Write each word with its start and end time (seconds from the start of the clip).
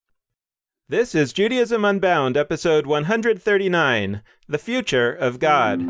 This 0.91 1.13
is 1.13 1.33
Judaism 1.33 1.85
Unbound, 1.85 2.35
episode 2.35 2.87
139 2.87 4.23
The 4.47 4.57
Future 4.57 5.13
of 5.13 5.38
God. 5.38 5.84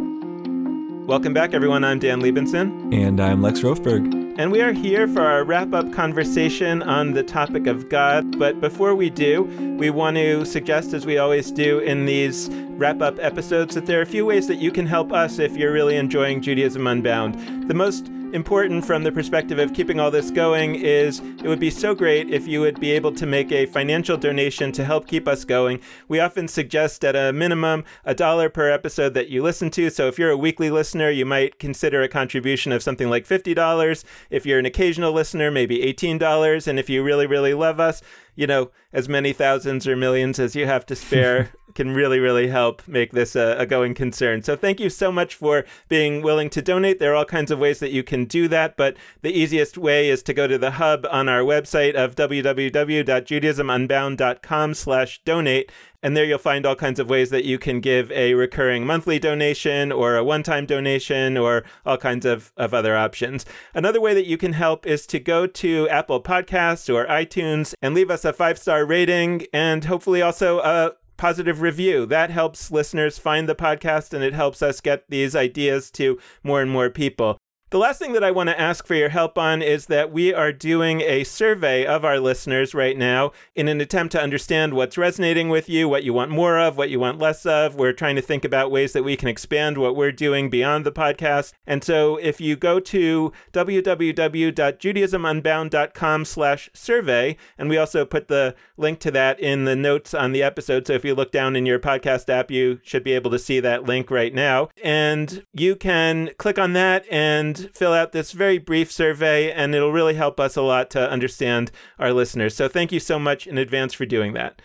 Welcome 1.07 1.33
back, 1.33 1.53
everyone. 1.53 1.85
I'm 1.85 1.99
Dan 1.99 2.19
Libenson. 2.19 2.93
And 2.93 3.21
I'm 3.21 3.41
Lex 3.41 3.61
Rofeberg. 3.61 4.37
And 4.37 4.51
we 4.51 4.59
are 4.59 4.73
here 4.73 5.07
for 5.07 5.21
our 5.21 5.45
wrap 5.45 5.73
up 5.73 5.93
conversation 5.93 6.83
on 6.83 7.13
the 7.13 7.23
topic 7.23 7.65
of 7.65 7.87
God. 7.87 8.37
But 8.37 8.59
before 8.59 8.93
we 8.93 9.09
do, 9.09 9.43
we 9.79 9.89
want 9.89 10.17
to 10.17 10.43
suggest, 10.43 10.91
as 10.91 11.05
we 11.05 11.17
always 11.17 11.49
do 11.49 11.79
in 11.79 12.05
these 12.05 12.49
wrap 12.71 13.01
up 13.01 13.19
episodes, 13.19 13.75
that 13.75 13.85
there 13.85 13.99
are 13.99 14.03
a 14.03 14.05
few 14.05 14.25
ways 14.25 14.47
that 14.47 14.57
you 14.57 14.69
can 14.69 14.85
help 14.85 15.13
us 15.13 15.39
if 15.39 15.55
you're 15.55 15.71
really 15.71 15.95
enjoying 15.95 16.41
Judaism 16.41 16.85
Unbound. 16.87 17.69
The 17.69 17.73
most 17.73 18.11
important 18.33 18.85
from 18.85 19.03
the 19.03 19.11
perspective 19.11 19.59
of 19.59 19.73
keeping 19.73 19.99
all 19.99 20.11
this 20.11 20.31
going 20.31 20.75
is 20.75 21.19
it 21.19 21.47
would 21.47 21.59
be 21.59 21.69
so 21.69 21.95
great 21.95 22.29
if 22.29 22.47
you 22.47 22.61
would 22.61 22.79
be 22.79 22.91
able 22.91 23.11
to 23.13 23.25
make 23.25 23.51
a 23.51 23.65
financial 23.65 24.17
donation 24.17 24.71
to 24.73 24.85
help 24.85 25.07
keep 25.07 25.27
us 25.27 25.45
going. 25.45 25.81
We 26.07 26.19
often 26.19 26.47
suggest 26.47 27.03
at 27.03 27.15
a 27.15 27.33
minimum 27.33 27.83
a 28.05 28.13
dollar 28.13 28.49
per 28.49 28.69
episode 28.69 29.13
that 29.15 29.29
you 29.29 29.41
listen 29.41 29.69
to. 29.71 29.89
So 29.89 30.07
if 30.07 30.19
you're 30.19 30.29
a 30.29 30.37
weekly 30.37 30.69
listener, 30.69 31.09
you 31.09 31.25
might 31.25 31.59
consider 31.59 32.01
a 32.01 32.07
contribution 32.07 32.71
of 32.71 32.83
something 32.83 33.09
like 33.09 33.27
$50. 33.27 34.03
If 34.29 34.45
you're 34.45 34.59
an 34.59 34.65
occasional 34.65 35.11
listener, 35.11 35.51
maybe 35.51 35.79
$18. 35.79 36.67
And 36.67 36.79
if 36.79 36.89
you 36.89 37.03
really, 37.03 37.27
really 37.27 37.53
love 37.53 37.79
us, 37.79 38.01
you 38.35 38.47
know, 38.47 38.71
as 38.93 39.09
many 39.09 39.33
thousands 39.33 39.87
or 39.87 39.95
millions 39.95 40.39
as 40.39 40.55
you 40.55 40.65
have 40.65 40.85
to 40.85 40.95
spare 40.95 41.51
can 41.79 41.93
really, 41.93 42.19
really 42.19 42.47
help 42.47 42.85
make 42.89 43.13
this 43.13 43.37
a, 43.37 43.55
a, 43.57 43.65
going 43.65 43.93
concern. 43.93 44.43
So 44.43 44.57
thank 44.57 44.81
you 44.81 44.89
so 44.89 45.13
much 45.13 45.33
for 45.33 45.63
being 45.87 46.21
willing 46.21 46.49
to 46.49 46.61
donate. 46.61 46.99
There 46.99 47.13
are 47.13 47.15
all 47.15 47.23
kinds 47.23 47.51
of 47.51 47.59
ways 47.59 47.79
that 47.79 47.91
you 47.91 48.03
can 48.03 48.25
do 48.25 48.49
that, 48.49 48.75
but 48.75 48.97
the 49.21 49.31
easiest 49.31 49.77
way 49.77 50.09
is 50.09 50.21
to 50.23 50.33
go 50.33 50.45
to 50.45 50.57
the 50.57 50.71
hub 50.71 51.07
on 51.09 51.29
our 51.29 51.39
website 51.39 51.95
of 51.95 52.15
www.judaismunbound.com 52.15 54.73
slash 54.73 55.21
donate 55.23 55.71
and 56.01 56.15
there 56.15 56.23
you'll 56.23 56.37
find 56.37 56.65
all 56.65 56.75
kinds 56.75 56.99
of 56.99 57.09
ways 57.09 57.29
that 57.29 57.43
you 57.43 57.57
can 57.57 57.81
give 57.81 58.09
a 58.13 58.33
recurring 58.33 58.85
monthly 58.85 59.19
donation 59.19 59.91
or 59.91 60.15
a 60.15 60.23
one 60.23 60.43
time 60.43 60.65
donation 60.65 61.37
or 61.37 61.65
all 61.85 61.97
kinds 61.97 62.25
of, 62.25 62.53
of 62.55 62.73
other 62.73 62.95
options. 62.95 63.45
Another 63.73 63.99
way 63.99 64.13
that 64.13 64.25
you 64.25 64.37
can 64.37 64.53
help 64.53 64.85
is 64.85 65.05
to 65.07 65.19
go 65.19 65.45
to 65.45 65.89
Apple 65.89 66.23
Podcasts 66.23 66.93
or 66.93 67.05
iTunes 67.07 67.73
and 67.81 67.93
leave 67.93 68.09
us 68.09 68.23
a 68.23 68.31
five 68.31 68.57
star 68.57 68.85
rating 68.85 69.45
and 69.51 69.85
hopefully 69.85 70.21
also 70.21 70.59
a 70.59 70.93
positive 71.19 71.61
review. 71.61 72.05
That 72.05 72.31
helps 72.31 72.71
listeners 72.71 73.19
find 73.19 73.47
the 73.47 73.53
podcast 73.53 74.13
and 74.13 74.23
it 74.23 74.33
helps 74.33 74.61
us 74.61 74.79
get 74.79 75.03
these 75.09 75.35
ideas 75.35 75.91
to 75.91 76.17
more 76.43 76.61
and 76.61 76.71
more 76.71 76.89
people. 76.89 77.37
The 77.71 77.77
last 77.77 77.99
thing 77.99 78.13
that 78.13 78.23
I 78.23 78.31
want 78.31 78.49
to 78.49 78.59
ask 78.59 78.87
for 78.87 78.95
your 78.95 79.09
help 79.09 79.37
on 79.37 79.61
is 79.61 79.85
that 79.85 80.11
we 80.11 80.33
are 80.33 80.51
doing 80.51 81.01
a 81.01 81.23
survey 81.23 81.85
of 81.85 82.03
our 82.03 82.19
listeners 82.19 82.73
right 82.73 82.97
now 82.97 83.31
in 83.53 83.67
an 83.67 83.79
attempt 83.79 84.11
to 84.13 84.21
understand 84.21 84.73
what's 84.73 84.97
resonating 84.97 85.49
with 85.49 85.69
you, 85.69 85.87
what 85.87 86.03
you 86.03 86.11
want 86.11 86.31
more 86.31 86.57
of, 86.57 86.77
what 86.77 86.89
you 86.89 86.99
want 86.99 87.19
less 87.19 87.45
of. 87.45 87.75
We're 87.75 87.93
trying 87.93 88.15
to 88.15 88.23
think 88.23 88.43
about 88.43 88.71
ways 88.71 88.93
that 88.93 89.03
we 89.03 89.15
can 89.15 89.27
expand 89.27 89.77
what 89.77 89.95
we're 89.95 90.11
doing 90.11 90.49
beyond 90.49 90.83
the 90.83 90.91
podcast. 90.91 91.53
And 91.67 91.83
so 91.83 92.17
if 92.17 92.41
you 92.41 92.55
go 92.55 92.79
to 92.79 93.31
www.judaismunbound.com 93.53 96.25
slash 96.25 96.69
survey, 96.73 97.37
and 97.55 97.69
we 97.69 97.77
also 97.77 98.03
put 98.03 98.29
the 98.29 98.55
link 98.77 98.97
to 99.01 99.11
that 99.11 99.39
in 99.39 99.65
the 99.65 99.75
notes 99.75 100.15
on 100.15 100.31
the 100.31 100.41
episode. 100.41 100.87
So 100.87 100.93
if 100.93 101.05
you 101.05 101.13
look 101.13 101.31
down 101.31 101.55
in 101.55 101.67
your 101.67 101.77
podcast 101.77 102.29
app, 102.29 102.49
you 102.49 102.79
should 102.81 103.03
be 103.03 103.13
able 103.13 103.29
to 103.29 103.37
see 103.37 103.59
that 103.59 103.83
link 103.83 104.09
right 104.09 104.33
now. 104.33 104.69
And 104.83 105.45
you 105.53 105.75
can 105.75 106.31
click 106.39 106.57
on 106.57 106.73
that 106.73 107.05
and 107.11 107.58
fill 107.73 107.93
out 107.93 108.11
this 108.11 108.31
very 108.31 108.57
brief 108.57 108.91
survey, 108.91 109.51
and 109.51 109.73
it'll 109.73 109.91
really 109.91 110.15
help 110.15 110.39
us 110.39 110.55
a 110.55 110.61
lot 110.61 110.89
to 110.91 111.09
understand 111.09 111.71
our 111.97 112.13
listeners. 112.13 112.55
So 112.55 112.67
thank 112.67 112.91
you 112.91 112.99
so 112.99 113.19
much 113.19 113.47
in 113.47 113.57
advance 113.57 113.93
for 113.93 114.05
doing 114.05 114.33
that. 114.33 114.61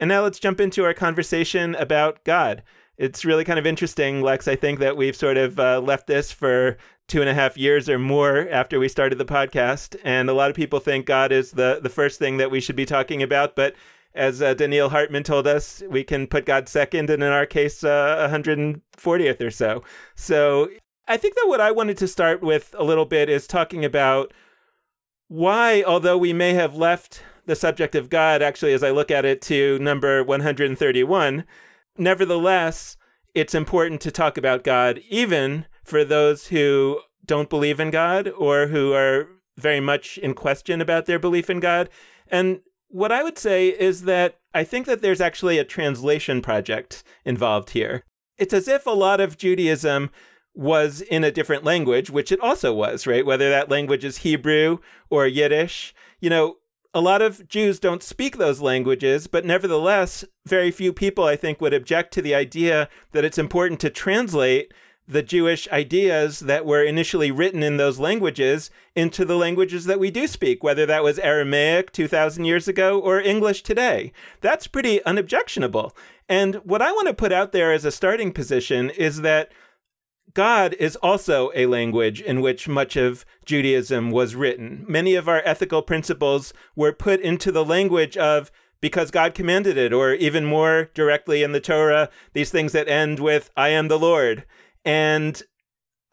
And 0.00 0.08
now 0.08 0.22
let's 0.22 0.38
jump 0.38 0.60
into 0.60 0.84
our 0.84 0.94
conversation 0.94 1.74
about 1.74 2.24
God. 2.24 2.62
It's 2.96 3.24
really 3.24 3.44
kind 3.44 3.58
of 3.58 3.66
interesting, 3.66 4.22
Lex. 4.22 4.48
I 4.48 4.56
think 4.56 4.78
that 4.80 4.96
we've 4.96 5.16
sort 5.16 5.36
of 5.36 5.58
uh, 5.58 5.80
left 5.80 6.06
this 6.06 6.32
for 6.32 6.76
two 7.06 7.20
and 7.20 7.30
a 7.30 7.34
half 7.34 7.56
years 7.56 7.88
or 7.88 7.98
more 7.98 8.48
after 8.50 8.78
we 8.78 8.88
started 8.88 9.18
the 9.18 9.24
podcast. 9.24 9.96
And 10.04 10.28
a 10.28 10.34
lot 10.34 10.50
of 10.50 10.56
people 10.56 10.78
think 10.78 11.06
God 11.06 11.32
is 11.32 11.52
the, 11.52 11.80
the 11.82 11.88
first 11.88 12.18
thing 12.18 12.36
that 12.36 12.50
we 12.50 12.60
should 12.60 12.76
be 12.76 12.86
talking 12.86 13.22
about. 13.22 13.56
But 13.56 13.74
as 14.14 14.42
uh, 14.42 14.54
Donniel 14.54 14.90
Hartman 14.90 15.22
told 15.22 15.46
us, 15.46 15.82
we 15.88 16.02
can 16.02 16.26
put 16.26 16.44
God 16.44 16.68
second, 16.68 17.08
and 17.08 17.22
in 17.22 17.30
our 17.30 17.46
case, 17.46 17.84
uh, 17.84 18.28
140th 18.30 19.40
or 19.40 19.50
so. 19.50 19.82
So 20.16 20.68
I 21.08 21.16
think 21.16 21.34
that 21.36 21.48
what 21.48 21.60
I 21.60 21.70
wanted 21.70 21.96
to 21.98 22.08
start 22.08 22.42
with 22.42 22.74
a 22.78 22.84
little 22.84 23.06
bit 23.06 23.30
is 23.30 23.46
talking 23.46 23.82
about 23.82 24.32
why, 25.28 25.82
although 25.82 26.18
we 26.18 26.34
may 26.34 26.52
have 26.52 26.76
left 26.76 27.22
the 27.46 27.56
subject 27.56 27.94
of 27.94 28.10
God, 28.10 28.42
actually, 28.42 28.74
as 28.74 28.82
I 28.82 28.90
look 28.90 29.10
at 29.10 29.24
it, 29.24 29.40
to 29.42 29.78
number 29.78 30.22
131, 30.22 31.44
nevertheless, 31.96 32.98
it's 33.34 33.54
important 33.54 34.02
to 34.02 34.10
talk 34.10 34.36
about 34.36 34.64
God, 34.64 35.00
even 35.08 35.64
for 35.82 36.04
those 36.04 36.48
who 36.48 37.00
don't 37.24 37.48
believe 37.48 37.80
in 37.80 37.90
God 37.90 38.28
or 38.28 38.66
who 38.66 38.92
are 38.92 39.28
very 39.56 39.80
much 39.80 40.18
in 40.18 40.34
question 40.34 40.82
about 40.82 41.06
their 41.06 41.18
belief 41.18 41.48
in 41.48 41.58
God. 41.58 41.88
And 42.30 42.60
what 42.88 43.12
I 43.12 43.22
would 43.22 43.38
say 43.38 43.68
is 43.68 44.02
that 44.02 44.36
I 44.54 44.62
think 44.62 44.84
that 44.86 45.00
there's 45.00 45.20
actually 45.22 45.58
a 45.58 45.64
translation 45.64 46.42
project 46.42 47.02
involved 47.24 47.70
here. 47.70 48.04
It's 48.36 48.54
as 48.54 48.68
if 48.68 48.86
a 48.86 48.90
lot 48.90 49.20
of 49.20 49.38
Judaism 49.38 50.10
was 50.58 51.02
in 51.02 51.22
a 51.22 51.30
different 51.30 51.62
language, 51.62 52.10
which 52.10 52.32
it 52.32 52.40
also 52.40 52.74
was, 52.74 53.06
right? 53.06 53.24
Whether 53.24 53.48
that 53.48 53.70
language 53.70 54.04
is 54.04 54.18
Hebrew 54.18 54.78
or 55.08 55.24
Yiddish. 55.24 55.94
You 56.18 56.30
know, 56.30 56.56
a 56.92 57.00
lot 57.00 57.22
of 57.22 57.48
Jews 57.48 57.78
don't 57.78 58.02
speak 58.02 58.38
those 58.38 58.60
languages, 58.60 59.28
but 59.28 59.44
nevertheless, 59.44 60.24
very 60.44 60.72
few 60.72 60.92
people, 60.92 61.22
I 61.22 61.36
think, 61.36 61.60
would 61.60 61.72
object 61.72 62.12
to 62.14 62.22
the 62.22 62.34
idea 62.34 62.88
that 63.12 63.24
it's 63.24 63.38
important 63.38 63.78
to 63.80 63.90
translate 63.90 64.74
the 65.06 65.22
Jewish 65.22 65.68
ideas 65.68 66.40
that 66.40 66.66
were 66.66 66.82
initially 66.82 67.30
written 67.30 67.62
in 67.62 67.76
those 67.76 68.00
languages 68.00 68.68
into 68.96 69.24
the 69.24 69.36
languages 69.36 69.84
that 69.84 70.00
we 70.00 70.10
do 70.10 70.26
speak, 70.26 70.64
whether 70.64 70.84
that 70.86 71.04
was 71.04 71.20
Aramaic 71.20 71.92
2,000 71.92 72.44
years 72.44 72.66
ago 72.66 72.98
or 72.98 73.20
English 73.20 73.62
today. 73.62 74.12
That's 74.40 74.66
pretty 74.66 75.04
unobjectionable. 75.04 75.96
And 76.28 76.56
what 76.56 76.82
I 76.82 76.90
want 76.90 77.06
to 77.06 77.14
put 77.14 77.32
out 77.32 77.52
there 77.52 77.72
as 77.72 77.84
a 77.84 77.92
starting 77.92 78.32
position 78.32 78.90
is 78.90 79.20
that 79.20 79.52
God 80.34 80.74
is 80.78 80.96
also 80.96 81.50
a 81.54 81.66
language 81.66 82.20
in 82.20 82.40
which 82.40 82.68
much 82.68 82.96
of 82.96 83.24
Judaism 83.44 84.10
was 84.10 84.34
written. 84.34 84.84
Many 84.86 85.14
of 85.14 85.28
our 85.28 85.42
ethical 85.44 85.82
principles 85.82 86.52
were 86.76 86.92
put 86.92 87.20
into 87.20 87.50
the 87.50 87.64
language 87.64 88.16
of 88.16 88.50
because 88.80 89.10
God 89.10 89.34
commanded 89.34 89.76
it, 89.76 89.92
or 89.92 90.12
even 90.12 90.44
more 90.44 90.90
directly 90.94 91.42
in 91.42 91.52
the 91.52 91.60
Torah, 91.60 92.10
these 92.32 92.50
things 92.50 92.72
that 92.72 92.88
end 92.88 93.18
with, 93.18 93.50
I 93.56 93.70
am 93.70 93.88
the 93.88 93.98
Lord. 93.98 94.44
And 94.84 95.42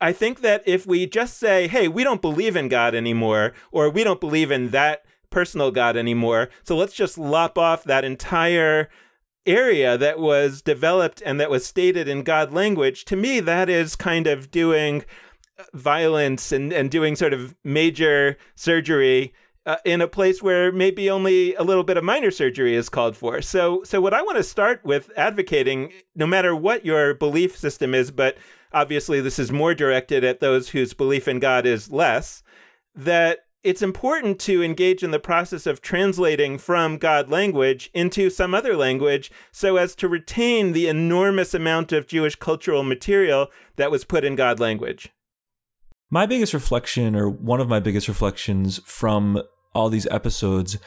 I 0.02 0.12
think 0.12 0.42
that 0.42 0.64
if 0.66 0.88
we 0.88 1.06
just 1.06 1.38
say, 1.38 1.68
hey, 1.68 1.88
we 1.88 2.04
don't 2.04 2.22
believe 2.22 2.56
in 2.56 2.68
God 2.68 2.96
anymore, 2.96 3.54
or 3.72 3.90
we 3.90 4.04
don't 4.04 4.20
believe 4.20 4.50
in 4.50 4.70
that 4.70 5.06
personal 5.30 5.70
God 5.70 5.96
anymore, 5.96 6.50
so 6.64 6.76
let's 6.76 6.94
just 6.94 7.18
lop 7.18 7.58
off 7.58 7.84
that 7.84 8.04
entire 8.04 8.90
area 9.46 9.98
that 9.98 10.20
was 10.20 10.62
developed 10.62 11.22
and 11.26 11.40
that 11.40 11.50
was 11.50 11.66
stated 11.66 12.08
in 12.08 12.24
God 12.24 12.54
language, 12.54 13.06
to 13.06 13.16
me, 13.16 13.40
that 13.40 13.70
is 13.70 13.96
kind 13.96 14.28
of 14.28 14.52
doing 14.52 15.04
violence 15.74 16.52
and, 16.52 16.74
and 16.74 16.92
doing 16.92 17.16
sort 17.16 17.34
of 17.34 17.56
major 17.64 18.38
surgery 18.56 19.34
uh, 19.66 19.78
in 19.84 20.02
a 20.02 20.08
place 20.08 20.44
where 20.44 20.72
maybe 20.72 21.10
only 21.10 21.56
a 21.56 21.64
little 21.64 21.84
bit 21.84 21.98
of 21.98 22.04
minor 22.04 22.30
surgery 22.30 22.76
is 22.76 22.90
called 22.90 23.18
for. 23.18 23.42
So, 23.42 23.84
so 23.84 24.00
what 24.00 24.14
I 24.14 24.22
want 24.22 24.38
to 24.38 24.44
start 24.44 24.84
with 24.84 25.12
advocating, 25.18 25.92
no 26.16 26.28
matter 26.28 26.56
what 26.56 26.86
your 26.86 27.16
belief 27.16 27.58
system 27.58 27.96
is, 27.96 28.12
but 28.12 28.38
obviously 28.74 29.22
this 29.22 29.40
is 29.40 29.52
more 29.52 29.74
directed 29.74 30.24
at 30.24 30.40
those 30.40 30.70
whose 30.70 30.94
belief 30.94 31.28
in 31.28 31.40
God 31.40 31.66
is 31.66 31.92
less, 31.92 32.44
that 32.94 33.45
it's 33.66 33.82
important 33.82 34.40
to 34.42 34.62
engage 34.62 35.02
in 35.02 35.10
the 35.10 35.20
process 35.20 35.66
of 35.66 35.82
translating 35.82 36.60
from 36.60 37.00
God 37.00 37.32
language 37.32 37.90
into 37.96 38.30
some 38.30 38.54
other 38.54 38.78
language 38.78 39.32
so 39.52 39.78
as 39.78 39.96
to 39.96 40.08
retain 40.08 40.72
the 40.72 40.88
enormous 40.88 41.56
amount 41.56 41.92
of 41.92 42.06
Jewish 42.06 42.36
cultural 42.36 42.84
material 42.84 43.48
that 43.78 43.90
was 43.90 44.06
put 44.06 44.24
in 44.24 44.36
God 44.36 44.60
language. 44.60 45.10
My 46.12 46.28
biggest 46.28 46.54
reflection, 46.54 47.16
or 47.16 47.28
one 47.28 47.60
of 47.60 47.68
my 47.68 47.80
biggest 47.80 48.08
reflections 48.08 48.80
from 48.86 49.42
all 49.74 49.90
these 49.90 50.08
episodes, 50.12 50.78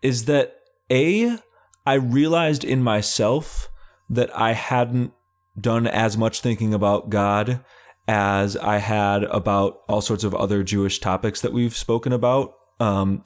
is 0.00 0.26
that 0.26 0.54
A, 0.92 1.38
I 1.84 1.94
realized 1.94 2.62
in 2.62 2.84
myself 2.84 3.68
that 4.08 4.34
I 4.36 4.52
hadn't 4.52 5.12
done 5.60 5.88
as 5.88 6.16
much 6.16 6.40
thinking 6.40 6.72
about 6.72 7.10
God 7.10 7.64
as 8.08 8.56
I 8.56 8.78
had 8.78 9.24
about 9.24 9.82
all 9.86 10.00
sorts 10.00 10.24
of 10.24 10.34
other 10.34 10.64
Jewish 10.64 10.98
topics 10.98 11.42
that 11.42 11.52
we've 11.52 11.76
spoken 11.76 12.12
about. 12.12 12.54
Um, 12.80 13.22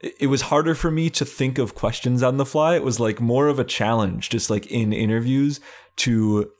it 0.00 0.26
was 0.26 0.42
harder 0.42 0.74
for 0.74 0.90
me 0.90 1.08
to 1.10 1.24
think 1.24 1.56
of 1.56 1.76
questions 1.76 2.22
on 2.22 2.36
the 2.36 2.44
fly. 2.44 2.74
It 2.74 2.82
was 2.82 2.98
like 2.98 3.20
more 3.20 3.46
of 3.46 3.60
a 3.60 3.64
challenge, 3.64 4.28
just 4.28 4.50
like 4.50 4.66
in 4.66 4.92
interviews, 4.92 5.60
to 5.98 6.50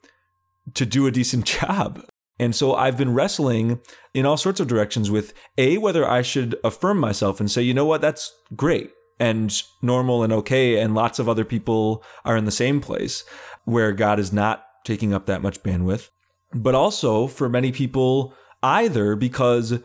to 0.72 0.86
do 0.86 1.06
a 1.06 1.10
decent 1.10 1.44
job. 1.60 2.02
And 2.38 2.54
so 2.54 2.74
I've 2.74 2.96
been 2.96 3.14
wrestling 3.14 3.80
in 4.12 4.24
all 4.24 4.36
sorts 4.36 4.60
of 4.60 4.66
directions 4.66 5.10
with 5.10 5.34
A, 5.58 5.78
whether 5.78 6.08
I 6.08 6.22
should 6.22 6.56
affirm 6.64 6.98
myself 6.98 7.38
and 7.38 7.50
say, 7.50 7.62
you 7.62 7.74
know 7.74 7.84
what, 7.84 8.00
that's 8.00 8.32
great 8.56 8.90
and 9.20 9.62
normal 9.82 10.22
and 10.22 10.32
okay. 10.32 10.78
And 10.78 10.94
lots 10.94 11.18
of 11.18 11.28
other 11.28 11.44
people 11.44 12.02
are 12.24 12.36
in 12.36 12.44
the 12.44 12.50
same 12.50 12.80
place 12.80 13.24
where 13.64 13.92
God 13.92 14.18
is 14.18 14.32
not 14.32 14.64
taking 14.84 15.12
up 15.12 15.26
that 15.26 15.42
much 15.42 15.62
bandwidth. 15.62 16.08
But 16.54 16.74
also 16.74 17.26
for 17.26 17.48
many 17.48 17.72
people, 17.72 18.34
either 18.62 19.16
because 19.16 19.80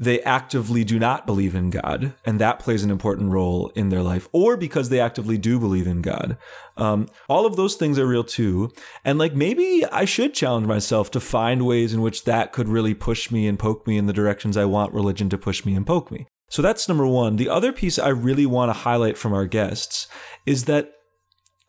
they 0.00 0.20
actively 0.22 0.84
do 0.84 0.98
not 0.98 1.26
believe 1.26 1.54
in 1.54 1.70
God, 1.70 2.14
and 2.24 2.38
that 2.38 2.60
plays 2.60 2.84
an 2.84 2.90
important 2.90 3.32
role 3.32 3.72
in 3.74 3.88
their 3.88 4.02
life, 4.02 4.28
or 4.32 4.56
because 4.56 4.90
they 4.90 5.00
actively 5.00 5.38
do 5.38 5.58
believe 5.58 5.86
in 5.86 6.02
God. 6.02 6.36
Um, 6.76 7.08
all 7.28 7.46
of 7.46 7.56
those 7.56 7.74
things 7.74 7.98
are 7.98 8.06
real 8.06 8.22
too. 8.22 8.70
And 9.04 9.18
like 9.18 9.34
maybe 9.34 9.84
I 9.90 10.04
should 10.04 10.34
challenge 10.34 10.66
myself 10.66 11.10
to 11.12 11.20
find 11.20 11.66
ways 11.66 11.92
in 11.92 12.02
which 12.02 12.24
that 12.24 12.52
could 12.52 12.68
really 12.68 12.94
push 12.94 13.30
me 13.30 13.48
and 13.48 13.58
poke 13.58 13.86
me 13.86 13.96
in 13.96 14.06
the 14.06 14.12
directions 14.12 14.56
I 14.56 14.66
want 14.66 14.92
religion 14.92 15.28
to 15.30 15.38
push 15.38 15.64
me 15.64 15.74
and 15.74 15.86
poke 15.86 16.10
me. 16.10 16.26
So 16.50 16.62
that's 16.62 16.88
number 16.88 17.06
one. 17.06 17.36
The 17.36 17.48
other 17.48 17.72
piece 17.72 17.98
I 17.98 18.08
really 18.08 18.46
want 18.46 18.68
to 18.70 18.78
highlight 18.78 19.18
from 19.18 19.32
our 19.32 19.46
guests 19.46 20.06
is 20.46 20.64
that 20.64 20.92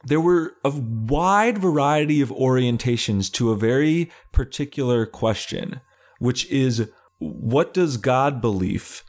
there 0.05 0.21
were 0.21 0.53
a 0.63 0.69
wide 0.69 1.57
variety 1.57 2.21
of 2.21 2.29
orientations 2.29 3.31
to 3.33 3.51
a 3.51 3.57
very 3.57 4.11
particular 4.31 5.05
question, 5.05 5.81
which 6.19 6.49
is 6.49 6.89
what 7.19 7.73
does 7.73 7.97
God 7.97 8.41
belief 8.41 9.03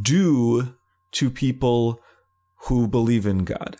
do 0.00 0.74
to 1.12 1.30
people 1.30 2.00
who 2.66 2.88
believe 2.88 3.26
in 3.26 3.44
God? 3.44 3.76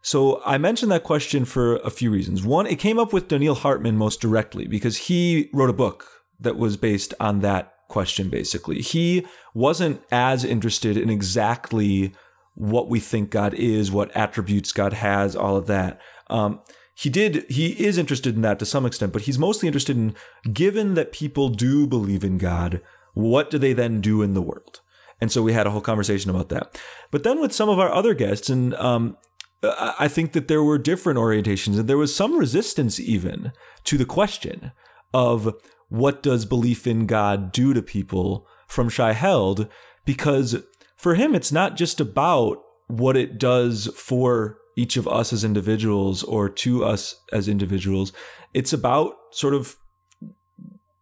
So 0.00 0.40
I 0.44 0.58
mentioned 0.58 0.92
that 0.92 1.02
question 1.02 1.44
for 1.44 1.76
a 1.76 1.90
few 1.90 2.10
reasons. 2.10 2.44
One, 2.44 2.66
it 2.66 2.78
came 2.78 2.98
up 2.98 3.12
with 3.12 3.28
Donniel 3.28 3.58
Hartman 3.58 3.96
most 3.96 4.20
directly 4.20 4.66
because 4.66 4.96
he 4.96 5.50
wrote 5.52 5.70
a 5.70 5.74
book 5.74 6.06
that 6.40 6.56
was 6.56 6.76
based 6.76 7.12
on 7.18 7.40
that 7.40 7.74
question, 7.88 8.28
basically. 8.28 8.80
He 8.80 9.26
wasn't 9.54 10.00
as 10.12 10.44
interested 10.44 10.96
in 10.96 11.10
exactly 11.10 12.14
what 12.58 12.88
we 12.88 13.00
think 13.00 13.30
God 13.30 13.54
is, 13.54 13.90
what 13.90 14.14
attributes 14.16 14.72
God 14.72 14.92
has, 14.92 15.34
all 15.34 15.56
of 15.56 15.66
that. 15.66 16.00
Um, 16.28 16.60
he 16.94 17.08
did 17.08 17.46
he 17.48 17.68
is 17.84 17.96
interested 17.96 18.34
in 18.34 18.42
that 18.42 18.58
to 18.58 18.66
some 18.66 18.84
extent 18.84 19.12
but 19.12 19.22
he's 19.22 19.38
mostly 19.38 19.68
interested 19.68 19.96
in 19.96 20.16
given 20.52 20.94
that 20.94 21.12
people 21.12 21.48
do 21.48 21.86
believe 21.86 22.24
in 22.24 22.38
god 22.38 22.80
what 23.18 23.50
do 23.50 23.58
they 23.58 23.72
then 23.72 24.00
do 24.00 24.22
in 24.22 24.34
the 24.34 24.42
world? 24.42 24.80
And 25.20 25.32
so 25.32 25.42
we 25.42 25.52
had 25.52 25.66
a 25.66 25.70
whole 25.70 25.80
conversation 25.80 26.30
about 26.30 26.50
that. 26.50 26.80
But 27.10 27.24
then 27.24 27.40
with 27.40 27.52
some 27.52 27.68
of 27.68 27.80
our 27.80 27.92
other 27.92 28.14
guests, 28.14 28.48
and 28.48 28.74
um, 28.74 29.16
I 29.62 30.06
think 30.06 30.32
that 30.32 30.46
there 30.46 30.62
were 30.62 30.78
different 30.78 31.18
orientations, 31.18 31.80
and 31.80 31.88
there 31.88 31.98
was 31.98 32.14
some 32.14 32.38
resistance 32.38 33.00
even 33.00 33.50
to 33.84 33.98
the 33.98 34.04
question 34.04 34.70
of 35.12 35.52
what 35.88 36.22
does 36.22 36.44
belief 36.44 36.86
in 36.86 37.06
God 37.06 37.50
do 37.50 37.74
to 37.74 37.82
people 37.82 38.46
from 38.68 38.88
Shai 38.88 39.14
Held, 39.14 39.68
because 40.04 40.62
for 40.98 41.14
him, 41.14 41.34
it's 41.34 41.52
not 41.52 41.76
just 41.76 42.00
about 42.00 42.58
what 42.88 43.16
it 43.16 43.38
does 43.38 43.88
for 43.96 44.58
each 44.76 44.96
of 44.96 45.08
us 45.08 45.32
as 45.32 45.44
individuals 45.44 46.22
or 46.24 46.48
to 46.48 46.84
us 46.84 47.22
as 47.32 47.48
individuals. 47.48 48.12
It's 48.52 48.72
about 48.72 49.14
sort 49.30 49.54
of 49.54 49.76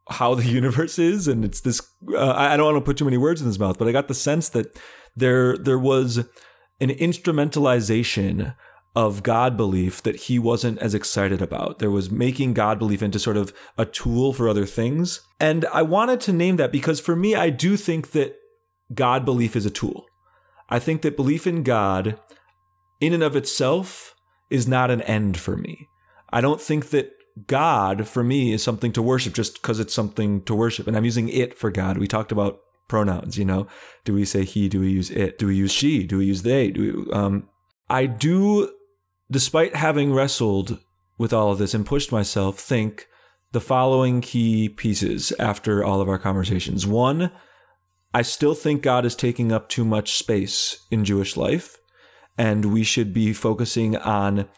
how 0.08 0.34
the 0.34 0.44
universe 0.60 0.98
is, 0.98 1.26
and 1.26 1.44
it's 1.44 1.62
this. 1.62 1.81
Uh, 2.08 2.32
I 2.32 2.56
don't 2.56 2.66
want 2.66 2.76
to 2.76 2.88
put 2.88 2.98
too 2.98 3.04
many 3.04 3.16
words 3.16 3.40
in 3.40 3.46
his 3.46 3.58
mouth, 3.58 3.78
but 3.78 3.88
I 3.88 3.93
got 3.93 4.08
the 4.08 4.14
sense 4.14 4.50
that 4.50 4.78
there 5.16 5.56
there 5.56 5.78
was 5.78 6.19
an 6.78 6.90
instrumentalization 6.90 8.54
of 8.94 9.22
God 9.22 9.58
belief 9.58 10.02
that 10.02 10.16
he 10.16 10.38
wasn't 10.38 10.78
as 10.78 10.94
excited 10.94 11.43
about. 11.43 11.78
There 11.78 11.90
was 11.90 12.10
making 12.10 12.54
God 12.54 12.78
belief 12.78 13.02
into 13.02 13.19
sort 13.19 13.37
of 13.37 13.52
a 13.76 13.84
tool 13.84 14.32
for 14.32 14.48
other 14.48 14.64
things. 14.64 15.20
And 15.38 15.66
I 15.66 15.82
wanted 15.82 16.19
to 16.22 16.32
name 16.32 16.56
that 16.56 16.72
because 16.72 16.98
for 16.98 17.14
me, 17.14 17.34
I 17.34 17.50
do 17.50 17.76
think 17.76 18.12
that 18.12 18.37
God 18.94 19.24
belief 19.24 19.56
is 19.56 19.66
a 19.66 19.70
tool. 19.70 20.06
I 20.68 20.78
think 20.78 21.02
that 21.02 21.16
belief 21.16 21.46
in 21.46 21.62
God, 21.62 22.18
in 23.00 23.12
and 23.12 23.22
of 23.22 23.36
itself, 23.36 24.14
is 24.50 24.66
not 24.66 24.90
an 24.90 25.02
end 25.02 25.38
for 25.38 25.56
me. 25.56 25.88
I 26.30 26.40
don't 26.40 26.60
think 26.60 26.90
that 26.90 27.10
God 27.46 28.08
for 28.08 28.24
me 28.24 28.52
is 28.52 28.62
something 28.62 28.92
to 28.92 29.02
worship 29.02 29.34
just 29.34 29.54
because 29.54 29.78
it's 29.78 29.94
something 29.94 30.42
to 30.44 30.54
worship. 30.54 30.86
And 30.86 30.96
I'm 30.96 31.04
using 31.04 31.28
it 31.28 31.58
for 31.58 31.70
God. 31.70 31.98
We 31.98 32.06
talked 32.06 32.32
about 32.32 32.60
pronouns, 32.88 33.36
you 33.36 33.44
know. 33.44 33.66
Do 34.04 34.14
we 34.14 34.24
say 34.24 34.44
he? 34.44 34.68
Do 34.68 34.80
we 34.80 34.90
use 34.90 35.10
it? 35.10 35.38
Do 35.38 35.48
we 35.48 35.56
use 35.56 35.72
she? 35.72 36.04
Do 36.04 36.18
we 36.18 36.26
use 36.26 36.42
they? 36.42 36.70
Do 36.70 37.04
we, 37.06 37.12
um 37.12 37.48
I 37.90 38.06
do 38.06 38.70
despite 39.30 39.76
having 39.76 40.14
wrestled 40.14 40.78
with 41.18 41.32
all 41.32 41.50
of 41.50 41.58
this 41.58 41.74
and 41.74 41.84
pushed 41.84 42.12
myself 42.12 42.58
think 42.58 43.06
the 43.52 43.60
following 43.60 44.20
key 44.20 44.68
pieces 44.68 45.32
after 45.38 45.84
all 45.84 46.00
of 46.00 46.08
our 46.08 46.18
conversations. 46.18 46.86
One, 46.86 47.30
I 48.16 48.22
still 48.22 48.54
think 48.54 48.80
God 48.80 49.04
is 49.04 49.14
taking 49.14 49.52
up 49.52 49.68
too 49.68 49.84
much 49.84 50.16
space 50.16 50.86
in 50.90 51.04
Jewish 51.04 51.36
life 51.36 51.76
and 52.38 52.72
we 52.72 52.82
should 52.82 53.12
be 53.12 53.34
focusing 53.34 53.94
on 53.94 54.48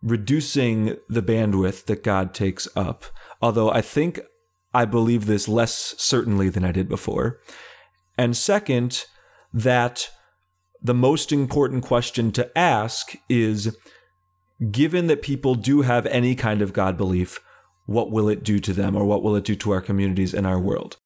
reducing 0.00 0.96
the 1.08 1.20
bandwidth 1.20 1.86
that 1.86 2.04
God 2.04 2.32
takes 2.32 2.68
up. 2.76 3.06
Although 3.42 3.68
I 3.68 3.80
think 3.80 4.20
I 4.72 4.84
believe 4.84 5.26
this 5.26 5.48
less 5.48 5.96
certainly 5.98 6.50
than 6.50 6.64
I 6.64 6.70
did 6.70 6.88
before. 6.88 7.40
And 8.16 8.36
second, 8.36 9.06
that 9.52 10.08
the 10.80 10.94
most 10.94 11.32
important 11.32 11.82
question 11.82 12.30
to 12.30 12.56
ask 12.56 13.16
is 13.28 13.76
given 14.70 15.08
that 15.08 15.20
people 15.20 15.56
do 15.56 15.82
have 15.82 16.06
any 16.06 16.36
kind 16.36 16.62
of 16.62 16.72
God 16.72 16.96
belief, 16.96 17.40
what 17.86 18.12
will 18.12 18.28
it 18.28 18.44
do 18.44 18.60
to 18.60 18.72
them 18.72 18.94
or 18.94 19.04
what 19.04 19.24
will 19.24 19.34
it 19.34 19.42
do 19.42 19.56
to 19.56 19.72
our 19.72 19.80
communities 19.80 20.32
and 20.32 20.46
our 20.46 20.60
world? 20.60 20.98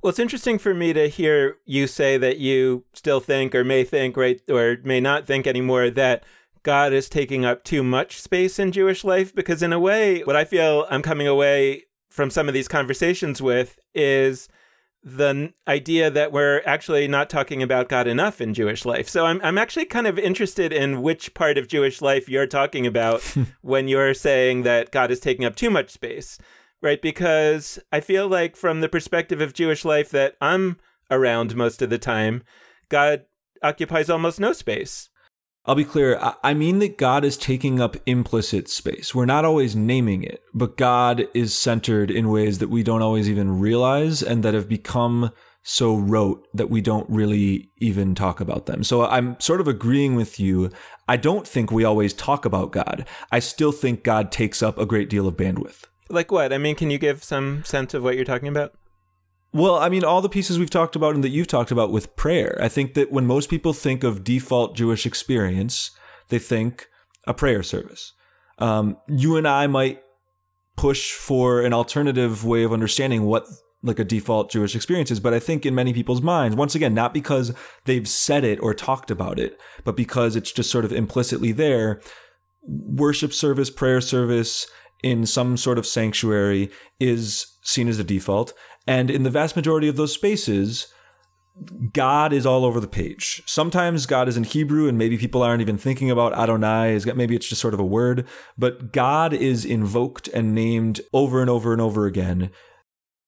Well, 0.00 0.10
it's 0.10 0.20
interesting 0.20 0.58
for 0.58 0.74
me 0.74 0.92
to 0.92 1.08
hear 1.08 1.56
you 1.64 1.88
say 1.88 2.18
that 2.18 2.38
you 2.38 2.84
still 2.92 3.18
think 3.18 3.52
or 3.54 3.64
may 3.64 3.82
think, 3.82 4.16
right, 4.16 4.40
or 4.48 4.76
may 4.84 5.00
not 5.00 5.26
think 5.26 5.46
anymore 5.46 5.90
that 5.90 6.22
God 6.62 6.92
is 6.92 7.08
taking 7.08 7.44
up 7.44 7.64
too 7.64 7.82
much 7.82 8.20
space 8.20 8.60
in 8.60 8.70
Jewish 8.70 9.02
life 9.02 9.34
because, 9.34 9.60
in 9.60 9.72
a 9.72 9.80
way, 9.80 10.22
what 10.22 10.36
I 10.36 10.44
feel 10.44 10.86
I'm 10.88 11.02
coming 11.02 11.26
away 11.26 11.84
from 12.08 12.30
some 12.30 12.46
of 12.46 12.54
these 12.54 12.68
conversations 12.68 13.42
with 13.42 13.78
is 13.92 14.48
the 15.02 15.52
idea 15.66 16.10
that 16.10 16.30
we're 16.32 16.62
actually 16.66 17.08
not 17.08 17.30
talking 17.30 17.62
about 17.62 17.88
God 17.88 18.06
enough 18.06 18.40
in 18.40 18.54
Jewish 18.54 18.84
life. 18.84 19.08
So 19.08 19.26
I'm 19.26 19.40
I'm 19.42 19.58
actually 19.58 19.86
kind 19.86 20.06
of 20.06 20.18
interested 20.18 20.72
in 20.72 21.02
which 21.02 21.34
part 21.34 21.58
of 21.58 21.68
Jewish 21.68 22.00
life 22.02 22.28
you're 22.28 22.46
talking 22.46 22.86
about 22.86 23.22
when 23.62 23.88
you're 23.88 24.14
saying 24.14 24.62
that 24.62 24.90
God 24.90 25.10
is 25.10 25.20
taking 25.20 25.44
up 25.44 25.56
too 25.56 25.70
much 25.70 25.90
space, 25.90 26.38
right? 26.82 27.00
Because 27.00 27.78
I 27.92 28.00
feel 28.00 28.28
like 28.28 28.56
from 28.56 28.80
the 28.80 28.88
perspective 28.88 29.40
of 29.40 29.52
Jewish 29.52 29.84
life 29.84 30.10
that 30.10 30.36
I'm 30.40 30.78
around 31.10 31.56
most 31.56 31.82
of 31.82 31.90
the 31.90 31.98
time, 31.98 32.42
God 32.88 33.24
occupies 33.62 34.10
almost 34.10 34.40
no 34.40 34.52
space. 34.52 35.08
I'll 35.64 35.74
be 35.74 35.84
clear. 35.84 36.18
I 36.42 36.54
mean 36.54 36.78
that 36.78 36.96
God 36.96 37.24
is 37.24 37.36
taking 37.36 37.78
up 37.78 37.96
implicit 38.06 38.70
space. 38.70 39.14
We're 39.14 39.26
not 39.26 39.44
always 39.44 39.76
naming 39.76 40.22
it, 40.22 40.40
but 40.54 40.78
God 40.78 41.28
is 41.34 41.54
centered 41.54 42.10
in 42.10 42.30
ways 42.30 42.58
that 42.58 42.70
we 42.70 42.82
don't 42.82 43.02
always 43.02 43.28
even 43.28 43.60
realize 43.60 44.22
and 44.22 44.42
that 44.42 44.54
have 44.54 44.68
become 44.68 45.30
so 45.62 45.96
rote 45.96 46.46
that 46.54 46.70
we 46.70 46.80
don't 46.80 47.10
really 47.10 47.70
even 47.78 48.14
talk 48.14 48.40
about 48.40 48.64
them. 48.64 48.82
So 48.82 49.04
I'm 49.04 49.38
sort 49.40 49.60
of 49.60 49.68
agreeing 49.68 50.14
with 50.14 50.40
you. 50.40 50.70
I 51.06 51.18
don't 51.18 51.46
think 51.46 51.70
we 51.70 51.84
always 51.84 52.14
talk 52.14 52.46
about 52.46 52.72
God. 52.72 53.06
I 53.30 53.40
still 53.40 53.72
think 53.72 54.02
God 54.02 54.32
takes 54.32 54.62
up 54.62 54.78
a 54.78 54.86
great 54.86 55.10
deal 55.10 55.28
of 55.28 55.36
bandwidth. 55.36 55.84
Like 56.08 56.32
what? 56.32 56.52
I 56.52 56.58
mean, 56.58 56.74
can 56.74 56.90
you 56.90 56.98
give 56.98 57.22
some 57.22 57.64
sense 57.64 57.94
of 57.94 58.02
what 58.02 58.16
you're 58.16 58.24
talking 58.24 58.48
about? 58.48 58.72
Well, 59.52 59.76
I 59.76 59.88
mean, 59.88 60.04
all 60.04 60.20
the 60.20 60.28
pieces 60.28 60.58
we've 60.58 60.70
talked 60.70 60.94
about 60.94 61.14
and 61.14 61.24
that 61.24 61.30
you've 61.30 61.46
talked 61.46 61.70
about 61.70 61.90
with 61.90 62.14
prayer, 62.16 62.58
I 62.60 62.68
think 62.68 62.94
that 62.94 63.10
when 63.10 63.26
most 63.26 63.48
people 63.48 63.72
think 63.72 64.04
of 64.04 64.22
default 64.22 64.76
Jewish 64.76 65.06
experience, 65.06 65.90
they 66.28 66.38
think 66.38 66.88
a 67.26 67.32
prayer 67.32 67.62
service. 67.62 68.12
Um, 68.58 68.98
you 69.06 69.36
and 69.36 69.48
I 69.48 69.66
might 69.66 70.02
push 70.76 71.12
for 71.12 71.62
an 71.62 71.72
alternative 71.72 72.44
way 72.44 72.62
of 72.62 72.72
understanding 72.72 73.24
what 73.24 73.46
like 73.82 73.98
a 73.98 74.04
default 74.04 74.50
Jewish 74.50 74.74
experience 74.74 75.10
is, 75.10 75.20
but 75.20 75.32
I 75.32 75.38
think 75.38 75.64
in 75.64 75.74
many 75.74 75.92
people's 75.92 76.20
minds, 76.20 76.56
once 76.56 76.74
again, 76.74 76.94
not 76.94 77.14
because 77.14 77.54
they've 77.84 78.08
said 78.08 78.44
it 78.44 78.58
or 78.60 78.74
talked 78.74 79.10
about 79.10 79.38
it, 79.38 79.58
but 79.84 79.96
because 79.96 80.34
it's 80.34 80.50
just 80.50 80.70
sort 80.70 80.84
of 80.84 80.92
implicitly 80.92 81.52
there, 81.52 82.00
worship 82.62 83.32
service, 83.32 83.70
prayer 83.70 84.00
service 84.00 84.66
in 85.02 85.26
some 85.26 85.56
sort 85.56 85.78
of 85.78 85.86
sanctuary 85.86 86.70
is 86.98 87.58
seen 87.62 87.88
as 87.88 87.98
a 87.98 88.04
default. 88.04 88.52
And 88.86 89.10
in 89.10 89.22
the 89.22 89.30
vast 89.30 89.56
majority 89.56 89.88
of 89.88 89.96
those 89.96 90.12
spaces, 90.12 90.92
God 91.92 92.32
is 92.32 92.46
all 92.46 92.64
over 92.64 92.80
the 92.80 92.88
page. 92.88 93.42
Sometimes 93.46 94.06
God 94.06 94.28
is 94.28 94.36
in 94.36 94.44
Hebrew 94.44 94.88
and 94.88 94.96
maybe 94.96 95.18
people 95.18 95.42
aren't 95.42 95.60
even 95.60 95.78
thinking 95.78 96.10
about 96.10 96.32
Adonai. 96.32 97.00
Maybe 97.14 97.34
it's 97.34 97.48
just 97.48 97.60
sort 97.60 97.74
of 97.74 97.80
a 97.80 97.84
word, 97.84 98.26
but 98.56 98.92
God 98.92 99.32
is 99.32 99.64
invoked 99.64 100.28
and 100.28 100.54
named 100.54 101.00
over 101.12 101.40
and 101.40 101.50
over 101.50 101.72
and 101.72 101.80
over 101.80 102.06
again. 102.06 102.50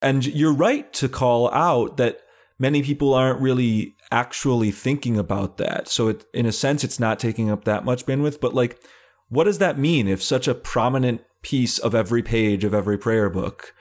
And 0.00 0.25
you're 0.27 0.55
right 0.55 0.93
to 0.95 1.09
call 1.09 1.53
out 1.53 1.97
that 1.97 2.21
many 2.59 2.83
people 2.83 3.15
aren't 3.15 3.41
really 3.41 3.97
actually 4.12 4.71
thinking 4.71 5.19
about 5.19 5.57
that. 5.59 5.89
So 5.89 6.09
it, 6.09 6.25
in 6.33 6.47
a 6.47 6.53
sense, 6.53 6.85
it's 6.85 7.00
not 7.00 7.19
taking 7.19 7.50
up 7.50 7.65
that 7.65 7.85
much 7.85 8.07
bandwidth, 8.07 8.41
but 8.41 8.55
like, 8.55 8.81
what 9.29 9.45
does 9.45 9.59
that 9.59 9.79
mean 9.79 10.09
if 10.09 10.23
such 10.23 10.49
a 10.49 10.55
prominent 10.55 11.23
piece 11.43 11.79
of 11.79 11.95
every 11.95 12.23
page 12.23 12.65
of 12.65 12.75
every 12.75 12.99
prayer 12.99 13.31
book 13.31 13.75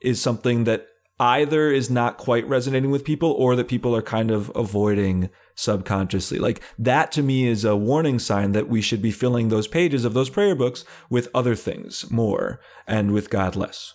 is 0.00 0.20
something 0.20 0.64
that 0.64 0.86
either 1.18 1.70
is 1.70 1.88
not 1.88 2.18
quite 2.18 2.46
resonating 2.46 2.90
with 2.90 3.04
people 3.04 3.32
or 3.32 3.56
that 3.56 3.68
people 3.68 3.96
are 3.96 4.02
kind 4.02 4.30
of 4.30 4.52
avoiding 4.54 5.30
subconsciously. 5.54 6.38
Like 6.38 6.62
that 6.78 7.10
to 7.12 7.22
me 7.22 7.46
is 7.46 7.64
a 7.64 7.76
warning 7.76 8.18
sign 8.18 8.52
that 8.52 8.68
we 8.68 8.82
should 8.82 9.00
be 9.00 9.10
filling 9.10 9.48
those 9.48 9.66
pages 9.66 10.04
of 10.04 10.12
those 10.12 10.28
prayer 10.28 10.54
books 10.54 10.84
with 11.08 11.28
other 11.34 11.54
things 11.54 12.10
more 12.10 12.60
and 12.86 13.12
with 13.12 13.30
God 13.30 13.56
less. 13.56 13.94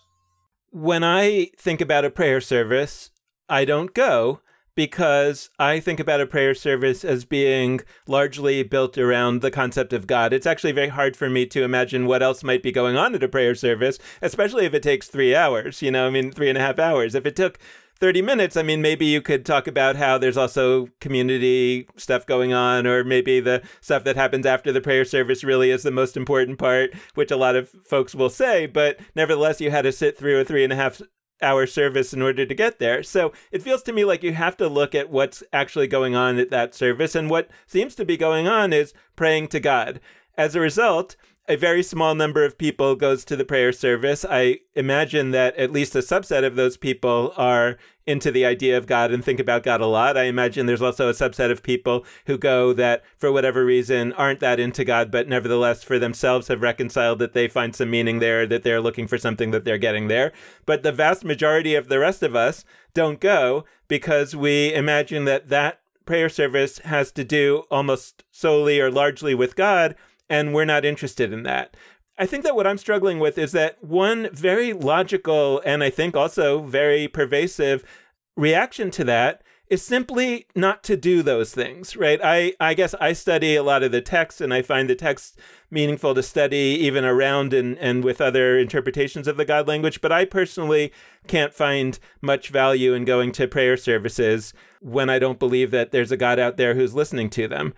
When 0.72 1.04
I 1.04 1.50
think 1.58 1.82
about 1.82 2.06
a 2.06 2.10
prayer 2.10 2.42
service, 2.42 3.12
I 3.48 3.66
don't 3.66 3.94
go 3.94 4.42
because 4.76 5.50
I 5.60 5.80
think 5.80 6.00
about 6.00 6.22
a 6.22 6.28
prayer 6.28 6.54
service 6.54 7.04
as 7.04 7.26
being 7.26 7.82
largely 8.08 8.64
built 8.64 8.98
around 8.98 9.42
the 9.42 9.52
concept 9.52 9.94
of 9.94 10.08
God. 10.08 10.34
It's 10.34 10.46
actually 10.46 10.72
very 10.72 10.90
hard 10.90 11.18
for 11.18 11.30
me 11.30 11.46
to 11.48 11.64
imagine 11.64 12.06
what 12.06 12.24
else 12.24 12.44
might 12.44 12.64
be 12.64 12.72
going 12.72 12.98
on 12.98 13.16
at 13.16 13.24
a 13.24 13.28
prayer 13.28 13.56
service, 13.56 14.00
especially 14.22 14.66
if 14.66 14.74
it 14.74 14.84
takes 14.84 15.08
three 15.08 15.36
hours, 15.36 15.82
you 15.82 15.92
know, 15.92 16.08
I 16.08 16.10
mean, 16.10 16.32
three 16.32 16.50
and 16.50 16.58
a 16.58 16.62
half 16.62 16.80
hours. 16.80 17.16
If 17.16 17.26
it 17.26 17.36
took 17.36 17.60
30 18.02 18.24
minutes, 18.24 18.58
I 18.58 18.64
mean, 18.64 18.82
maybe 18.82 19.06
you 19.06 19.22
could 19.22 19.46
talk 19.46 19.68
about 19.68 19.96
how 19.96 20.18
there's 20.18 20.36
also 20.36 20.88
community 21.00 21.88
stuff 21.98 22.26
going 22.26 22.52
on, 22.52 22.88
or 22.88 23.04
maybe 23.04 23.40
the 23.40 23.62
stuff 23.80 24.04
that 24.06 24.16
happens 24.16 24.48
after 24.48 24.72
the 24.72 24.82
prayer 24.82 25.06
service 25.06 25.44
really 25.44 25.70
is 25.70 25.84
the 25.84 25.92
most 25.92 26.18
important 26.18 26.58
part, 26.58 26.96
which 27.14 27.30
a 27.30 27.38
lot 27.38 27.56
of 27.56 27.70
folks 27.86 28.16
will 28.16 28.32
say. 28.32 28.66
But 28.66 29.00
nevertheless, 29.16 29.62
you 29.62 29.70
had 29.70 29.84
to 29.84 29.92
sit 29.92 30.18
through 30.18 30.40
a 30.40 30.44
three 30.44 30.64
and 30.64 30.74
a 30.74 30.78
half 30.78 31.00
hour 31.42 31.66
service 31.66 32.14
in 32.14 32.22
order 32.22 32.46
to 32.46 32.54
get 32.54 32.80
there. 32.80 33.04
So 33.04 33.32
it 33.52 33.62
feels 33.62 33.84
to 33.84 33.94
me 33.94 34.06
like 34.06 34.24
you 34.24 34.34
have 34.34 34.58
to 34.58 34.68
look 34.68 34.96
at 34.96 35.10
what's 35.10 35.44
actually 35.52 35.88
going 35.88 36.16
on 36.16 36.38
at 36.38 36.50
that 36.52 36.74
service. 36.76 37.16
And 37.16 37.30
what 37.30 37.50
seems 37.68 37.96
to 37.96 38.06
be 38.06 38.18
going 38.18 38.48
on 38.48 38.74
is 38.74 38.94
praying 39.16 39.50
to 39.50 39.60
God. 39.60 40.00
As 40.38 40.56
a 40.56 40.60
result, 40.60 41.16
a 41.52 41.58
very 41.58 41.84
small 41.84 42.16
number 42.16 42.46
of 42.46 42.58
people 42.58 42.96
goes 42.96 43.26
to 43.26 43.36
the 43.36 43.44
prayer 43.44 43.74
service. 43.74 44.24
I 44.24 44.60
imagine 44.74 45.32
that 45.32 45.54
at 45.58 45.74
least 45.74 45.94
a 45.96 46.00
subset 46.00 46.46
of 46.46 46.56
those 46.56 46.78
people 46.78 47.34
are 47.36 47.78
into 48.08 48.32
the 48.32 48.46
idea 48.46 48.78
of 48.78 48.88
God 48.88 49.12
and 49.12 49.22
think 49.22 49.38
about 49.38 49.64
God 49.64 49.82
a 49.82 49.86
lot. 49.86 50.16
I 50.16 50.24
imagine 50.24 50.66
there's 50.66 50.82
also 50.82 51.10
a 51.10 51.14
subset 51.14 51.52
of 51.52 51.62
people 51.62 52.06
who 52.26 52.38
go 52.38 52.72
that 52.72 53.04
for 53.18 53.34
whatever 53.34 53.66
reason 53.66 54.14
aren't 54.14 54.40
that 54.40 54.62
into 54.62 54.86
God, 54.86 55.12
but 55.12 55.28
nevertheless 55.28 55.84
for 55.84 56.00
themselves 56.00 56.48
have 56.48 56.62
reconciled 56.62 57.20
that 57.20 57.34
they 57.34 57.50
find 57.50 57.76
some 57.76 57.90
meaning 57.90 58.20
there, 58.20 58.48
that 58.48 58.64
they're 58.64 58.80
looking 58.80 59.06
for 59.06 59.18
something 59.18 59.52
that 59.52 59.66
they're 59.66 59.78
getting 59.78 60.08
there. 60.08 60.32
But 60.66 60.84
the 60.84 60.94
vast 60.94 61.26
majority 61.26 61.76
of 61.76 61.90
the 61.90 62.00
rest 62.00 62.24
of 62.24 62.34
us 62.34 62.64
don't 62.94 63.20
go 63.20 63.66
because 63.90 64.38
we 64.38 64.74
imagine 64.74 65.26
that 65.26 65.50
that 65.50 65.82
prayer 66.06 66.30
service 66.30 66.80
has 66.80 67.12
to 67.12 67.26
do 67.26 67.64
almost 67.70 68.24
solely 68.32 68.80
or 68.80 68.90
largely 68.90 69.36
with 69.36 69.58
God 69.58 69.98
and 70.32 70.54
we're 70.54 70.64
not 70.64 70.86
interested 70.86 71.34
in 71.34 71.44
that. 71.44 71.76
I 72.18 72.26
think 72.26 72.46
that 72.46 72.56
what 72.56 72.66
I'm 72.66 72.78
struggling 72.78 73.20
with 73.20 73.38
is 73.38 73.52
that 73.52 73.84
one 73.84 74.30
very 74.32 74.72
logical 74.72 75.62
and 75.66 75.84
I 75.84 75.90
think 75.90 76.16
also 76.16 76.62
very 76.62 77.10
pervasive 77.10 77.84
reaction 78.38 78.92
to 78.92 79.04
that 79.04 79.44
is 79.68 79.82
simply 79.82 80.46
not 80.56 80.84
to 80.84 80.96
do 80.96 81.22
those 81.22 81.54
things, 81.54 81.98
right? 81.98 82.20
I, 82.24 82.54
I 82.62 82.74
guess 82.76 82.94
I 83.02 83.12
study 83.12 83.56
a 83.56 83.64
lot 83.64 83.84
of 83.84 83.92
the 83.92 84.02
text 84.02 84.40
and 84.40 84.54
I 84.54 84.62
find 84.62 84.90
the 84.90 84.96
text 84.96 85.38
meaningful 85.70 86.16
to 86.16 86.24
study 86.24 86.78
even 86.80 87.04
around 87.04 87.54
and, 87.54 87.78
and 87.78 88.02
with 88.02 88.22
other 88.22 88.58
interpretations 88.58 89.28
of 89.28 89.36
the 89.36 89.46
God 89.46 89.68
language, 89.68 90.00
but 90.00 90.14
I 90.14 90.24
personally 90.24 90.94
can't 91.28 91.54
find 91.54 92.00
much 92.22 92.50
value 92.50 92.94
in 92.94 93.04
going 93.04 93.34
to 93.34 93.48
prayer 93.50 93.76
services 93.76 94.54
when 94.80 95.10
I 95.10 95.20
don't 95.20 95.40
believe 95.40 95.72
that 95.72 95.92
there's 95.92 96.12
a 96.12 96.18
God 96.18 96.40
out 96.40 96.56
there 96.56 96.76
who's 96.76 96.94
listening 96.94 97.30
to 97.32 97.50
them 97.50 97.74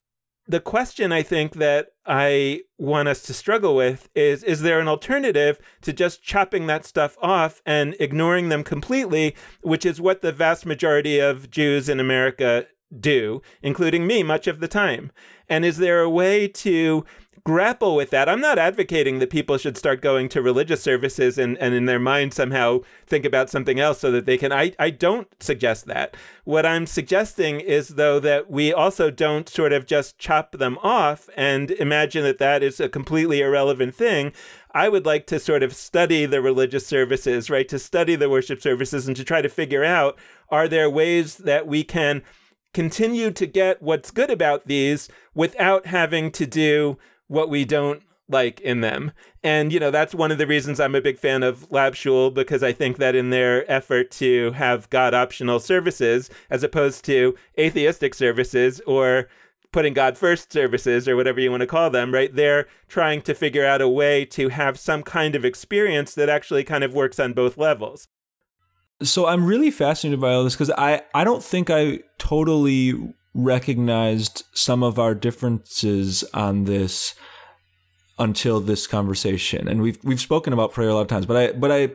the 0.47 0.59
question 0.59 1.11
I 1.11 1.23
think 1.23 1.53
that 1.53 1.89
I 2.05 2.61
want 2.77 3.07
us 3.07 3.21
to 3.23 3.33
struggle 3.33 3.75
with 3.75 4.09
is 4.13 4.43
is 4.43 4.61
there 4.61 4.79
an 4.79 4.87
alternative 4.87 5.57
to 5.81 5.93
just 5.93 6.21
chopping 6.21 6.67
that 6.67 6.85
stuff 6.85 7.15
off 7.21 7.61
and 7.65 7.95
ignoring 7.99 8.49
them 8.49 8.63
completely, 8.63 9.35
which 9.61 9.85
is 9.85 10.01
what 10.01 10.21
the 10.21 10.33
vast 10.33 10.65
majority 10.65 11.19
of 11.19 11.49
Jews 11.49 11.87
in 11.87 11.99
America 11.99 12.67
do, 12.99 13.41
including 13.61 14.07
me 14.07 14.23
much 14.23 14.47
of 14.47 14.59
the 14.59 14.67
time? 14.67 15.11
And 15.49 15.65
is 15.65 15.77
there 15.77 16.01
a 16.01 16.09
way 16.09 16.47
to 16.47 17.05
grapple 17.45 17.95
with 17.95 18.09
that. 18.09 18.29
I'm 18.29 18.39
not 18.39 18.57
advocating 18.57 19.19
that 19.19 19.29
people 19.29 19.57
should 19.57 19.77
start 19.77 20.01
going 20.01 20.29
to 20.29 20.41
religious 20.41 20.81
services 20.81 21.37
and, 21.37 21.57
and 21.57 21.73
in 21.73 21.85
their 21.85 21.99
mind 21.99 22.33
somehow 22.33 22.79
think 23.05 23.25
about 23.25 23.49
something 23.49 23.79
else 23.79 23.99
so 23.99 24.11
that 24.11 24.25
they 24.25 24.37
can. 24.37 24.53
I, 24.53 24.73
I 24.79 24.89
don't 24.89 25.27
suggest 25.41 25.85
that. 25.87 26.15
What 26.45 26.65
I'm 26.65 26.85
suggesting 26.85 27.59
is, 27.59 27.89
though, 27.89 28.19
that 28.21 28.49
we 28.49 28.71
also 28.71 29.11
don't 29.11 29.49
sort 29.49 29.73
of 29.73 29.85
just 29.85 30.17
chop 30.17 30.53
them 30.53 30.77
off 30.81 31.29
and 31.35 31.71
imagine 31.71 32.23
that 32.23 32.37
that 32.37 32.63
is 32.63 32.79
a 32.79 32.87
completely 32.87 33.41
irrelevant 33.41 33.93
thing. 33.93 34.31
I 34.71 34.87
would 34.89 35.05
like 35.05 35.27
to 35.27 35.39
sort 35.39 35.63
of 35.63 35.75
study 35.75 36.25
the 36.25 36.41
religious 36.41 36.87
services, 36.87 37.49
right? 37.49 37.67
To 37.67 37.77
study 37.77 38.15
the 38.15 38.29
worship 38.29 38.61
services 38.61 39.05
and 39.05 39.15
to 39.17 39.23
try 39.23 39.41
to 39.41 39.49
figure 39.49 39.83
out 39.83 40.17
are 40.49 40.67
there 40.67 40.89
ways 40.89 41.37
that 41.37 41.67
we 41.67 41.83
can 41.83 42.23
continue 42.73 43.31
to 43.31 43.45
get 43.45 43.81
what's 43.81 44.11
good 44.11 44.29
about 44.29 44.67
these 44.67 45.09
without 45.33 45.85
having 45.85 46.31
to 46.31 46.45
do 46.45 46.97
what 47.27 47.49
we 47.49 47.65
don't 47.65 48.03
like 48.29 48.59
in 48.61 48.81
them. 48.81 49.11
And, 49.43 49.71
you 49.73 49.79
know, 49.79 49.91
that's 49.91 50.15
one 50.15 50.31
of 50.31 50.37
the 50.37 50.47
reasons 50.47 50.79
I'm 50.79 50.95
a 50.95 51.01
big 51.01 51.19
fan 51.19 51.43
of 51.43 51.69
LabShul 51.69 52.33
because 52.33 52.63
I 52.63 52.71
think 52.71 52.97
that 52.97 53.15
in 53.15 53.29
their 53.29 53.69
effort 53.71 54.11
to 54.11 54.51
have 54.51 54.89
God 54.89 55.13
optional 55.13 55.59
services, 55.59 56.29
as 56.49 56.63
opposed 56.63 57.03
to 57.05 57.35
atheistic 57.59 58.13
services 58.13 58.81
or 58.87 59.27
putting 59.71 59.93
God 59.93 60.17
first 60.17 60.53
services 60.53 61.07
or 61.07 61.15
whatever 61.15 61.41
you 61.41 61.51
want 61.51 61.61
to 61.61 61.67
call 61.67 61.89
them, 61.89 62.13
right? 62.13 62.33
They're 62.33 62.67
trying 62.87 63.21
to 63.23 63.33
figure 63.33 63.65
out 63.65 63.81
a 63.81 63.89
way 63.89 64.23
to 64.25 64.49
have 64.49 64.79
some 64.79 65.03
kind 65.03 65.35
of 65.35 65.43
experience 65.43 66.13
that 66.15 66.29
actually 66.29 66.63
kind 66.63 66.83
of 66.83 66.93
works 66.93 67.19
on 67.19 67.33
both 67.33 67.57
levels. 67.57 68.07
So 69.01 69.25
I'm 69.25 69.45
really 69.45 69.71
fascinated 69.71 70.21
by 70.21 70.33
all 70.33 70.43
this 70.43 70.53
because 70.53 70.71
I, 70.71 71.01
I 71.13 71.23
don't 71.23 71.43
think 71.43 71.69
I 71.69 71.99
totally 72.17 73.13
recognized 73.33 74.43
some 74.53 74.83
of 74.83 74.99
our 74.99 75.15
differences 75.15 76.23
on 76.33 76.65
this 76.65 77.15
until 78.19 78.59
this 78.59 78.87
conversation. 78.87 79.67
And 79.67 79.81
we've 79.81 79.97
we've 80.03 80.21
spoken 80.21 80.53
about 80.53 80.71
prayer 80.71 80.89
a 80.89 80.93
lot 80.93 81.01
of 81.01 81.07
times, 81.07 81.25
but 81.25 81.37
I 81.37 81.51
but 81.53 81.71
I 81.71 81.89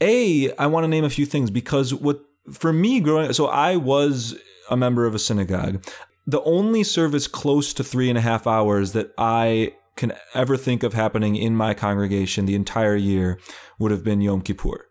a 0.00 0.52
I 0.54 0.66
want 0.66 0.84
to 0.84 0.88
name 0.88 1.04
a 1.04 1.10
few 1.10 1.26
things 1.26 1.50
because 1.50 1.92
what 1.92 2.20
for 2.52 2.72
me 2.72 3.00
growing 3.00 3.32
so 3.32 3.46
I 3.46 3.76
was 3.76 4.36
a 4.70 4.76
member 4.76 5.06
of 5.06 5.14
a 5.14 5.18
synagogue. 5.18 5.84
The 6.26 6.42
only 6.42 6.82
service 6.82 7.28
close 7.28 7.72
to 7.74 7.84
three 7.84 8.08
and 8.08 8.18
a 8.18 8.20
half 8.20 8.46
hours 8.46 8.92
that 8.92 9.12
I 9.16 9.74
can 9.96 10.12
ever 10.34 10.56
think 10.56 10.82
of 10.82 10.92
happening 10.92 11.36
in 11.36 11.54
my 11.56 11.72
congregation 11.72 12.46
the 12.46 12.54
entire 12.54 12.96
year 12.96 13.38
would 13.78 13.90
have 13.90 14.04
been 14.04 14.20
Yom 14.20 14.42
Kippur. 14.42 14.86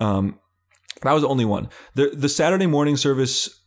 Um, 0.00 0.38
that 1.02 1.12
was 1.12 1.22
the 1.22 1.28
only 1.28 1.44
one. 1.44 1.68
The 1.94 2.10
the 2.14 2.28
Saturday 2.28 2.66
morning 2.66 2.96
service 2.96 3.62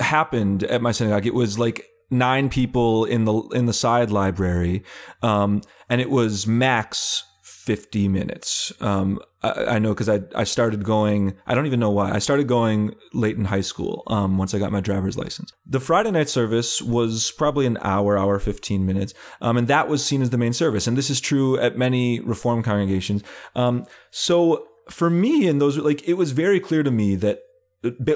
happened 0.00 0.64
at 0.64 0.82
my 0.82 0.92
synagogue. 0.92 1.26
It 1.26 1.34
was 1.34 1.58
like 1.58 1.86
nine 2.10 2.48
people 2.48 3.04
in 3.04 3.24
the 3.24 3.34
in 3.54 3.66
the 3.66 3.72
side 3.72 4.10
library, 4.10 4.84
um, 5.22 5.62
and 5.88 6.00
it 6.00 6.10
was 6.10 6.46
max 6.46 7.24
50 7.62 8.08
minutes. 8.08 8.72
Um, 8.80 9.20
I, 9.44 9.76
I, 9.76 9.78
know 9.78 9.94
because 9.94 10.08
I, 10.08 10.22
I 10.34 10.42
started 10.42 10.82
going, 10.82 11.34
I 11.46 11.54
don't 11.54 11.66
even 11.66 11.78
know 11.78 11.92
why. 11.92 12.10
I 12.10 12.18
started 12.18 12.48
going 12.48 12.96
late 13.12 13.36
in 13.36 13.44
high 13.44 13.60
school 13.60 14.02
um, 14.08 14.36
once 14.36 14.52
I 14.52 14.58
got 14.58 14.72
my 14.72 14.80
driver's 14.80 15.16
license. 15.16 15.52
The 15.64 15.78
Friday 15.78 16.10
night 16.10 16.28
service 16.28 16.82
was 16.82 17.30
probably 17.30 17.66
an 17.66 17.78
hour, 17.80 18.18
hour, 18.18 18.40
15 18.40 18.84
minutes. 18.84 19.14
Um, 19.40 19.56
and 19.56 19.68
that 19.68 19.86
was 19.86 20.04
seen 20.04 20.22
as 20.22 20.30
the 20.30 20.38
main 20.38 20.52
service. 20.52 20.88
And 20.88 20.98
this 20.98 21.08
is 21.08 21.20
true 21.20 21.56
at 21.60 21.78
many 21.78 22.18
Reform 22.18 22.64
congregations. 22.64 23.22
Um, 23.54 23.86
so 24.10 24.66
for 24.92 25.10
me, 25.10 25.48
and 25.48 25.60
those, 25.60 25.78
like, 25.78 26.06
it 26.08 26.14
was 26.14 26.32
very 26.32 26.60
clear 26.60 26.82
to 26.82 26.90
me 26.90 27.14
that 27.16 27.40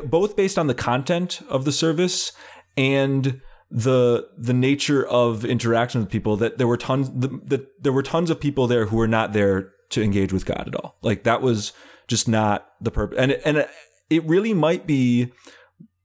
both 0.04 0.36
based 0.36 0.58
on 0.58 0.68
the 0.68 0.74
content 0.74 1.40
of 1.48 1.64
the 1.64 1.72
service 1.72 2.32
and 2.76 3.40
the 3.68 4.28
the 4.38 4.52
nature 4.52 5.04
of 5.04 5.44
interaction 5.44 6.00
with 6.00 6.10
people 6.10 6.36
that 6.36 6.56
there 6.56 6.68
were 6.68 6.76
tons 6.76 7.10
that 7.10 7.66
there 7.82 7.92
were 7.92 8.02
tons 8.02 8.30
of 8.30 8.38
people 8.38 8.68
there 8.68 8.86
who 8.86 8.96
were 8.96 9.08
not 9.08 9.32
there 9.32 9.72
to 9.90 10.02
engage 10.02 10.32
with 10.32 10.46
God 10.46 10.68
at 10.68 10.76
all. 10.76 10.96
Like 11.02 11.24
that 11.24 11.42
was 11.42 11.72
just 12.06 12.28
not 12.28 12.68
the 12.80 12.92
purpose. 12.92 13.18
And 13.18 13.32
and 13.32 13.66
it 14.08 14.24
really 14.24 14.54
might 14.54 14.86
be 14.86 15.32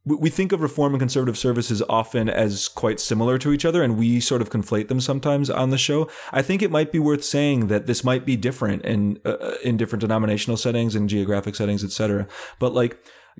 we 0.03 0.29
think 0.29 0.51
of 0.51 0.61
reform 0.61 0.93
and 0.93 0.99
conservative 0.99 1.37
services 1.37 1.83
often 1.87 2.27
as 2.27 2.67
quite 2.67 2.99
similar 2.99 3.37
to 3.37 3.53
each 3.53 3.65
other 3.65 3.83
and 3.83 3.97
we 3.97 4.19
sort 4.19 4.41
of 4.41 4.49
conflate 4.49 4.87
them 4.87 4.99
sometimes 4.99 5.49
on 5.49 5.69
the 5.69 5.77
show 5.77 6.09
i 6.31 6.41
think 6.41 6.61
it 6.61 6.71
might 6.71 6.91
be 6.91 6.99
worth 6.99 7.23
saying 7.23 7.67
that 7.67 7.85
this 7.85 8.03
might 8.03 8.25
be 8.25 8.35
different 8.35 8.83
in 8.83 9.19
uh, 9.25 9.55
in 9.63 9.77
different 9.77 10.01
denominational 10.01 10.57
settings 10.57 10.95
and 10.95 11.09
geographic 11.09 11.55
settings 11.55 11.83
etc 11.83 12.27
but 12.59 12.73
like 12.73 12.97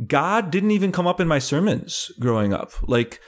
God 0.07 0.51
didn't 0.51 0.71
even 0.71 0.91
come 0.91 1.07
up 1.07 1.19
in 1.19 1.27
my 1.27 1.39
sermons 1.39 2.11
growing 2.19 2.53
up. 2.53 2.71
Like 2.87 3.19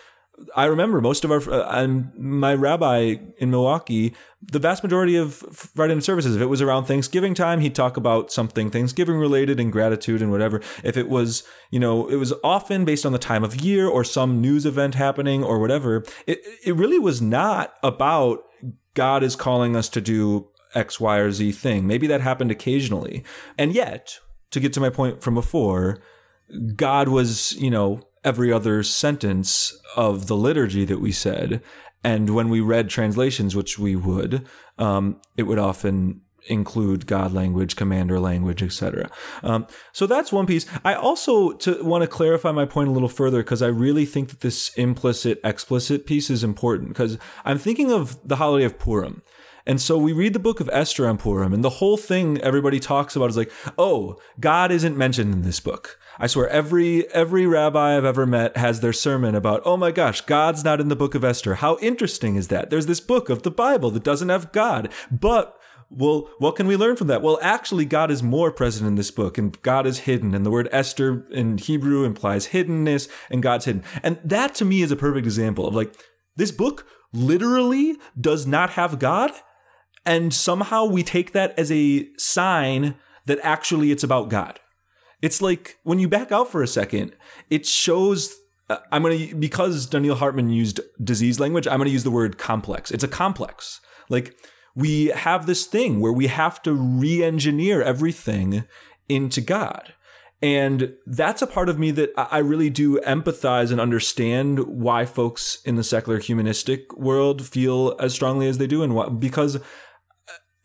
I 0.56 0.66
remember 0.66 1.00
most 1.00 1.24
of 1.24 1.32
our, 1.32 1.42
uh, 1.52 1.88
my 2.18 2.54
rabbi 2.56 3.18
in 3.38 3.52
Milwaukee, 3.52 4.16
the 4.42 4.60
vast 4.60 4.84
majority 4.84 5.16
of 5.16 5.36
Friday 5.36 5.94
night 5.94 6.04
services, 6.04 6.36
if 6.36 6.42
it 6.42 6.48
was 6.48 6.62
around 6.62 6.86
Thanksgiving 6.86 7.34
time, 7.34 7.60
he'd 7.60 7.76
talk 7.76 7.98
about 7.98 8.32
something 8.32 8.70
Thanksgiving 8.70 9.18
related 9.18 9.60
and 9.60 9.72
gratitude 9.72 10.22
and 10.22 10.32
whatever. 10.32 10.62
If 10.84 10.98
it 10.98 11.08
was, 11.08 11.44
you 11.70 11.80
know, 11.80 12.08
it 12.08 12.16
was 12.16 12.34
often 12.44 12.84
based 12.84 13.06
on 13.06 13.12
the 13.12 13.20
time 13.20 13.44
of 13.44 13.62
year 13.62 13.88
or 13.88 14.04
some 14.04 14.42
news 14.42 14.66
event 14.66 14.96
happening 14.96 15.44
or 15.44 15.60
whatever. 15.60 16.04
It, 16.26 16.42
it 16.66 16.76
really 16.76 17.00
was 17.00 17.22
not 17.22 17.76
about 17.84 18.44
God 18.96 19.24
is 19.24 19.36
calling 19.36 19.76
us 19.76 19.88
to 19.90 20.02
do 20.02 20.50
X, 20.74 21.00
Y, 21.00 21.18
or 21.18 21.32
Z 21.32 21.52
thing. 21.54 21.86
Maybe 21.86 22.08
that 22.08 22.22
happened 22.22 22.52
occasionally. 22.52 23.24
And 23.58 23.74
yet, 23.74 24.20
to 24.52 24.60
get 24.60 24.74
to 24.74 24.80
my 24.80 24.90
point 24.90 25.22
from 25.22 25.36
before, 25.36 26.00
God 26.76 27.08
was, 27.08 27.54
you 27.54 27.70
know, 27.70 28.02
every 28.24 28.52
other 28.52 28.84
sentence 28.84 29.78
of 29.96 30.28
the 30.28 30.36
liturgy 30.36 30.86
that 30.86 31.00
we 31.00 31.12
said. 31.12 31.62
And 32.04 32.36
when 32.36 32.50
we 32.50 32.60
read 32.60 32.90
translations, 32.90 33.56
which 33.56 33.80
we 33.80 33.96
would, 33.96 34.46
um, 34.78 35.22
it 35.38 35.44
would 35.44 35.60
often 35.60 36.22
include 36.48 37.08
God 37.08 37.32
language, 37.32 37.76
commander 37.76 38.20
language, 38.20 38.62
etc. 38.62 39.10
Um, 39.44 39.68
so 39.92 40.06
that's 40.06 40.32
one 40.32 40.46
piece. 40.46 40.66
I 40.84 40.94
also 40.94 41.54
to 41.54 41.84
want 41.84 42.02
to 42.02 42.08
clarify 42.08 42.52
my 42.52 42.66
point 42.66 42.90
a 42.90 42.92
little 42.92 43.10
further 43.10 43.44
because 43.44 43.62
I 43.62 43.68
really 43.68 44.06
think 44.06 44.30
that 44.30 44.42
this 44.42 44.70
implicit 44.76 45.40
explicit 45.44 46.06
piece 46.06 46.30
is 46.30 46.44
important 46.44 46.90
because 46.90 47.18
I'm 47.46 47.58
thinking 47.58 47.92
of 47.92 48.18
the 48.28 48.38
holiday 48.38 48.66
of 48.66 48.78
Purim. 48.78 49.22
And 49.66 49.82
so 49.82 49.98
we 49.98 50.12
read 50.12 50.34
the 50.34 50.40
book 50.40 50.60
of 50.60 50.70
Esther 50.74 51.08
on 51.08 51.18
Purim, 51.18 51.54
and 51.54 51.64
the 51.64 51.70
whole 51.70 51.96
thing 51.96 52.38
everybody 52.42 52.80
talks 52.80 53.16
about 53.16 53.30
is 53.30 53.38
like, 53.38 53.52
oh, 53.78 54.18
God 54.40 54.72
isn't 54.72 54.98
mentioned 54.98 55.34
in 55.34 55.42
this 55.44 55.60
book. 55.60 56.00
I 56.20 56.28
swear 56.28 56.50
every 56.50 57.10
every 57.12 57.48
rabbi 57.48 57.98
I've 57.98 58.06
ever 58.06 58.26
met 58.26 58.58
has 58.58 58.82
their 58.82 58.94
sermon 58.94 59.36
about, 59.36 59.62
oh 59.66 59.78
my 59.78 59.92
gosh, 59.92 60.22
God's 60.22 60.64
not 60.64 60.82
in 60.82 60.90
the 60.90 60.96
book 60.96 61.16
of 61.16 61.24
Esther. 61.24 61.56
How 61.56 61.78
interesting 61.82 62.36
is 62.36 62.50
that? 62.50 62.70
There's 62.70 62.86
this 62.86 63.00
book 63.00 63.30
of 63.30 63.44
the 63.44 63.52
Bible 63.52 63.90
that 63.92 64.04
doesn't 64.04 64.30
have 64.30 64.52
God. 64.52 64.92
But 65.10 65.58
well, 65.90 66.30
what 66.40 66.56
can 66.56 66.68
we 66.68 66.76
learn 66.76 66.96
from 66.96 67.08
that? 67.08 67.22
Well, 67.22 67.40
actually, 67.42 67.86
God 67.86 68.10
is 68.10 68.24
more 68.24 68.52
present 68.52 68.88
in 68.88 68.96
this 68.96 69.12
book, 69.12 69.38
and 69.38 69.60
God 69.62 69.86
is 69.86 70.00
hidden. 70.00 70.34
And 70.34 70.46
the 70.46 70.52
word 70.52 70.68
Esther 70.72 71.26
in 71.32 71.58
Hebrew 71.58 72.04
implies 72.04 72.48
hiddenness, 72.48 73.08
and 73.30 73.44
God's 73.44 73.66
hidden. 73.66 73.84
And 74.02 74.20
that 74.24 74.56
to 74.56 74.66
me 74.66 74.82
is 74.82 74.92
a 74.92 74.96
perfect 74.96 75.26
example 75.26 75.68
of 75.68 75.76
like, 75.76 75.96
this 76.36 76.52
book 76.52 76.88
literally 77.12 77.98
does 78.20 78.48
not 78.48 78.72
have 78.72 78.98
God, 78.98 79.32
and 80.06 80.34
somehow 80.34 80.86
we 80.86 81.04
take 81.04 81.32
that 81.32 81.58
as 81.58 81.72
a 81.72 82.08
sign 82.18 82.96
that 83.26 83.40
actually 83.42 83.92
it's 83.92 84.04
about 84.04 84.30
God. 84.30 84.60
It's 85.22 85.42
like 85.42 85.78
when 85.84 86.00
you 86.00 86.10
back 86.10 86.32
out 86.32 86.52
for 86.52 86.62
a 86.62 86.68
second, 86.68 87.16
it 87.50 87.66
shows. 87.66 88.36
Uh, 88.70 88.78
I'm 88.92 89.02
going 89.02 89.30
to, 89.30 89.36
because 89.36 89.88
Donniel 89.88 90.18
Hartman 90.18 90.50
used 90.50 90.80
disease 91.04 91.40
language, 91.40 91.68
I'm 91.68 91.78
going 91.78 91.88
to 91.88 91.94
use 91.94 92.04
the 92.04 92.12
word 92.12 92.38
complex. 92.38 92.92
It's 92.92 93.04
a 93.04 93.10
complex. 93.10 93.82
Like 94.10 94.36
we 94.76 95.08
have 95.08 95.46
this 95.46 95.66
thing 95.66 96.00
where 96.00 96.14
we 96.14 96.28
have 96.28 96.62
to 96.64 96.74
re 96.74 97.24
engineer 97.24 97.82
everything 97.82 98.66
into 99.10 99.42
God. 99.42 99.94
And 100.42 100.96
that's 101.06 101.42
a 101.42 101.48
part 101.48 101.70
of 101.70 101.80
me 101.80 101.92
that 101.92 102.12
I 102.18 102.40
really 102.40 102.70
do 102.70 103.00
empathize 103.00 103.72
and 103.72 103.80
understand 103.80 104.60
why 104.60 105.06
folks 105.06 105.62
in 105.64 105.76
the 105.76 105.86
secular 105.86 106.20
humanistic 106.20 106.94
world 106.98 107.46
feel 107.46 107.96
as 107.98 108.14
strongly 108.14 108.50
as 108.50 108.58
they 108.58 108.68
do. 108.68 108.84
And 108.84 109.22
because 109.22 109.62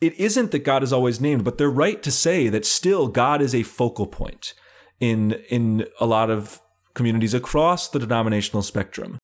it 0.00 0.14
isn't 0.14 0.50
that 0.52 0.61
God 0.61 0.83
is 0.83 0.93
always 0.93 1.21
named, 1.21 1.45
but 1.45 1.59
they're 1.59 1.71
right 1.71 2.02
to 2.02 2.11
say 2.11 2.49
that 2.49 2.64
still 2.64 3.09
God 3.09 3.43
is 3.43 3.55
a 3.55 3.62
focal 3.62 4.07
point 4.07 4.55
in 5.00 5.33
in 5.50 5.87
a 6.00 6.07
lot 6.07 6.31
of 6.31 6.61
communities 6.95 7.35
across 7.35 7.88
the 7.88 7.99
denominational 7.99 8.62
spectrum. 8.62 9.19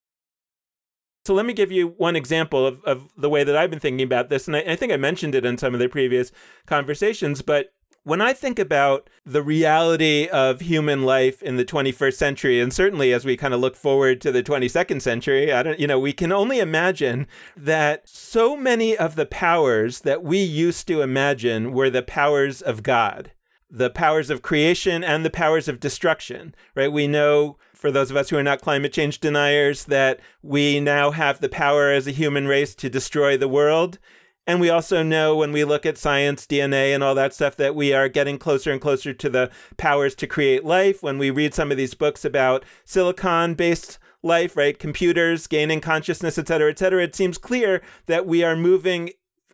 So 1.26 1.32
let 1.32 1.46
me 1.46 1.54
give 1.54 1.72
you 1.72 1.88
one 1.96 2.16
example 2.16 2.66
of, 2.66 2.84
of 2.84 3.08
the 3.16 3.30
way 3.30 3.44
that 3.44 3.56
I've 3.56 3.70
been 3.70 3.80
thinking 3.80 4.04
about 4.04 4.28
this. 4.28 4.46
And 4.46 4.56
I, 4.56 4.60
I 4.60 4.76
think 4.76 4.92
I 4.92 4.98
mentioned 4.98 5.34
it 5.34 5.46
in 5.46 5.56
some 5.56 5.72
of 5.72 5.80
the 5.80 5.88
previous 5.88 6.30
conversations, 6.66 7.40
but 7.40 7.68
when 8.04 8.20
I 8.20 8.34
think 8.34 8.58
about 8.58 9.08
the 9.24 9.42
reality 9.42 10.28
of 10.30 10.60
human 10.60 11.02
life 11.02 11.42
in 11.42 11.56
the 11.56 11.64
21st 11.64 12.14
century, 12.14 12.60
and 12.60 12.72
certainly 12.72 13.12
as 13.12 13.24
we 13.24 13.36
kind 13.36 13.54
of 13.54 13.60
look 13.60 13.74
forward 13.74 14.20
to 14.20 14.30
the 14.30 14.42
22nd 14.42 15.00
century, 15.00 15.50
I 15.50 15.62
don't, 15.62 15.80
you 15.80 15.86
know, 15.86 15.98
we 15.98 16.12
can 16.12 16.30
only 16.30 16.60
imagine 16.60 17.26
that 17.56 18.06
so 18.06 18.56
many 18.56 18.96
of 18.96 19.16
the 19.16 19.26
powers 19.26 20.00
that 20.00 20.22
we 20.22 20.38
used 20.38 20.86
to 20.88 21.00
imagine 21.00 21.72
were 21.72 21.88
the 21.88 22.02
powers 22.02 22.60
of 22.60 22.82
God, 22.82 23.32
the 23.70 23.90
powers 23.90 24.28
of 24.28 24.42
creation 24.42 25.02
and 25.02 25.24
the 25.24 25.30
powers 25.30 25.66
of 25.66 25.80
destruction, 25.80 26.54
right? 26.74 26.92
We 26.92 27.08
know 27.08 27.56
for 27.72 27.90
those 27.90 28.10
of 28.10 28.16
us 28.18 28.28
who 28.28 28.36
are 28.36 28.42
not 28.42 28.60
climate 28.60 28.92
change 28.92 29.18
deniers 29.18 29.84
that 29.86 30.20
we 30.42 30.78
now 30.78 31.10
have 31.10 31.40
the 31.40 31.48
power 31.48 31.90
as 31.90 32.06
a 32.06 32.12
human 32.12 32.46
race 32.46 32.74
to 32.76 32.90
destroy 32.90 33.36
the 33.36 33.48
world. 33.48 33.98
And 34.46 34.60
we 34.60 34.68
also 34.68 35.02
know 35.02 35.36
when 35.36 35.52
we 35.52 35.64
look 35.64 35.86
at 35.86 35.96
science, 35.96 36.46
DNA, 36.46 36.94
and 36.94 37.02
all 37.02 37.14
that 37.14 37.32
stuff 37.32 37.56
that 37.56 37.74
we 37.74 37.94
are 37.94 38.08
getting 38.08 38.38
closer 38.38 38.70
and 38.70 38.80
closer 38.80 39.14
to 39.14 39.30
the 39.30 39.50
powers 39.78 40.14
to 40.16 40.26
create 40.26 40.64
life. 40.64 41.02
When 41.02 41.18
we 41.18 41.30
read 41.30 41.54
some 41.54 41.70
of 41.70 41.78
these 41.78 41.94
books 41.94 42.24
about 42.24 42.64
silicon 42.84 43.54
based 43.54 43.98
life, 44.22 44.56
right? 44.56 44.78
Computers 44.78 45.46
gaining 45.46 45.80
consciousness, 45.80 46.38
et 46.38 46.48
cetera, 46.48 46.70
et 46.70 46.78
cetera, 46.78 47.02
it 47.02 47.14
seems 47.14 47.38
clear 47.38 47.82
that 48.06 48.26
we 48.26 48.42
are 48.42 48.56
moving 48.56 49.10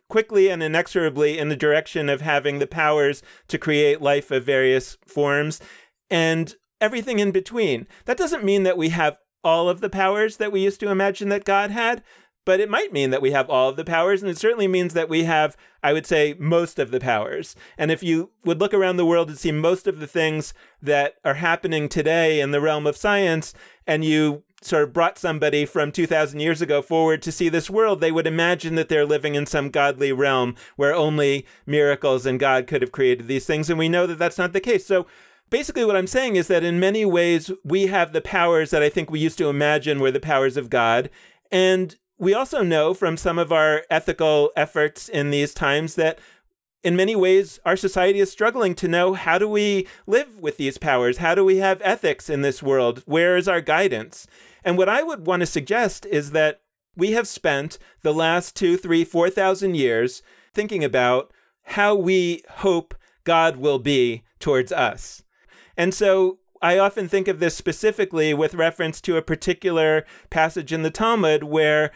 quickly 0.09 0.49
and 0.49 0.61
inexorably 0.61 1.37
in 1.37 1.47
the 1.47 1.55
direction 1.55 2.09
of 2.09 2.19
having 2.19 2.59
the 2.59 2.67
powers 2.67 3.23
to 3.47 3.57
create 3.57 4.01
life 4.01 4.29
of 4.29 4.43
various 4.43 4.97
forms 5.07 5.61
and 6.09 6.55
everything 6.81 7.19
in 7.19 7.31
between. 7.31 7.87
That 8.05 8.17
doesn't 8.17 8.43
mean 8.43 8.63
that 8.63 8.77
we 8.77 8.89
have 8.89 9.17
all 9.43 9.69
of 9.69 9.79
the 9.79 9.89
powers 9.89 10.37
that 10.37 10.51
we 10.51 10.61
used 10.61 10.79
to 10.81 10.89
imagine 10.89 11.29
that 11.29 11.45
God 11.45 11.71
had, 11.71 12.03
but 12.45 12.59
it 12.59 12.69
might 12.69 12.91
mean 12.91 13.09
that 13.11 13.21
we 13.21 13.31
have 13.31 13.49
all 13.49 13.69
of 13.69 13.75
the 13.75 13.85
powers, 13.85 14.21
and 14.21 14.31
it 14.31 14.37
certainly 14.37 14.67
means 14.67 14.93
that 14.93 15.09
we 15.09 15.23
have, 15.23 15.55
I 15.83 15.93
would 15.93 16.05
say, 16.05 16.35
most 16.39 16.79
of 16.79 16.91
the 16.91 16.99
powers. 16.99 17.55
And 17.77 17.91
if 17.91 18.01
you 18.01 18.31
would 18.43 18.59
look 18.59 18.73
around 18.73 18.97
the 18.97 19.05
world 19.05 19.29
and 19.29 19.37
see 19.37 19.51
most 19.51 19.87
of 19.87 19.99
the 19.99 20.07
things 20.07 20.53
that 20.81 21.15
are 21.23 21.35
happening 21.35 21.87
today 21.87 22.39
in 22.39 22.51
the 22.51 22.61
realm 22.61 22.87
of 22.87 22.97
science, 22.97 23.53
and 23.85 24.03
you 24.03 24.43
sort 24.61 24.83
of 24.83 24.93
brought 24.93 25.17
somebody 25.17 25.65
from 25.65 25.91
2000 25.91 26.39
years 26.39 26.61
ago 26.61 26.81
forward 26.81 27.21
to 27.23 27.31
see 27.31 27.49
this 27.49 27.69
world, 27.69 27.99
they 27.99 28.11
would 28.11 28.27
imagine 28.27 28.75
that 28.75 28.89
they're 28.89 29.05
living 29.05 29.35
in 29.35 29.45
some 29.45 29.69
godly 29.69 30.11
realm 30.11 30.55
where 30.75 30.93
only 30.93 31.45
miracles 31.65 32.25
and 32.25 32.39
God 32.39 32.67
could 32.67 32.81
have 32.81 32.91
created 32.91 33.27
these 33.27 33.45
things. 33.45 33.69
And 33.69 33.79
we 33.79 33.89
know 33.89 34.05
that 34.05 34.19
that's 34.19 34.37
not 34.37 34.53
the 34.53 34.59
case. 34.59 34.85
So 34.85 35.07
basically 35.49 35.83
what 35.83 35.95
I'm 35.95 36.07
saying 36.07 36.35
is 36.35 36.47
that 36.47 36.63
in 36.63 36.79
many 36.79 37.05
ways 37.05 37.51
we 37.63 37.87
have 37.87 38.13
the 38.13 38.21
powers 38.21 38.69
that 38.69 38.83
I 38.83 38.89
think 38.89 39.09
we 39.09 39.19
used 39.19 39.39
to 39.39 39.49
imagine 39.49 39.99
were 39.99 40.11
the 40.11 40.19
powers 40.19 40.57
of 40.57 40.69
God. 40.69 41.09
And 41.51 41.95
we 42.21 42.35
also 42.35 42.61
know 42.61 42.93
from 42.93 43.17
some 43.17 43.39
of 43.39 43.51
our 43.51 43.83
ethical 43.89 44.51
efforts 44.55 45.09
in 45.09 45.31
these 45.31 45.55
times 45.55 45.95
that 45.95 46.19
in 46.83 46.95
many 46.95 47.15
ways 47.15 47.59
our 47.65 47.75
society 47.75 48.19
is 48.19 48.31
struggling 48.31 48.75
to 48.75 48.87
know 48.87 49.15
how 49.15 49.39
do 49.39 49.49
we 49.49 49.87
live 50.05 50.39
with 50.39 50.57
these 50.57 50.77
powers? 50.77 51.17
How 51.17 51.33
do 51.33 51.43
we 51.43 51.57
have 51.57 51.81
ethics 51.83 52.29
in 52.29 52.43
this 52.43 52.61
world? 52.61 53.01
Where 53.07 53.37
is 53.37 53.47
our 53.47 53.59
guidance? 53.59 54.27
And 54.63 54.77
what 54.77 54.87
I 54.87 55.01
would 55.01 55.25
want 55.25 55.39
to 55.39 55.47
suggest 55.47 56.05
is 56.05 56.29
that 56.29 56.61
we 56.95 57.13
have 57.13 57.27
spent 57.27 57.79
the 58.03 58.13
last 58.13 58.55
two, 58.55 58.77
three, 58.77 59.03
four 59.03 59.31
thousand 59.31 59.75
years 59.75 60.21
thinking 60.53 60.83
about 60.83 61.33
how 61.63 61.95
we 61.95 62.43
hope 62.49 62.93
God 63.23 63.55
will 63.55 63.79
be 63.79 64.23
towards 64.39 64.71
us. 64.71 65.23
And 65.75 65.91
so 65.91 66.37
I 66.61 66.77
often 66.77 67.07
think 67.07 67.27
of 67.27 67.39
this 67.39 67.55
specifically 67.55 68.35
with 68.35 68.53
reference 68.53 69.01
to 69.01 69.17
a 69.17 69.23
particular 69.23 70.05
passage 70.29 70.71
in 70.71 70.83
the 70.83 70.91
Talmud 70.91 71.43
where 71.43 71.91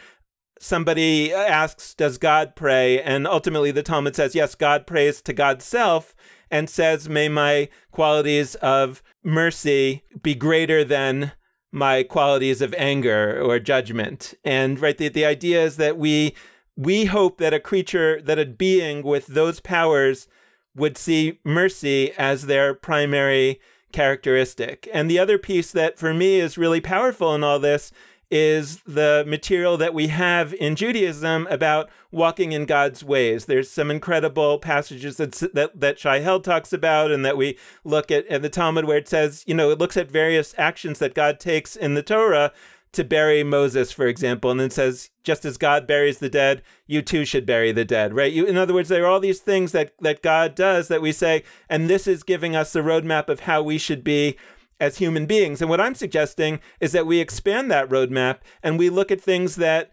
somebody 0.60 1.34
asks, 1.34 1.94
Does 1.94 2.18
God 2.18 2.56
pray? 2.56 3.02
And 3.02 3.28
ultimately, 3.28 3.72
the 3.72 3.84
Talmud 3.84 4.15
says, 4.15 4.36
Yes, 4.36 4.56
God 4.56 4.88
prays 4.88 5.22
to 5.22 5.34
God's 5.34 5.65
self 5.65 6.15
and 6.50 6.70
says, 6.70 7.10
May 7.10 7.30
my 7.30 7.70
qualities 7.91 8.56
of 8.56 9.02
mercy 9.24 10.04
be 10.22 10.36
greater 10.36 10.84
than 10.84 11.34
my 11.72 12.04
qualities 12.04 12.62
of 12.62 12.74
anger 12.76 13.41
or 13.41 13.60
judgment. 13.60 14.34
And 14.44 14.80
right, 14.80 14.98
the, 14.98 15.10
the 15.10 15.26
idea 15.26 15.63
is 15.63 15.78
that 15.78 15.98
we 15.98 16.34
we 16.78 17.06
hope 17.06 17.38
that 17.38 17.54
a 17.54 17.60
creature, 17.60 18.22
that 18.22 18.39
a 18.39 18.46
being 18.46 19.02
with 19.02 19.28
those 19.28 19.60
powers 19.60 20.28
would 20.76 20.98
see 20.98 21.39
mercy 21.46 22.12
as 22.18 22.46
their 22.46 22.74
primary 22.74 23.62
characteristic. 23.94 24.89
And 24.94 25.10
the 25.10 25.20
other 25.20 25.38
piece 25.38 25.72
that 25.72 25.98
for 25.98 26.13
me 26.13 26.39
is 26.39 26.58
really 26.58 26.82
powerful 26.82 27.34
in 27.34 27.44
all 27.44 27.60
this 27.60 27.91
is 28.36 28.82
the 28.86 29.24
material 29.26 29.78
that 29.78 29.93
we 29.93 30.08
have 30.08 30.54
in 30.56 30.76
Judaism 30.76 31.48
about 31.50 31.89
walking 32.12 32.52
in 32.52 32.65
God's 32.65 33.02
ways. 33.02 33.45
There's 33.45 33.71
some 33.71 33.89
incredible 33.89 34.60
passages 34.60 35.15
that 35.15 35.32
that, 35.54 35.80
that 35.80 35.98
Shai 35.98 36.19
Held 36.19 36.43
talks 36.43 36.74
about, 36.74 37.12
and 37.12 37.24
that 37.24 37.38
we 37.38 37.58
look 37.86 38.12
at 38.12 38.26
in 38.28 38.41
the 38.41 38.50
Talmud, 38.50 38.84
where 38.84 38.98
it 38.98 39.08
says, 39.08 39.45
you 39.48 39.54
know, 39.54 39.69
it 39.71 39.80
looks 39.80 39.95
at 39.95 40.12
various 40.12 40.54
actions 40.58 41.00
that 41.00 41.15
God 41.15 41.39
takes 41.39 41.78
in 41.78 41.93
the 41.93 42.04
Torah 42.04 42.52
to 42.91 43.04
bury 43.06 43.43
Moses, 43.43 43.91
for 43.91 44.08
example, 44.08 44.52
and 44.52 44.60
then 44.60 44.69
says, 44.69 45.12
just 45.24 45.43
as 45.45 45.58
God 45.58 45.86
buries 45.86 46.19
the 46.19 46.30
dead, 46.30 46.62
you 46.88 47.02
too 47.02 47.26
should 47.26 47.45
bury 47.45 47.71
the 47.71 47.84
dead, 47.84 48.13
right? 48.13 48.32
You, 48.32 48.45
in 48.45 48.58
other 48.58 48.74
words, 48.74 48.89
there 48.89 49.04
are 49.04 49.08
all 49.08 49.19
these 49.19 49.41
things 49.41 49.71
that 49.71 49.93
that 50.02 50.21
God 50.21 50.56
does 50.56 50.89
that 50.89 51.02
we 51.02 51.13
say, 51.13 51.43
and 51.69 51.89
this 51.89 52.06
is 52.06 52.24
giving 52.24 52.56
us 52.56 52.74
the 52.74 52.82
roadmap 52.82 53.30
of 53.30 53.41
how 53.41 53.62
we 53.62 53.78
should 53.78 54.04
be 54.04 54.36
as 54.79 54.97
human 54.97 55.25
beings. 55.25 55.61
And 55.61 55.69
what 55.69 55.81
I'm 55.81 55.95
suggesting 55.95 56.59
is 56.79 56.91
that 56.91 57.07
we 57.07 57.19
expand 57.19 57.71
that 57.71 57.89
roadmap 57.89 58.39
and 58.61 58.77
we 58.77 58.89
look 58.89 59.11
at 59.11 59.21
things 59.21 59.55
that 59.55 59.91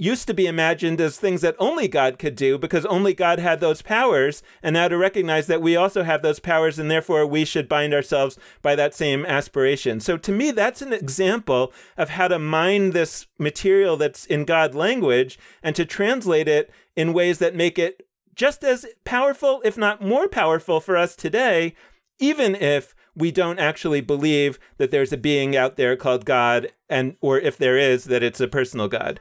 used 0.00 0.28
to 0.28 0.34
be 0.34 0.46
imagined 0.46 1.00
as 1.00 1.18
things 1.18 1.40
that 1.40 1.56
only 1.58 1.88
God 1.88 2.18
could 2.20 2.36
do 2.36 2.56
because 2.56 2.86
only 2.86 3.12
God 3.12 3.40
had 3.40 3.58
those 3.58 3.82
powers, 3.82 4.44
and 4.62 4.74
now 4.74 4.86
to 4.86 4.96
recognize 4.96 5.48
that 5.48 5.60
we 5.60 5.74
also 5.74 6.04
have 6.04 6.22
those 6.22 6.38
powers 6.38 6.78
and 6.78 6.88
therefore 6.88 7.26
we 7.26 7.44
should 7.44 7.68
bind 7.68 7.92
ourselves 7.92 8.38
by 8.62 8.76
that 8.76 8.94
same 8.94 9.26
aspiration. 9.26 9.98
So 9.98 10.16
to 10.16 10.30
me, 10.30 10.52
that's 10.52 10.82
an 10.82 10.92
example 10.92 11.72
of 11.96 12.10
how 12.10 12.28
to 12.28 12.38
mine 12.38 12.90
this 12.90 13.26
material 13.38 13.96
that's 13.96 14.24
in 14.24 14.44
God 14.44 14.74
language 14.74 15.36
and 15.64 15.74
to 15.74 15.84
translate 15.84 16.46
it 16.46 16.70
in 16.94 17.12
ways 17.12 17.38
that 17.38 17.56
make 17.56 17.78
it 17.78 18.06
just 18.36 18.62
as 18.62 18.86
powerful, 19.04 19.60
if 19.64 19.76
not 19.76 20.00
more 20.00 20.28
powerful 20.28 20.78
for 20.80 20.96
us 20.96 21.16
today, 21.16 21.74
even 22.20 22.54
if 22.54 22.94
we 23.18 23.30
don't 23.30 23.58
actually 23.58 24.00
believe 24.00 24.58
that 24.78 24.90
there's 24.90 25.12
a 25.12 25.16
being 25.16 25.56
out 25.56 25.76
there 25.76 25.96
called 25.96 26.24
God 26.24 26.72
and 26.88 27.16
or 27.20 27.38
if 27.38 27.58
there 27.58 27.76
is 27.76 28.04
that 28.04 28.22
it's 28.22 28.40
a 28.40 28.48
personal 28.48 28.88
God. 28.88 29.20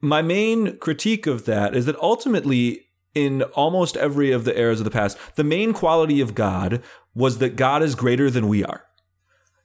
My 0.00 0.22
main 0.22 0.78
critique 0.78 1.26
of 1.26 1.44
that 1.44 1.76
is 1.76 1.86
that 1.86 1.96
ultimately 2.00 2.86
in 3.14 3.42
almost 3.42 3.96
every 3.96 4.32
of 4.32 4.44
the 4.44 4.58
eras 4.58 4.80
of 4.80 4.84
the 4.84 4.90
past 4.90 5.18
the 5.34 5.42
main 5.42 5.72
quality 5.72 6.20
of 6.20 6.32
god 6.32 6.80
was 7.12 7.38
that 7.38 7.56
god 7.56 7.82
is 7.82 7.94
greater 7.94 8.30
than 8.30 8.48
we 8.48 8.64
are. 8.64 8.84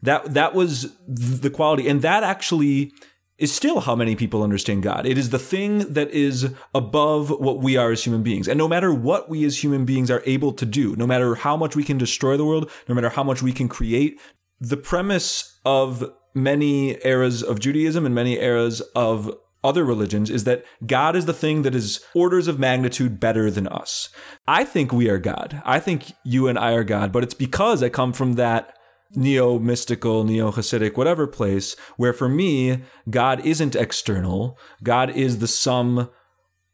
That 0.01 0.33
that 0.33 0.53
was 0.53 0.95
the 1.07 1.49
quality. 1.49 1.87
And 1.87 2.01
that 2.01 2.23
actually 2.23 2.91
is 3.37 3.53
still 3.53 3.81
how 3.81 3.95
many 3.95 4.15
people 4.15 4.43
understand 4.43 4.83
God. 4.83 5.05
It 5.05 5.17
is 5.17 5.29
the 5.29 5.39
thing 5.39 5.79
that 5.93 6.09
is 6.11 6.53
above 6.73 7.29
what 7.29 7.59
we 7.59 7.75
are 7.75 7.91
as 7.91 8.03
human 8.03 8.23
beings. 8.23 8.47
And 8.47 8.57
no 8.57 8.67
matter 8.67 8.93
what 8.93 9.29
we 9.29 9.43
as 9.43 9.63
human 9.63 9.85
beings 9.85 10.09
are 10.09 10.23
able 10.25 10.53
to 10.53 10.65
do, 10.65 10.95
no 10.95 11.05
matter 11.05 11.35
how 11.35 11.57
much 11.57 11.75
we 11.75 11.83
can 11.83 11.97
destroy 11.97 12.37
the 12.37 12.45
world, 12.45 12.71
no 12.87 12.95
matter 12.95 13.09
how 13.09 13.23
much 13.23 13.41
we 13.41 13.51
can 13.51 13.67
create, 13.67 14.19
the 14.59 14.77
premise 14.77 15.59
of 15.65 16.11
many 16.33 16.97
eras 17.05 17.43
of 17.43 17.59
Judaism 17.59 18.05
and 18.05 18.15
many 18.15 18.39
eras 18.39 18.81
of 18.95 19.35
other 19.65 19.83
religions 19.83 20.29
is 20.29 20.43
that 20.43 20.63
God 20.85 21.15
is 21.15 21.25
the 21.25 21.33
thing 21.33 21.63
that 21.63 21.73
is 21.73 21.99
orders 22.13 22.47
of 22.47 22.59
magnitude 22.59 23.19
better 23.19 23.49
than 23.49 23.67
us. 23.67 24.09
I 24.47 24.63
think 24.63 24.93
we 24.93 25.09
are 25.09 25.17
God. 25.17 25.61
I 25.65 25.79
think 25.79 26.13
you 26.23 26.47
and 26.47 26.57
I 26.57 26.73
are 26.73 26.83
God, 26.83 27.11
but 27.11 27.23
it's 27.23 27.33
because 27.33 27.81
I 27.81 27.89
come 27.89 28.13
from 28.13 28.33
that 28.33 28.74
neo 29.15 29.59
mystical, 29.59 30.23
neo 30.23 30.51
Hasidic, 30.51 30.97
whatever 30.97 31.27
place 31.27 31.75
where 31.97 32.13
for 32.13 32.29
me, 32.29 32.83
God 33.09 33.45
isn't 33.45 33.75
external. 33.75 34.57
God 34.83 35.09
is 35.09 35.39
the 35.39 35.47
sum 35.47 36.09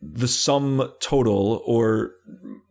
the 0.01 0.27
sum 0.27 0.91
total 0.99 1.61
or 1.63 2.15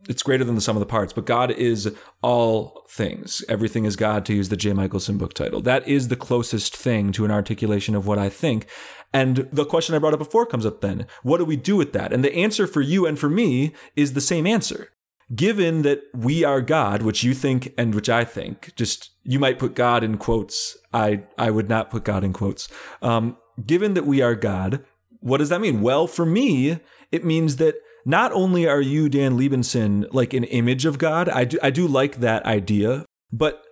it's 0.09 0.21
greater 0.21 0.43
than 0.43 0.55
the 0.55 0.61
sum 0.61 0.75
of 0.75 0.81
the 0.81 0.85
parts 0.85 1.13
but 1.13 1.25
god 1.25 1.49
is 1.51 1.95
all 2.21 2.85
things. 2.89 3.41
Everything 3.47 3.85
is 3.85 3.95
god 3.95 4.25
to 4.25 4.33
use 4.33 4.49
the 4.49 4.57
j. 4.57 4.73
Michaelson 4.73 5.17
book 5.17 5.33
title. 5.33 5.61
That 5.61 5.87
is 5.87 6.09
the 6.09 6.17
closest 6.17 6.75
thing 6.75 7.13
to 7.13 7.23
an 7.23 7.31
articulation 7.31 7.95
of 7.95 8.05
what 8.05 8.19
i 8.19 8.27
think. 8.27 8.67
And 9.13 9.47
the 9.51 9.65
question 9.65 9.95
i 9.95 9.99
brought 9.99 10.13
up 10.13 10.19
before 10.19 10.45
comes 10.45 10.65
up 10.65 10.81
then. 10.81 11.07
What 11.23 11.37
do 11.37 11.45
we 11.45 11.55
do 11.55 11.77
with 11.77 11.93
that? 11.93 12.11
And 12.11 12.23
the 12.23 12.35
answer 12.35 12.67
for 12.67 12.81
you 12.81 13.05
and 13.05 13.17
for 13.17 13.29
me 13.29 13.73
is 13.95 14.11
the 14.11 14.21
same 14.21 14.45
answer 14.45 14.89
given 15.35 15.81
that 15.83 16.01
we 16.13 16.43
are 16.43 16.61
god 16.61 17.01
which 17.01 17.23
you 17.23 17.33
think 17.33 17.73
and 17.77 17.95
which 17.95 18.09
i 18.09 18.23
think 18.23 18.73
just 18.75 19.11
you 19.23 19.39
might 19.39 19.59
put 19.59 19.75
god 19.75 20.03
in 20.03 20.17
quotes 20.17 20.77
i 20.93 21.21
i 21.37 21.49
would 21.49 21.69
not 21.69 21.89
put 21.89 22.03
god 22.03 22.23
in 22.23 22.33
quotes 22.33 22.67
um, 23.01 23.37
given 23.65 23.93
that 23.93 24.05
we 24.05 24.21
are 24.21 24.35
god 24.35 24.83
what 25.19 25.37
does 25.37 25.49
that 25.49 25.61
mean 25.61 25.81
well 25.81 26.07
for 26.07 26.25
me 26.25 26.79
it 27.11 27.25
means 27.25 27.57
that 27.57 27.75
not 28.05 28.31
only 28.31 28.67
are 28.67 28.81
you 28.81 29.09
Dan 29.09 29.37
Libenson 29.37 30.07
like 30.11 30.33
an 30.33 30.43
image 30.45 30.85
of 30.85 30.97
God, 30.97 31.29
I 31.29 31.45
do 31.45 31.59
I 31.61 31.69
do 31.69 31.87
like 31.87 32.17
that 32.17 32.45
idea, 32.45 33.05
but 33.31 33.63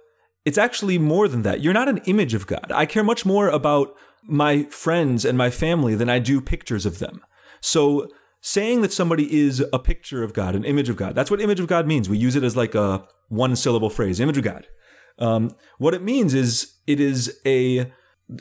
it's 0.46 0.58
actually 0.58 0.98
more 0.98 1.28
than 1.28 1.42
that. 1.44 1.62
You're 1.62 1.74
not 1.74 1.90
an 1.90 2.02
image 2.06 2.34
of 2.34 2.48
God. 2.48 2.72
I 2.74 2.86
care 2.86 3.04
much 3.04 3.26
more 3.26 3.50
about 3.50 3.96
my 4.24 4.64
friends 4.64 5.26
and 5.26 5.38
my 5.38 5.50
family 5.50 5.96
than 5.96 6.10
I 6.10 6.20
do 6.20 6.42
pictures 6.42 6.86
of 6.86 7.00
them. 7.00 7.22
So 7.62 8.10
saying 8.42 8.82
that 8.82 8.94
somebody 8.94 9.40
is 9.40 9.64
a 9.74 9.80
picture 9.80 10.24
of 10.24 10.34
God, 10.34 10.56
an 10.56 10.64
image 10.64 10.90
of 10.90 10.96
God, 10.96 11.16
that's 11.16 11.32
what 11.32 11.42
image 11.42 11.60
of 11.60 11.68
God 11.68 11.88
means. 11.88 12.10
We 12.10 12.18
use 12.18 12.36
it 12.36 12.44
as 12.44 12.56
like 12.56 12.76
a 12.76 13.08
one 13.28 13.56
syllable 13.56 13.90
phrase, 13.90 14.20
image 14.20 14.38
of 14.38 14.44
God. 14.44 14.68
Um, 15.18 15.52
what 15.78 15.94
it 15.94 16.02
means 16.02 16.34
is 16.34 16.76
it 16.88 17.00
is 17.00 17.40
a 17.46 17.92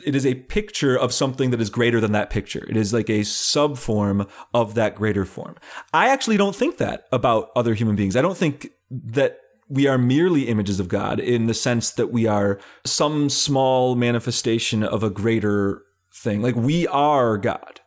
it 0.05 0.15
is 0.15 0.25
a 0.25 0.35
picture 0.35 0.95
of 0.95 1.11
something 1.11 1.49
that 1.49 1.59
is 1.59 1.71
greater 1.71 1.99
than 1.99 2.11
that 2.11 2.29
picture. 2.29 2.65
It 2.69 2.77
is 2.77 2.93
like 2.93 3.09
a 3.09 3.21
subform 3.21 4.29
of 4.53 4.75
that 4.75 4.95
greater 4.95 5.25
form. 5.25 5.55
I 5.93 6.09
actually 6.09 6.37
don't 6.37 6.55
think 6.55 6.77
that 6.77 7.07
about 7.11 7.49
other 7.55 7.73
human 7.73 7.95
beings. 7.95 8.15
I 8.15 8.21
don't 8.21 8.37
think 8.37 8.69
that 8.91 9.39
we 9.67 9.87
are 9.87 9.97
merely 9.97 10.47
images 10.47 10.79
of 10.79 10.89
God 10.89 11.19
in 11.19 11.47
the 11.47 11.53
sense 11.53 11.91
that 11.91 12.11
we 12.11 12.27
are 12.27 12.59
some 12.85 13.29
small 13.29 13.95
manifestation 13.95 14.83
of 14.83 15.03
a 15.03 15.09
greater 15.09 15.83
thing. 16.13 16.41
Like 16.41 16.55
we 16.55 16.87
are 16.87 17.37
God. 17.37 17.78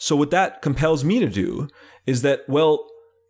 So 0.00 0.16
what 0.16 0.30
that 0.30 0.62
compels 0.62 1.04
me 1.04 1.20
to 1.20 1.28
do 1.28 1.68
is 2.06 2.22
that, 2.22 2.48
well, 2.48 2.88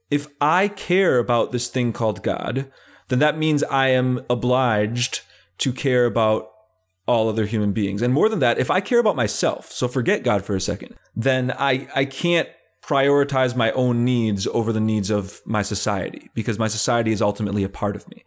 if 0.08 0.28
I 0.40 0.68
care 0.68 1.18
about 1.18 1.50
this 1.50 1.66
thing 1.66 1.92
called 1.92 2.22
God, 2.22 2.70
then 3.08 3.18
that 3.18 3.36
means 3.36 3.64
I 3.64 3.88
am 3.88 4.24
obliged 4.30 5.22
to 5.58 5.72
care 5.72 6.06
about 6.06 6.48
all 7.08 7.28
other 7.28 7.46
human 7.46 7.72
beings. 7.72 8.02
And 8.02 8.14
more 8.14 8.28
than 8.28 8.38
that, 8.38 8.56
if 8.58 8.70
I 8.70 8.80
care 8.80 9.00
about 9.00 9.16
myself, 9.16 9.72
so 9.72 9.88
forget 9.88 10.22
God 10.22 10.44
for 10.44 10.54
a 10.54 10.60
second, 10.60 10.94
then 11.16 11.50
I, 11.58 11.88
I 11.92 12.04
can't 12.04 12.48
prioritize 12.82 13.56
my 13.56 13.72
own 13.72 14.04
needs 14.04 14.46
over 14.46 14.72
the 14.72 14.80
needs 14.80 15.10
of 15.10 15.40
my 15.44 15.62
society 15.62 16.30
because 16.34 16.56
my 16.56 16.68
society 16.68 17.10
is 17.10 17.20
ultimately 17.20 17.64
a 17.64 17.68
part 17.68 17.96
of 17.96 18.08
me. 18.08 18.24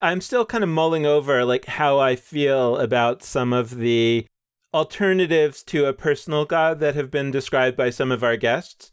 I'm 0.00 0.22
still 0.22 0.46
kind 0.46 0.64
of 0.64 0.70
mulling 0.70 1.04
over 1.04 1.44
like 1.44 1.66
how 1.66 1.98
I 1.98 2.16
feel 2.16 2.78
about 2.78 3.22
some 3.22 3.52
of 3.52 3.76
the 3.76 4.26
alternatives 4.74 5.62
to 5.64 5.86
a 5.86 5.92
personal 5.92 6.44
God 6.44 6.80
that 6.80 6.94
have 6.94 7.10
been 7.10 7.30
described 7.30 7.76
by 7.76 7.90
some 7.90 8.10
of 8.10 8.22
our 8.22 8.36
guests. 8.36 8.90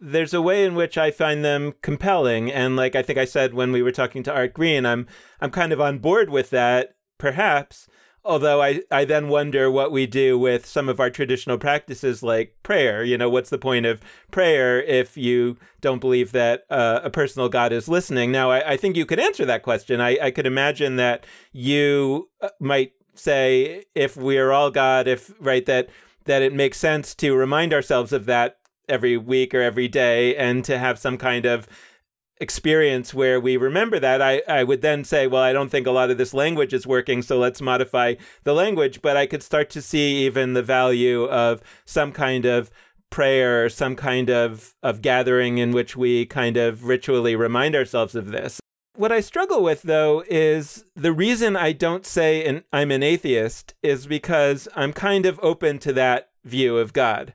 There's 0.00 0.34
a 0.34 0.42
way 0.42 0.64
in 0.64 0.74
which 0.74 0.98
I 0.98 1.10
find 1.10 1.44
them 1.44 1.74
compelling 1.80 2.50
and 2.50 2.76
like 2.76 2.96
I 2.96 3.02
think 3.02 3.18
I 3.18 3.24
said 3.24 3.54
when 3.54 3.72
we 3.72 3.82
were 3.82 3.92
talking 3.92 4.22
to 4.24 4.34
Art 4.34 4.52
Green, 4.52 4.84
I'm 4.84 5.06
I'm 5.40 5.50
kind 5.50 5.72
of 5.72 5.80
on 5.80 5.98
board 5.98 6.28
with 6.28 6.50
that 6.50 6.96
perhaps 7.18 7.88
Although 8.24 8.62
I, 8.62 8.82
I 8.90 9.04
then 9.04 9.28
wonder 9.28 9.68
what 9.68 9.90
we 9.90 10.06
do 10.06 10.38
with 10.38 10.64
some 10.64 10.88
of 10.88 11.00
our 11.00 11.10
traditional 11.10 11.58
practices 11.58 12.22
like 12.22 12.56
prayer. 12.62 13.02
You 13.02 13.18
know, 13.18 13.28
what's 13.28 13.50
the 13.50 13.58
point 13.58 13.84
of 13.84 14.00
prayer 14.30 14.80
if 14.80 15.16
you 15.16 15.56
don't 15.80 16.00
believe 16.00 16.30
that 16.30 16.62
uh, 16.70 17.00
a 17.02 17.10
personal 17.10 17.48
God 17.48 17.72
is 17.72 17.88
listening? 17.88 18.30
Now, 18.30 18.52
I, 18.52 18.72
I 18.72 18.76
think 18.76 18.96
you 18.96 19.06
could 19.06 19.18
answer 19.18 19.44
that 19.46 19.64
question. 19.64 20.00
I, 20.00 20.18
I 20.22 20.30
could 20.30 20.46
imagine 20.46 20.94
that 20.96 21.26
you 21.50 22.30
uh, 22.40 22.50
might 22.60 22.92
say, 23.14 23.84
if 23.94 24.16
we 24.16 24.38
are 24.38 24.52
all 24.52 24.70
God, 24.70 25.06
if, 25.06 25.32
right, 25.40 25.64
that, 25.66 25.88
that 26.24 26.42
it 26.42 26.52
makes 26.52 26.78
sense 26.78 27.14
to 27.16 27.34
remind 27.34 27.72
ourselves 27.72 28.12
of 28.12 28.26
that 28.26 28.58
every 28.88 29.16
week 29.16 29.54
or 29.54 29.60
every 29.60 29.88
day 29.88 30.36
and 30.36 30.64
to 30.64 30.78
have 30.78 30.98
some 30.98 31.16
kind 31.18 31.46
of 31.46 31.68
experience 32.40 33.14
where 33.14 33.40
we 33.40 33.56
remember 33.56 34.00
that, 34.00 34.20
I, 34.20 34.42
I 34.48 34.64
would 34.64 34.82
then 34.82 35.04
say, 35.04 35.26
well, 35.26 35.42
I 35.42 35.52
don't 35.52 35.70
think 35.70 35.86
a 35.86 35.92
lot 35.92 36.10
of 36.10 36.18
this 36.18 36.34
language 36.34 36.72
is 36.72 36.86
working, 36.86 37.22
so 37.22 37.38
let's 37.38 37.62
modify 37.62 38.14
the 38.44 38.54
language. 38.54 39.00
But 39.00 39.16
I 39.16 39.26
could 39.26 39.42
start 39.42 39.70
to 39.70 39.82
see 39.82 40.26
even 40.26 40.54
the 40.54 40.62
value 40.62 41.24
of 41.24 41.62
some 41.84 42.12
kind 42.12 42.44
of 42.44 42.70
prayer, 43.10 43.68
some 43.68 43.94
kind 43.94 44.30
of, 44.30 44.74
of 44.82 45.02
gathering 45.02 45.58
in 45.58 45.70
which 45.70 45.96
we 45.96 46.26
kind 46.26 46.56
of 46.56 46.84
ritually 46.84 47.36
remind 47.36 47.76
ourselves 47.76 48.14
of 48.14 48.30
this. 48.32 48.61
What 48.94 49.12
I 49.12 49.20
struggle 49.20 49.62
with, 49.62 49.82
though, 49.82 50.22
is 50.28 50.84
the 50.94 51.12
reason 51.12 51.56
I 51.56 51.72
don't 51.72 52.04
say 52.04 52.44
an, 52.44 52.64
I'm 52.72 52.90
an 52.90 53.02
atheist 53.02 53.74
is 53.82 54.06
because 54.06 54.68
I'm 54.76 54.92
kind 54.92 55.24
of 55.24 55.40
open 55.42 55.78
to 55.80 55.92
that 55.94 56.30
view 56.44 56.76
of 56.76 56.92
God. 56.92 57.34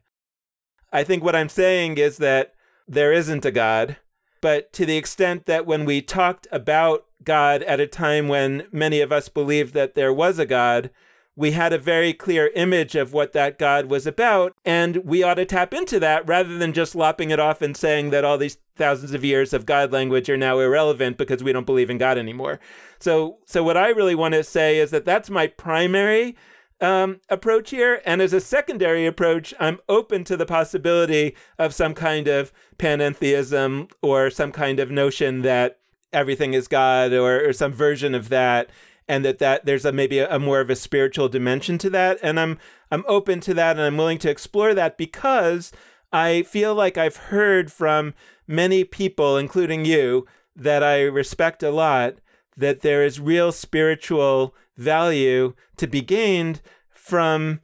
I 0.94 1.04
think 1.04 1.24
what 1.24 1.36
I'm 1.36 1.50
saying 1.50 1.98
is 1.98 2.18
that 2.18 2.54
there 2.88 3.12
isn't 3.12 3.46
a 3.46 3.52
God 3.52 3.98
but 4.42 4.72
to 4.74 4.86
the 4.86 4.98
extent 4.98 5.46
that 5.46 5.66
when 5.66 5.86
we 5.86 6.02
talked 6.02 6.48
about 6.52 7.06
God 7.24 7.64
at 7.64 7.80
a 7.80 7.88
time 7.88 8.28
when 8.28 8.68
many 8.72 9.02
of 9.02 9.12
us 9.12 9.30
believed 9.30 9.74
that 9.74 9.96
there 9.96 10.14
was 10.14 10.40
a 10.40 10.46
God, 10.46 10.92
we 11.38 11.52
had 11.52 11.72
a 11.72 11.78
very 11.78 12.14
clear 12.14 12.52
image 12.56 12.96
of 12.96 13.14
what 13.14 13.32
that 13.34 13.60
God 13.60 13.86
was 13.86 14.08
about, 14.08 14.56
and 14.66 14.98
we 14.98 15.22
ought 15.22 15.36
to 15.36 15.46
tap 15.46 15.72
into 15.72 16.00
that 16.00 16.28
rather 16.28 16.58
than 16.58 16.74
just 16.74 16.96
lopping 16.96 17.30
it 17.30 17.40
off 17.40 17.62
and 17.62 17.78
saying 17.78 18.10
that 18.10 18.26
all 18.26 18.40
these 18.40 18.58
thousands 18.76 19.14
of 19.14 19.24
years 19.24 19.54
of 19.54 19.68
God 19.68 19.92
language 19.92 20.30
are 20.32 20.38
now 20.38 20.60
irrelevant 20.60 21.16
because 21.18 21.44
we 21.44 21.54
don't 21.54 21.66
believe 21.66 21.92
in 21.92 22.00
God 22.00 22.18
anymore. 22.18 22.60
So, 23.00 23.38
so 23.46 23.64
what 23.64 23.78
I 23.78 23.90
really 23.90 24.16
want 24.16 24.34
to 24.34 24.44
say 24.44 24.80
is 24.80 24.90
that 24.90 25.06
that's 25.06 25.30
my 25.30 25.46
primary 25.46 26.36
um, 26.82 27.22
approach 27.30 27.70
here. 27.70 28.02
And 28.04 28.20
as 28.20 28.34
a 28.34 28.42
secondary 28.42 29.06
approach, 29.06 29.54
I'm 29.60 29.80
open 29.88 30.24
to 30.26 30.38
the 30.38 30.46
possibility 30.46 31.36
of 31.60 31.74
some 31.74 31.94
kind 31.94 32.28
of 32.28 32.52
panentheism 32.80 33.92
or 34.02 34.32
some 34.32 34.52
kind 34.52 34.80
of 34.80 34.90
notion 34.90 35.44
that 35.44 35.80
everything 36.12 36.56
is 36.56 36.68
God 36.68 37.14
or, 37.14 37.48
or 37.48 37.54
some 37.54 37.74
version 37.74 38.16
of 38.16 38.30
that. 38.30 38.72
And 39.08 39.24
that, 39.24 39.40
that 39.40 39.66
there's 39.66 39.86
a 39.86 39.92
maybe 39.92 40.20
a, 40.20 40.36
a 40.36 40.40
more 40.40 40.60
of 40.60 40.70
a 40.70 40.76
spiritual 40.76 41.30
dimension 41.30 41.78
to 41.80 41.90
that. 41.92 42.20
And 42.22 42.40
I'm 42.40 42.60
I'm 42.92 43.06
open 43.08 43.40
to 43.42 43.54
that 43.54 43.78
and 43.78 43.86
I'm 43.86 43.98
willing 43.98 44.18
to 44.20 44.30
explore 44.30 44.74
that 44.74 44.98
because 44.98 45.72
I 46.12 46.44
feel 46.44 46.74
like 46.74 46.98
I've 46.98 47.18
heard 47.18 47.72
from 47.72 48.14
many 48.48 48.84
people, 48.84 49.38
including 49.38 49.86
you, 49.86 50.26
that 50.56 50.84
I 50.84 51.04
respect 51.04 51.64
a 51.64 51.72
lot, 51.72 52.16
that 52.56 52.82
there 52.82 53.04
is 53.04 53.20
real 53.20 53.52
spiritual 53.52 54.56
value 54.76 55.54
to 55.78 55.88
be 55.88 56.02
gained 56.02 56.62
from 56.90 57.62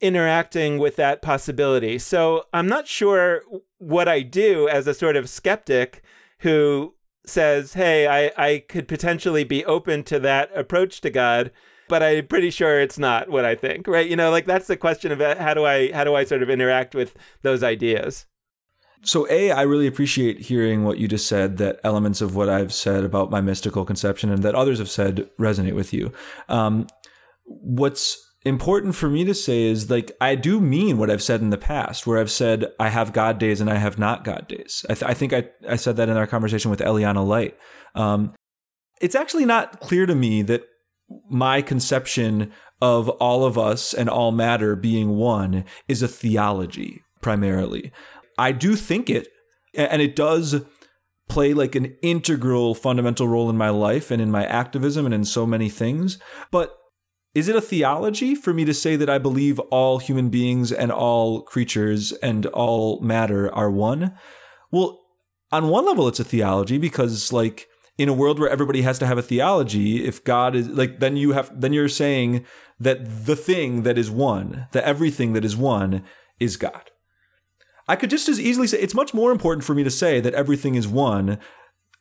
interacting 0.00 0.78
with 0.78 0.96
that 0.96 1.22
possibility. 1.22 1.98
So 1.98 2.44
I'm 2.52 2.66
not 2.66 2.88
sure 2.88 3.42
what 3.78 4.08
I 4.08 4.22
do 4.22 4.68
as 4.68 4.86
a 4.86 4.94
sort 4.94 5.16
of 5.16 5.28
skeptic 5.28 6.02
who 6.40 6.94
says, 7.24 7.74
hey, 7.74 8.06
I, 8.06 8.32
I 8.36 8.64
could 8.68 8.88
potentially 8.88 9.44
be 9.44 9.64
open 9.64 10.02
to 10.04 10.18
that 10.20 10.50
approach 10.56 11.00
to 11.02 11.10
God 11.10 11.50
but 11.92 12.02
I'm 12.02 12.26
pretty 12.26 12.48
sure 12.48 12.80
it's 12.80 12.98
not 12.98 13.28
what 13.28 13.44
I 13.44 13.54
think, 13.54 13.86
right? 13.86 14.08
You 14.08 14.16
know, 14.16 14.30
like 14.30 14.46
that's 14.46 14.66
the 14.66 14.78
question 14.78 15.12
of 15.12 15.20
uh, 15.20 15.36
how 15.36 15.52
do 15.52 15.66
I 15.66 15.92
how 15.92 16.04
do 16.04 16.14
I 16.14 16.24
sort 16.24 16.42
of 16.42 16.48
interact 16.48 16.94
with 16.94 17.14
those 17.42 17.62
ideas. 17.62 18.24
So, 19.04 19.28
A, 19.28 19.50
I 19.50 19.60
really 19.62 19.86
appreciate 19.86 20.38
hearing 20.40 20.84
what 20.84 20.96
you 20.96 21.06
just 21.06 21.28
said, 21.28 21.58
that 21.58 21.80
elements 21.84 22.22
of 22.22 22.34
what 22.34 22.48
I've 22.48 22.72
said 22.72 23.04
about 23.04 23.30
my 23.30 23.42
mystical 23.42 23.84
conception 23.84 24.30
and 24.30 24.42
that 24.42 24.54
others 24.54 24.78
have 24.78 24.88
said 24.88 25.28
resonate 25.38 25.74
with 25.74 25.92
you. 25.92 26.12
Um, 26.48 26.86
what's 27.44 28.16
important 28.44 28.94
for 28.94 29.08
me 29.08 29.24
to 29.24 29.34
say 29.34 29.64
is 29.64 29.90
like, 29.90 30.12
I 30.20 30.34
do 30.34 30.60
mean 30.60 30.98
what 30.98 31.10
I've 31.10 31.22
said 31.22 31.40
in 31.40 31.50
the 31.50 31.58
past, 31.58 32.06
where 32.06 32.18
I've 32.18 32.30
said 32.30 32.66
I 32.80 32.88
have 32.88 33.12
God 33.12 33.38
days 33.38 33.60
and 33.60 33.70
I 33.70 33.76
have 33.76 33.98
not 33.98 34.24
God 34.24 34.48
days. 34.48 34.84
I, 34.90 34.94
th- 34.94 35.10
I 35.10 35.14
think 35.14 35.32
I, 35.32 35.48
I 35.68 35.76
said 35.76 35.96
that 35.96 36.08
in 36.08 36.16
our 36.16 36.26
conversation 36.26 36.70
with 36.70 36.80
Eliana 36.80 37.26
Light. 37.26 37.56
Um, 37.94 38.34
it's 39.00 39.14
actually 39.14 39.44
not 39.44 39.80
clear 39.80 40.06
to 40.06 40.14
me 40.14 40.42
that 40.42 40.64
my 41.28 41.62
conception 41.62 42.52
of 42.80 43.08
all 43.08 43.44
of 43.44 43.58
us 43.58 43.94
and 43.94 44.08
all 44.08 44.32
matter 44.32 44.74
being 44.74 45.10
one 45.10 45.64
is 45.88 46.02
a 46.02 46.08
theology 46.08 47.02
primarily. 47.20 47.92
I 48.38 48.52
do 48.52 48.74
think 48.76 49.08
it, 49.08 49.28
and 49.74 50.02
it 50.02 50.16
does 50.16 50.62
play 51.28 51.54
like 51.54 51.74
an 51.74 51.96
integral 52.02 52.74
fundamental 52.74 53.28
role 53.28 53.48
in 53.48 53.56
my 53.56 53.70
life 53.70 54.10
and 54.10 54.20
in 54.20 54.30
my 54.30 54.44
activism 54.44 55.06
and 55.06 55.14
in 55.14 55.24
so 55.24 55.46
many 55.46 55.68
things. 55.68 56.18
But 56.50 56.76
is 57.34 57.48
it 57.48 57.56
a 57.56 57.60
theology 57.60 58.34
for 58.34 58.52
me 58.52 58.64
to 58.64 58.74
say 58.74 58.96
that 58.96 59.08
I 59.08 59.18
believe 59.18 59.58
all 59.58 59.98
human 59.98 60.28
beings 60.28 60.70
and 60.70 60.92
all 60.92 61.40
creatures 61.42 62.12
and 62.12 62.46
all 62.46 63.00
matter 63.00 63.52
are 63.54 63.70
one? 63.70 64.14
Well, 64.70 65.00
on 65.50 65.68
one 65.68 65.86
level, 65.86 66.08
it's 66.08 66.20
a 66.20 66.24
theology 66.24 66.78
because, 66.78 67.32
like, 67.32 67.68
in 67.98 68.08
a 68.08 68.14
world 68.14 68.38
where 68.38 68.50
everybody 68.50 68.82
has 68.82 68.98
to 68.98 69.06
have 69.06 69.18
a 69.18 69.22
theology, 69.22 70.04
if 70.04 70.24
God 70.24 70.54
is 70.54 70.68
like, 70.68 70.98
then 70.98 71.16
you 71.16 71.32
have, 71.32 71.58
then 71.58 71.72
you're 71.72 71.88
saying 71.88 72.44
that 72.80 73.26
the 73.26 73.36
thing 73.36 73.82
that 73.82 73.98
is 73.98 74.10
one, 74.10 74.66
the 74.72 74.86
everything 74.86 75.34
that 75.34 75.44
is 75.44 75.56
one, 75.56 76.02
is 76.40 76.56
God. 76.56 76.90
I 77.88 77.96
could 77.96 78.10
just 78.10 78.28
as 78.28 78.40
easily 78.40 78.66
say 78.66 78.78
it's 78.78 78.94
much 78.94 79.12
more 79.12 79.32
important 79.32 79.64
for 79.64 79.74
me 79.74 79.84
to 79.84 79.90
say 79.90 80.20
that 80.20 80.34
everything 80.34 80.74
is 80.74 80.88
one 80.88 81.38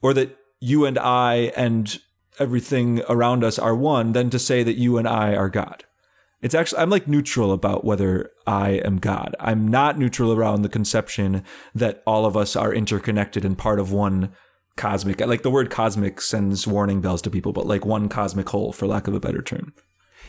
or 0.01 0.13
that 0.13 0.37
you 0.59 0.85
and 0.85 0.97
I 0.97 1.51
and 1.55 1.99
everything 2.41 3.01
around 3.07 3.43
us 3.43 3.57
are 3.59 3.75
one 3.75 4.11
than 4.11 4.29
to 4.31 4.39
say 4.39 4.63
that 4.63 4.77
you 4.77 4.97
and 4.97 5.07
I 5.07 5.35
are 5.35 5.49
God. 5.49 5.85
It's 6.41 6.55
actually, 6.55 6.79
I'm 6.79 6.89
like 6.89 7.07
neutral 7.07 7.51
about 7.51 7.85
whether 7.85 8.31
I 8.47 8.71
am 8.83 8.97
God. 8.97 9.35
I'm 9.39 9.67
not 9.67 9.99
neutral 9.99 10.33
around 10.33 10.63
the 10.63 10.69
conception 10.69 11.43
that 11.75 12.01
all 12.05 12.25
of 12.25 12.35
us 12.35 12.55
are 12.55 12.73
interconnected 12.73 13.45
and 13.45 13.57
part 13.57 13.79
of 13.79 13.91
one 13.91 14.31
cosmic. 14.75 15.21
Like 15.21 15.43
the 15.43 15.51
word 15.51 15.69
cosmic 15.69 16.19
sends 16.19 16.65
warning 16.65 16.99
bells 16.99 17.21
to 17.23 17.29
people, 17.29 17.53
but 17.53 17.67
like 17.67 17.85
one 17.85 18.09
cosmic 18.09 18.49
whole, 18.49 18.73
for 18.73 18.87
lack 18.87 19.07
of 19.07 19.13
a 19.13 19.19
better 19.19 19.43
term. 19.43 19.73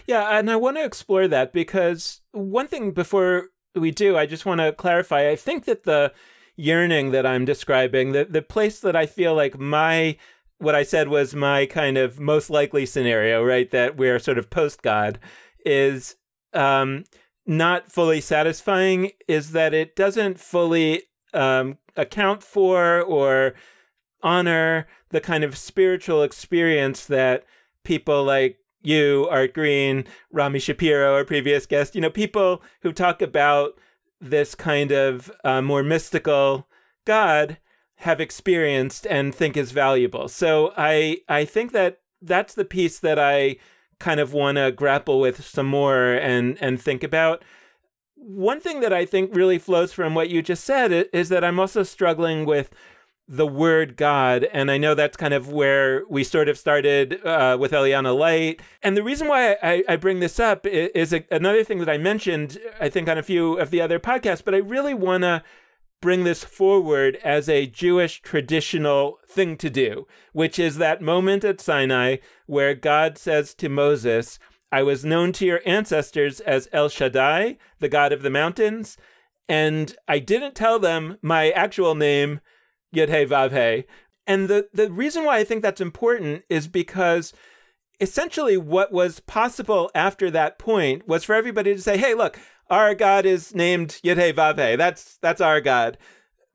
Yeah, 0.07 0.39
and 0.39 0.51
I 0.51 0.57
want 0.57 0.77
to 0.77 0.85
explore 0.85 1.29
that 1.29 1.53
because 1.53 2.21
one 2.33 2.67
thing 2.67 2.91
before 2.91 3.47
we 3.75 3.91
do, 3.91 4.17
I 4.17 4.27
just 4.27 4.45
want 4.45 4.61
to 4.61 4.73
clarify. 4.73 5.31
I 5.31 5.37
think 5.37 5.65
that 5.65 5.85
the 5.85 6.13
yearning 6.57 7.13
that 7.13 7.25
I'm 7.25 7.45
describing, 7.45 8.13
the 8.13 8.25
the 8.25 8.43
place 8.43 8.81
that 8.81 8.97
I 8.97 9.07
feel 9.07 9.35
like 9.35 9.59
my 9.59 10.17
what 10.63 10.75
I 10.77 10.85
said 10.85 11.09
was 11.09 11.35
my 11.35 11.67
kind 11.67 11.99
of 11.99 12.21
most 12.21 12.49
likely 12.49 12.87
scenario, 12.87 13.45
right? 13.45 13.71
That 13.71 13.97
we're 13.97 14.19
sort 14.19 14.39
of 14.39 14.49
post 14.49 14.81
God, 14.81 15.19
is 15.67 16.17
um, 16.53 17.05
not 17.45 17.91
fully 17.91 18.21
satisfying. 18.21 19.11
Is 19.27 19.53
that 19.53 19.75
it 19.75 19.97
doesn't 19.97 20.39
fully 20.39 21.03
um, 21.35 21.79
account 21.97 22.43
for 22.43 23.03
or 23.03 23.55
honor 24.23 24.87
the 25.11 25.21
kind 25.21 25.43
of 25.43 25.59
spiritual 25.59 26.23
experience 26.23 27.07
that 27.07 27.45
people 27.83 28.23
like 28.23 28.59
you, 28.83 29.27
Art 29.31 29.55
Green, 29.55 30.05
Rami 30.31 30.61
Shapiro, 30.61 31.15
our 31.15 31.25
previous 31.25 31.67
guest, 31.67 31.95
you 31.95 32.01
know, 32.01 32.11
people 32.11 32.63
who 32.83 32.93
talk 32.93 33.21
about 33.21 33.73
this 34.21 34.55
kind 34.55 34.93
of 34.93 35.31
uh, 35.45 35.61
more 35.61 35.83
mystical 35.83 36.69
God 37.05 37.59
have 38.03 38.21
experienced 38.21 39.07
and 39.07 39.35
think 39.35 39.57
is 39.57 39.73
valuable. 39.73 40.29
So 40.29 40.73
I 40.77 41.19
I 41.29 41.45
think 41.45 41.73
that 41.73 42.01
that's 42.21 42.55
the 42.55 42.65
piece 42.65 42.99
that 42.99 43.19
I 43.19 43.57
kind 43.99 44.21
of 44.21 44.33
want 44.33 44.59
to 44.59 44.73
grapple 44.73 45.21
with 45.21 45.45
some 45.45 45.67
more 45.67 46.13
and 46.15 46.59
and 46.61 46.81
think 46.81 47.03
about. 47.03 47.45
One 48.17 48.61
thing 48.61 48.81
that 48.81 48.93
I 48.93 49.05
think 49.05 49.35
really 49.35 49.59
flows 49.59 49.93
from 49.93 50.15
what 50.15 50.31
you 50.31 50.43
just 50.43 50.65
said 50.65 51.09
is 51.13 51.29
that 51.29 51.45
I'm 51.45 51.59
also 51.59 51.83
struggling 51.83 52.45
with 52.45 52.71
the 53.29 53.47
word 53.47 53.97
God. 53.97 54.45
And 54.53 54.71
I 54.71 54.79
know 54.79 54.95
that's 54.95 55.17
kind 55.17 55.35
of 55.35 55.51
where 55.51 56.03
we 56.09 56.23
sort 56.25 56.49
of 56.49 56.59
started 56.59 57.25
uh, 57.25 57.57
with 57.59 57.73
Eliana 57.73 58.17
Light. 58.17 58.61
And 58.83 58.97
the 58.97 59.03
reason 59.03 59.29
why 59.29 59.57
I, 59.63 59.85
I 59.89 59.97
bring 59.97 60.21
this 60.21 60.39
up 60.39 60.67
is, 60.67 60.91
is 60.95 61.13
a, 61.13 61.25
another 61.31 61.65
thing 61.65 61.79
that 61.79 61.89
I 61.89 61.99
mentioned, 61.99 62.59
I 62.81 62.89
think, 62.89 63.09
on 63.09 63.19
a 63.19 63.23
few 63.23 63.59
of 63.59 63.71
the 63.71 63.81
other 63.81 63.99
podcasts, 63.99 64.45
but 64.45 64.55
I 64.55 64.59
really 64.59 64.95
want 64.95 65.23
to 65.23 65.43
bring 66.03 66.25
this 66.25 66.45
forward 66.45 67.17
as 67.25 67.49
a 67.49 67.67
Jewish 67.67 68.21
traditional 68.21 69.19
thing 69.27 69.57
to 69.57 69.71
do, 69.71 70.07
which 70.35 70.59
is 70.59 70.77
that 70.77 71.01
moment 71.01 71.45
at 71.45 71.63
Sinai 71.63 72.17
where 72.45 72.75
God 72.75 73.17
says 73.17 73.55
to 73.55 73.71
Moses, 73.71 74.39
I 74.71 74.83
was 74.83 75.05
known 75.05 75.33
to 75.33 75.47
your 75.47 75.61
ancestors 75.65 76.41
as 76.41 76.69
El 76.73 76.91
Shaddai, 76.91 77.57
the 77.79 77.89
God 77.89 78.13
of 78.13 78.23
the 78.23 78.31
mountains, 78.31 78.99
and 79.49 79.97
I 80.09 80.19
didn't 80.19 80.55
tell 80.55 80.79
them 80.79 81.19
my 81.23 81.51
actual 81.51 81.95
name 81.95 82.41
Yud 82.95 83.09
Hey 83.09 83.25
Vav 83.25 83.85
And 84.27 84.49
the, 84.49 84.69
the 84.75 84.91
reason 84.91 85.25
why 85.25 85.39
I 85.39 85.45
think 85.45 85.63
that's 85.63 85.81
important 85.81 86.43
is 86.51 86.69
because 86.69 87.33
essentially 88.01 88.57
what 88.57 88.93
was 88.93 89.21
possible 89.21 89.91
after 89.95 90.31
that 90.31 90.59
point 90.59 91.07
was 91.07 91.23
for 91.23 91.35
everybody 91.35 91.75
to 91.75 91.81
say, 91.81 91.97
hey, 91.97 92.15
look, 92.15 92.39
our 92.71 92.95
God 92.95 93.27
is 93.27 93.55
named 93.55 94.01
Yud 94.05 94.17
Hey 94.17 94.33
Vav 94.33 94.57
Hey. 94.57 94.77
That's, 94.77 95.19
that's 95.19 95.41
our 95.41 95.61
God. 95.61 95.99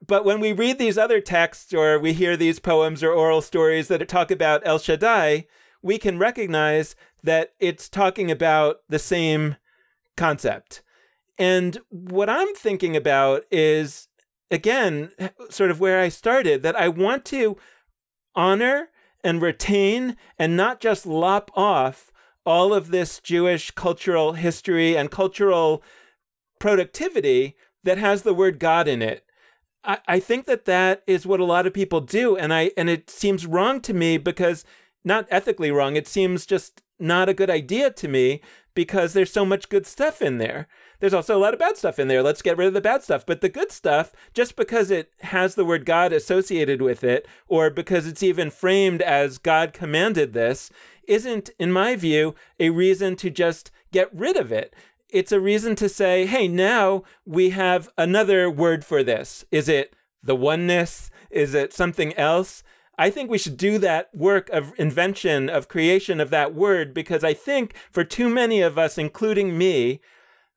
But 0.06 0.26
when 0.26 0.40
we 0.40 0.52
read 0.52 0.78
these 0.78 0.98
other 0.98 1.20
texts 1.20 1.74
or 1.74 2.00
we 2.00 2.14
hear 2.14 2.38
these 2.38 2.60
poems 2.60 3.04
or 3.04 3.12
oral 3.12 3.42
stories 3.42 3.88
that 3.88 4.08
talk 4.08 4.30
about 4.32 4.62
El 4.66 4.80
Shaddai, 4.80 5.48
we 5.82 5.98
can 5.98 6.20
recognize 6.20 6.96
that 7.24 7.54
it's 7.60 7.90
talking 7.90 8.30
about 8.30 8.82
the 8.90 9.00
same 9.00 9.56
concept. 10.16 10.82
And 11.38 11.80
what 11.90 12.30
I'm 12.30 12.54
thinking 12.56 12.96
about 12.96 13.44
is 13.52 14.08
again, 14.50 15.12
sort 15.50 15.72
of 15.72 15.80
where 15.80 16.00
I 16.00 16.10
started, 16.10 16.64
that 16.64 16.76
I 16.76 16.88
want 16.88 17.26
to 17.26 17.58
honor 18.36 18.90
and 19.24 19.42
retain 19.42 20.16
and 20.38 20.56
not 20.56 20.80
just 20.80 21.06
lop 21.06 21.52
off 21.56 22.12
all 22.48 22.74
of 22.74 22.92
this 22.92 23.20
Jewish 23.20 23.72
cultural 23.72 24.34
history 24.34 24.96
and 24.96 25.12
cultural 25.12 25.84
productivity 26.60 27.58
that 27.84 27.98
has 27.98 28.24
the 28.24 28.34
word 28.34 28.58
God 28.58 28.88
in 28.88 29.02
it. 29.02 29.26
I, 29.84 30.00
I 30.08 30.20
think 30.22 30.46
that 30.46 30.64
that 30.66 31.04
is 31.06 31.28
what 31.28 31.42
a 31.42 31.46
lot 31.46 31.68
of 31.68 31.74
people 31.74 32.00
do, 32.00 32.38
and 32.38 32.54
I 32.54 32.72
and 32.78 32.90
it 32.90 33.10
seems 33.10 33.46
wrong 33.46 33.82
to 33.82 33.94
me 33.94 34.18
because 34.18 34.64
not 35.04 35.28
ethically 35.30 35.72
wrong. 35.72 35.98
It 35.98 36.08
seems 36.08 36.46
just 36.46 36.82
not 36.98 37.30
a 37.30 37.34
good 37.34 37.50
idea 37.50 37.92
to 37.92 38.08
me 38.08 38.42
because 38.74 39.14
there's 39.14 39.32
so 39.32 39.46
much 39.46 39.70
good 39.70 39.86
stuff 39.86 40.22
in 40.22 40.38
there 40.38 40.68
there's 41.00 41.14
also 41.14 41.38
a 41.38 41.40
lot 41.40 41.54
of 41.54 41.60
bad 41.60 41.78
stuff 41.78 42.00
in 42.00 42.08
there. 42.08 42.24
Let's 42.24 42.42
get 42.42 42.58
rid 42.58 42.68
of 42.68 42.74
the 42.74 42.82
bad 42.82 43.04
stuff. 43.04 43.26
But 43.26 43.42
the 43.42 43.50
good 43.50 43.72
stuff, 43.72 44.14
just 44.34 44.56
because 44.56 44.90
it 44.90 45.12
has 45.22 45.56
the 45.56 45.66
word 45.66 45.86
God 45.86 46.12
associated 46.12 46.82
with 46.82 47.04
it, 47.04 47.28
or 47.48 47.70
because 47.70 48.08
it's 48.08 48.24
even 48.24 48.50
framed 48.50 49.02
as 49.02 49.38
God 49.38 49.74
commanded 49.74 50.34
this, 50.34 50.72
isn't, 51.08 51.50
in 51.60 51.72
my 51.72 51.96
view, 51.96 52.36
a 52.60 52.70
reason 52.70 53.16
to 53.18 53.30
just 53.30 53.72
get 53.92 54.14
rid 54.14 54.38
of 54.38 54.52
it. 54.52 54.74
It's 55.10 55.32
a 55.32 55.40
reason 55.40 55.76
to 55.78 55.88
say, 55.90 56.26
hey, 56.26 56.48
now 56.48 57.04
we 57.26 57.52
have 57.52 57.90
another 57.98 58.50
word 58.50 58.84
for 58.84 59.04
this. 59.04 59.46
Is 59.52 59.70
it 59.70 59.96
the 60.22 60.36
oneness? 60.36 61.10
Is 61.32 61.54
it 61.54 61.74
something 61.74 62.14
else? 62.16 62.64
I 62.98 63.10
think 63.10 63.30
we 63.30 63.38
should 63.38 63.58
do 63.58 63.78
that 63.78 64.14
work 64.14 64.50
of 64.50 64.74
invention, 64.78 65.50
of 65.50 65.68
creation 65.68 66.20
of 66.20 66.30
that 66.32 66.54
word, 66.54 66.94
because 66.94 67.24
I 67.24 67.34
think 67.34 67.76
for 67.92 68.04
too 68.04 68.28
many 68.28 68.62
of 68.62 68.78
us, 68.78 68.98
including 68.98 69.58
me, 69.58 70.02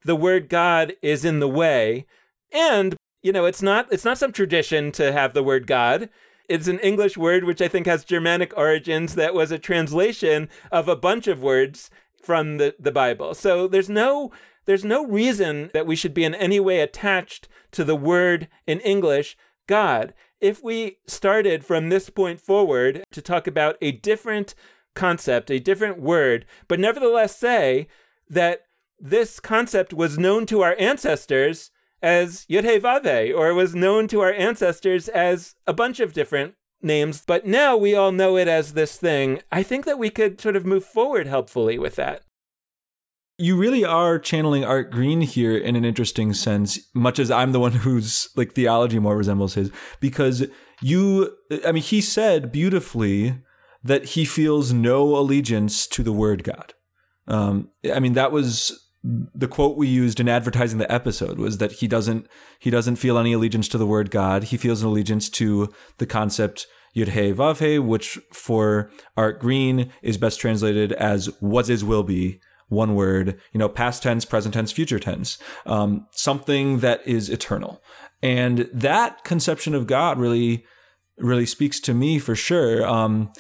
the 0.05 0.17
word 0.17 0.49
God 0.49 0.95
is 1.03 1.25
in 1.25 1.41
the 1.41 1.49
way. 1.49 2.07
And, 2.51 2.97
you 3.23 3.33
know, 3.33 3.45
it's 3.45 3.63
not 3.63 3.93
it's 3.93 4.05
not 4.05 4.19
some 4.19 4.33
tradition 4.33 4.91
to 4.93 5.13
have 5.13 5.35
the 5.35 5.43
word 5.43 5.67
God. 5.67 6.09
It's 6.51 6.67
an 6.67 6.81
English 6.81 7.17
word 7.17 7.45
which 7.45 7.63
I 7.63 7.69
think 7.69 7.87
has 7.87 8.05
Germanic 8.05 8.53
origins 8.57 9.15
that 9.15 9.35
was 9.35 9.53
a 9.53 9.59
translation 9.59 10.49
of 10.73 10.89
a 10.89 10.97
bunch 10.97 11.29
of 11.29 11.45
words 11.45 11.93
from 12.21 12.57
the, 12.57 12.75
the 12.77 12.91
Bible. 12.91 13.35
So 13.35 13.69
there's 13.69 13.89
no 13.89 14.33
there's 14.65 14.85
no 14.85 15.07
reason 15.07 15.71
that 15.75 15.87
we 15.87 15.95
should 15.95 16.13
be 16.13 16.25
in 16.25 16.35
any 16.35 16.59
way 16.59 16.81
attached 16.81 17.49
to 17.71 17.85
the 17.85 17.95
word 17.95 18.49
in 18.67 18.81
English, 18.81 19.37
God. 19.69 20.13
If 20.41 20.61
we 20.61 20.99
started 21.07 21.65
from 21.65 21.89
this 21.89 22.11
point 22.11 22.41
forward 22.41 23.05
to 23.13 23.23
talk 23.23 23.47
about 23.47 23.77
a 23.81 23.93
different 23.93 24.57
concept, 24.97 25.53
a 25.53 25.61
different 25.61 26.01
word, 26.01 26.47
but 26.67 26.81
nevertheless 26.81 27.37
say 27.37 27.87
that 28.29 28.63
this 28.99 29.39
concept 29.39 29.95
was 29.95 30.19
known 30.19 30.47
to 30.47 30.63
our 30.63 30.75
ancestors 30.81 31.71
as 32.03 32.47
Yud 32.51 32.65
Hey 32.65 32.81
Vav 32.81 33.05
Hey, 33.05 33.33
or 33.33 33.53
was 33.55 33.75
known 33.75 34.09
to 34.09 34.21
our 34.21 34.33
ancestors 34.33 35.09
as 35.09 35.55
a 35.67 35.73
bunch 35.73 36.01
of 36.01 36.13
different 36.13 36.55
names, 36.83 37.23
but 37.27 37.47
now 37.47 37.77
we 37.77 37.95
all 37.95 38.13
know 38.13 38.37
it 38.37 38.49
as 38.49 38.73
this 38.73 38.97
thing. 38.97 39.41
I 39.53 39.63
think 39.63 39.85
that 39.85 39.99
we 39.99 40.11
could 40.11 40.41
sort 40.41 40.57
of 40.57 40.65
move 40.67 40.85
forward 40.85 41.27
helpfully 41.27 41.79
with 41.79 41.97
that. 41.97 42.23
You 43.39 43.57
really 43.57 43.85
are 43.85 44.19
channeling 44.19 44.65
Art 44.65 44.91
Green 44.91 45.23
here 45.23 45.57
in 45.57 45.75
an 45.75 45.85
interesting 45.85 46.35
sense, 46.35 46.79
much 46.95 47.19
as 47.19 47.31
I'm 47.31 47.53
the 47.53 47.61
one 47.61 47.73
whose 47.73 48.29
like 48.37 48.53
theology 48.53 48.99
more 48.99 49.17
resembles 49.17 49.55
his, 49.55 49.71
because 49.99 50.47
you, 50.83 51.35
I 51.65 51.73
mean, 51.73 51.83
he 51.83 52.01
said 52.01 52.53
beautifully 52.53 53.39
that 53.83 54.05
he 54.07 54.25
feels 54.27 54.73
no 54.73 55.17
allegiance 55.17 55.87
to 55.89 56.03
the 56.03 56.13
word 56.13 56.45
God. 56.45 56.75
Um, 57.27 57.71
I 57.95 57.99
mean, 58.01 58.13
that 58.15 58.33
was 58.33 58.90
the 59.03 59.49
quote 59.49 59.77
we 59.77 59.89
used 59.89 60.21
in 60.21 60.29
advertising 60.29 60.79
the 60.79 60.93
episode 60.93 61.39
was 61.39 61.59
that 61.59 61.73
he 61.73 61.89
doesn't 61.89 62.27
he 62.59 62.71
doesn't 62.71 62.97
feel 62.97 63.17
any 63.17 63.33
allegiance 63.33 63.69
to 63.69 63.79
the 63.79 63.87
word 63.87 64.11
God. 64.11 64.45
He 64.45 64.57
feels 64.57 64.83
an 64.83 64.89
allegiance 64.89 65.31
to 65.31 65.73
the 65.99 66.07
concept 66.07 66.67
Yud 66.95 67.09
Hey 67.09 67.33
Vav 67.33 67.61
Hey, 67.61 67.79
which 67.79 68.19
for 68.33 68.91
Art 69.17 69.41
Green 69.41 69.91
is 70.03 70.19
best 70.19 70.39
translated 70.41 70.93
as 70.93 71.31
"was 71.41 71.71
is 71.71 71.85
will 71.85 72.03
be." 72.03 72.41
One 72.69 72.95
word, 72.95 73.41
you 73.53 73.59
know, 73.59 73.69
past 73.69 74.05
tense, 74.05 74.25
present 74.25 74.55
tense, 74.55 74.71
future 74.71 75.01
tense, 75.01 75.39
um, 75.67 76.07
something 76.13 76.79
that 76.79 77.05
is 77.05 77.29
eternal, 77.29 77.83
and 78.23 78.71
that 78.73 79.25
conception 79.25 79.75
of 79.75 79.89
God 79.89 80.21
really, 80.21 80.65
really 81.19 81.47
speaks 81.47 81.81
to 81.81 81.95
me 81.95 82.21
for 82.21 82.37
sure. 82.37 82.87
Um, 82.87 83.33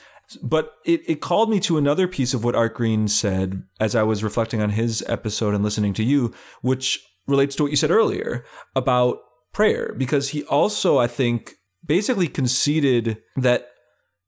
but 0.43 0.75
it, 0.85 1.03
it 1.09 1.21
called 1.21 1.51
me 1.51 1.61
to 1.61 1.79
another 1.79 2.07
piece 2.07 2.35
of 2.35 2.45
what 2.45 2.55
Art 2.55 2.75
Green 2.75 3.09
said 3.09 3.62
as 3.79 3.95
I 3.95 4.03
was 4.03 4.25
reflecting 4.25 4.61
on 4.61 4.71
his 4.71 5.05
episode 5.09 5.55
and 5.55 5.64
listening 5.64 5.95
to 5.95 6.05
you, 6.05 6.33
which 6.62 7.05
relates 7.27 7.57
to 7.57 7.64
what 7.64 7.71
you 7.71 7.77
said 7.77 7.90
earlier 7.90 8.45
about 8.75 9.19
prayer, 9.53 9.95
because 9.97 10.31
he 10.31 10.45
also, 10.45 10.99
I 10.99 11.07
think, 11.07 11.55
basically 11.85 12.29
conceded 12.29 13.19
that 13.37 13.69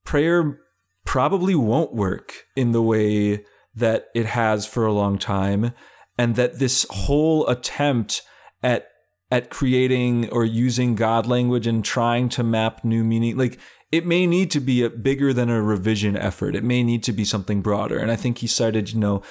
prayer 0.05 0.59
probably 1.05 1.55
won't 1.55 1.95
work 1.95 2.45
in 2.57 2.73
the 2.73 2.83
way 2.83 3.45
that 3.75 4.07
it 4.15 4.27
has 4.27 4.67
for 4.67 4.87
a 4.87 4.93
long 4.93 5.19
time, 5.19 5.73
and 6.19 6.37
that 6.37 6.59
this 6.59 6.87
whole 6.91 7.47
attempt 7.49 8.23
at 8.63 8.89
at 9.31 9.49
creating 9.49 10.29
or 10.29 10.45
using 10.45 10.95
God 10.95 11.27
language 11.27 11.67
and 11.67 11.83
trying 11.83 12.29
to 12.31 12.43
map 12.43 12.85
new 12.85 13.03
meaning, 13.03 13.37
like 13.39 13.59
it 13.93 14.07
may 14.07 14.27
need 14.27 14.51
to 14.51 14.61
be 14.61 14.83
a 14.83 14.89
bigger 14.89 15.35
than 15.35 15.51
a 15.51 15.63
revision 15.63 16.17
effort. 16.17 16.57
It 16.57 16.65
may 16.65 16.83
need 16.83 17.03
to 17.05 17.13
be 17.13 17.27
something 17.27 17.61
broader. 17.61 17.99
And 17.99 18.11
I 18.11 18.17
think 18.17 18.39
he 18.39 18.47
cited, 18.47 18.91
you 18.93 18.99
know, 18.99 19.23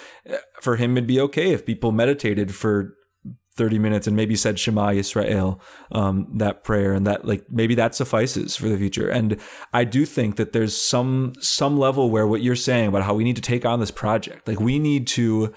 for 0.62 0.76
him, 0.76 0.95
it'd 0.95 1.08
be 1.08 1.19
okay 1.19 1.52
if 1.52 1.65
people 1.65 1.91
meditated 1.91 2.54
for 2.54 2.95
30 3.56 3.80
minutes 3.80 4.06
and 4.06 4.15
maybe 4.15 4.36
said 4.36 4.60
Shema 4.60 4.89
Yisrael, 4.89 5.60
um, 5.91 6.28
that 6.38 6.63
prayer 6.63 6.93
and 6.93 7.06
that 7.08 7.26
like 7.26 7.43
maybe 7.50 7.74
that 7.76 7.95
suffices 7.95 8.56
for 8.56 8.69
the 8.69 8.78
future. 8.78 9.10
And 9.10 9.38
I 9.74 9.84
do 9.84 10.06
think 10.06 10.36
that 10.36 10.54
there's 10.54 10.78
some, 10.78 11.34
some 11.39 11.78
level 11.78 12.12
where 12.12 12.28
what 12.28 12.43
you're 12.43 12.56
saying 12.56 12.89
about 12.89 13.04
how 13.04 13.15
we 13.15 13.24
need 13.24 13.36
to 13.38 13.41
take 13.41 13.65
on 13.65 13.80
this 13.80 13.91
project, 13.91 14.47
like 14.47 14.60
we 14.60 14.78
need 14.78 15.08
to, 15.08 15.54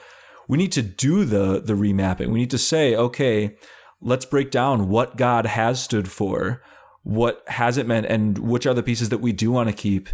we 0.48 0.56
need 0.56 0.72
to 0.72 0.82
do 0.82 1.26
the, 1.26 1.60
the 1.60 1.74
remapping. 1.74 2.28
We 2.28 2.40
need 2.40 2.50
to 2.50 2.58
say, 2.58 2.96
okay, 2.96 3.56
let's 4.00 4.24
break 4.24 4.50
down 4.50 4.88
what 4.88 5.16
God 5.16 5.44
has 5.44 5.82
stood 5.82 6.10
for 6.10 6.62
what 7.04 7.42
has 7.48 7.78
it 7.78 7.86
meant 7.86 8.06
and 8.06 8.38
which 8.38 8.66
are 8.66 8.74
the 8.74 8.82
pieces 8.82 9.10
that 9.10 9.18
we 9.18 9.32
do 9.32 9.50
want 9.50 9.68
to 9.68 9.74
keep 9.74 10.08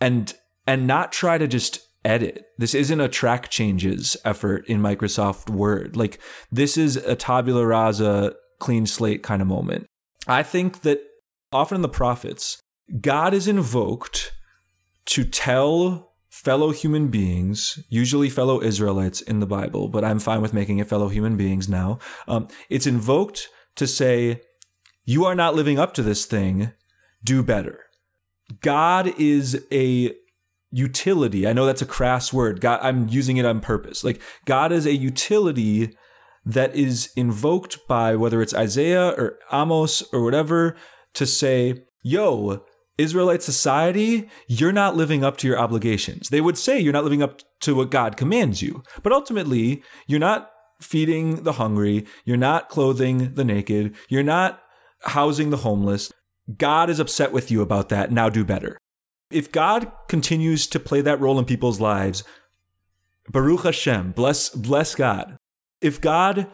and 0.00 0.34
and 0.66 0.86
not 0.86 1.12
try 1.12 1.38
to 1.38 1.48
just 1.48 1.80
edit. 2.04 2.46
This 2.58 2.74
isn't 2.74 3.00
a 3.00 3.08
track 3.08 3.48
changes 3.48 4.16
effort 4.24 4.66
in 4.66 4.80
Microsoft 4.80 5.50
Word. 5.50 5.96
Like 5.96 6.18
this 6.52 6.76
is 6.76 6.96
a 6.96 7.16
tabula 7.16 7.66
rasa 7.66 8.34
clean 8.58 8.86
slate 8.86 9.22
kind 9.22 9.40
of 9.40 9.48
moment. 9.48 9.86
I 10.26 10.42
think 10.42 10.82
that 10.82 11.00
often 11.52 11.76
in 11.76 11.82
the 11.82 11.88
prophets, 11.88 12.60
God 13.00 13.32
is 13.32 13.48
invoked 13.48 14.32
to 15.06 15.24
tell 15.24 16.12
fellow 16.28 16.70
human 16.70 17.08
beings, 17.08 17.78
usually 17.88 18.28
fellow 18.28 18.62
Israelites 18.62 19.20
in 19.20 19.40
the 19.40 19.46
Bible, 19.46 19.88
but 19.88 20.04
I'm 20.04 20.18
fine 20.18 20.42
with 20.42 20.54
making 20.54 20.78
it 20.78 20.86
fellow 20.86 21.08
human 21.08 21.36
beings 21.36 21.68
now. 21.68 21.98
Um, 22.26 22.48
it's 22.68 22.86
invoked 22.86 23.48
to 23.76 23.86
say, 23.86 24.42
you 25.08 25.24
are 25.24 25.34
not 25.34 25.54
living 25.54 25.78
up 25.78 25.94
to 25.94 26.02
this 26.02 26.26
thing. 26.26 26.70
Do 27.24 27.42
better. 27.42 27.80
God 28.60 29.18
is 29.18 29.64
a 29.72 30.14
utility. 30.70 31.48
I 31.48 31.54
know 31.54 31.64
that's 31.64 31.80
a 31.80 31.86
crass 31.86 32.30
word. 32.30 32.60
God, 32.60 32.80
I'm 32.82 33.08
using 33.08 33.38
it 33.38 33.46
on 33.46 33.60
purpose. 33.60 34.04
Like 34.04 34.20
God 34.44 34.70
is 34.70 34.84
a 34.84 34.92
utility 34.92 35.96
that 36.44 36.76
is 36.76 37.10
invoked 37.16 37.88
by 37.88 38.16
whether 38.16 38.42
it's 38.42 38.52
Isaiah 38.52 39.08
or 39.08 39.38
Amos 39.50 40.02
or 40.12 40.22
whatever 40.22 40.76
to 41.14 41.24
say, 41.24 41.84
yo, 42.02 42.62
Israelite 42.98 43.42
society, 43.42 44.28
you're 44.46 44.72
not 44.72 44.94
living 44.94 45.24
up 45.24 45.38
to 45.38 45.48
your 45.48 45.58
obligations. 45.58 46.28
They 46.28 46.42
would 46.42 46.58
say 46.58 46.78
you're 46.78 46.92
not 46.92 47.04
living 47.04 47.22
up 47.22 47.40
to 47.60 47.74
what 47.74 47.90
God 47.90 48.18
commands 48.18 48.60
you. 48.60 48.82
But 49.02 49.14
ultimately, 49.14 49.82
you're 50.06 50.20
not 50.20 50.50
feeding 50.82 51.44
the 51.44 51.52
hungry. 51.52 52.04
You're 52.26 52.36
not 52.36 52.68
clothing 52.68 53.32
the 53.32 53.44
naked. 53.44 53.96
You're 54.10 54.22
not 54.22 54.60
housing 55.02 55.50
the 55.50 55.58
homeless. 55.58 56.12
God 56.56 56.90
is 56.90 57.00
upset 57.00 57.32
with 57.32 57.50
you 57.50 57.60
about 57.62 57.88
that. 57.90 58.10
Now 58.10 58.28
do 58.28 58.44
better. 58.44 58.78
If 59.30 59.52
God 59.52 59.92
continues 60.08 60.66
to 60.68 60.80
play 60.80 61.00
that 61.02 61.20
role 61.20 61.38
in 61.38 61.44
people's 61.44 61.80
lives, 61.80 62.24
Baruch 63.28 63.64
Hashem, 63.64 64.12
bless, 64.12 64.48
bless 64.48 64.94
God. 64.94 65.36
If 65.80 66.00
God 66.00 66.48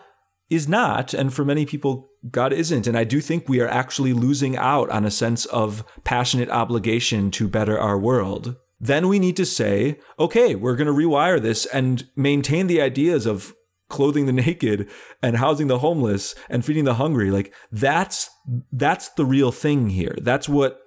is 0.50 0.68
not, 0.68 1.14
and 1.14 1.32
for 1.32 1.44
many 1.44 1.64
people, 1.64 2.10
God 2.30 2.52
isn't, 2.52 2.86
and 2.86 2.96
I 2.96 3.04
do 3.04 3.20
think 3.20 3.48
we 3.48 3.60
are 3.60 3.68
actually 3.68 4.12
losing 4.12 4.56
out 4.56 4.90
on 4.90 5.04
a 5.04 5.10
sense 5.10 5.46
of 5.46 5.84
passionate 6.02 6.50
obligation 6.50 7.30
to 7.32 7.48
better 7.48 7.78
our 7.78 7.98
world, 7.98 8.56
then 8.80 9.08
we 9.08 9.18
need 9.18 9.36
to 9.36 9.46
say, 9.46 9.98
okay, 10.18 10.54
we're 10.54 10.76
going 10.76 10.86
to 10.86 10.92
rewire 10.92 11.40
this 11.40 11.64
and 11.66 12.06
maintain 12.16 12.66
the 12.66 12.80
ideas 12.80 13.24
of 13.24 13.54
clothing 13.88 14.26
the 14.26 14.32
naked 14.46 14.88
and 15.22 15.36
housing 15.36 15.66
the 15.66 15.78
homeless 15.78 16.34
and 16.48 16.64
feeding 16.64 16.84
the 16.84 16.94
hungry. 16.94 17.30
Like 17.30 17.52
that's 17.70 18.30
that's 18.72 19.08
the 19.10 19.24
real 19.24 19.52
thing 19.52 19.90
here. 19.90 20.16
That's 20.20 20.48
what 20.48 20.80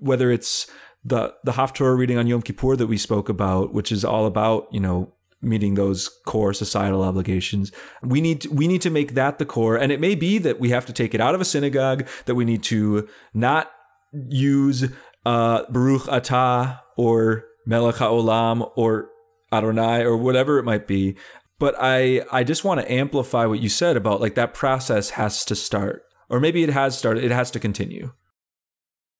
whether 0.00 0.30
it's 0.30 0.70
the 1.04 1.34
the 1.44 1.52
Haftorah 1.52 1.96
reading 1.96 2.18
on 2.18 2.26
Yom 2.26 2.42
Kippur 2.42 2.76
that 2.76 2.86
we 2.86 2.98
spoke 2.98 3.28
about 3.28 3.72
which 3.72 3.90
is 3.90 4.04
all 4.04 4.26
about 4.26 4.68
you 4.70 4.80
know 4.80 5.12
meeting 5.42 5.74
those 5.74 6.08
core 6.26 6.52
societal 6.52 7.02
obligations. 7.02 7.72
We 8.02 8.20
need 8.20 8.42
to, 8.42 8.50
we 8.50 8.68
need 8.68 8.82
to 8.82 8.90
make 8.90 9.14
that 9.14 9.38
the 9.38 9.46
core. 9.46 9.76
And 9.76 9.90
it 9.90 10.00
may 10.00 10.14
be 10.14 10.38
that 10.38 10.60
we 10.60 10.70
have 10.70 10.86
to 10.86 10.92
take 10.92 11.14
it 11.14 11.20
out 11.20 11.34
of 11.34 11.40
a 11.40 11.44
synagogue 11.44 12.06
that 12.26 12.34
we 12.34 12.44
need 12.44 12.62
to 12.64 13.08
not 13.32 13.70
use 14.12 14.84
uh, 15.24 15.64
Baruch 15.70 16.02
Atah 16.02 16.80
or 16.96 17.46
Melech 17.66 17.96
HaOlam 17.96 18.70
or 18.76 19.08
Adonai 19.52 20.02
or 20.02 20.16
whatever 20.16 20.58
it 20.58 20.64
might 20.64 20.86
be 20.86 21.16
but 21.60 21.76
I 21.78 22.22
I 22.32 22.42
just 22.42 22.64
want 22.64 22.80
to 22.80 22.90
amplify 22.90 23.46
what 23.46 23.60
you 23.60 23.68
said 23.68 23.96
about 23.96 24.20
like 24.20 24.34
that 24.34 24.54
process 24.54 25.10
has 25.10 25.44
to 25.44 25.54
start 25.54 26.04
or 26.28 26.40
maybe 26.40 26.64
it 26.64 26.70
has 26.70 26.98
started 26.98 27.22
it 27.22 27.30
has 27.30 27.52
to 27.52 27.60
continue. 27.60 28.10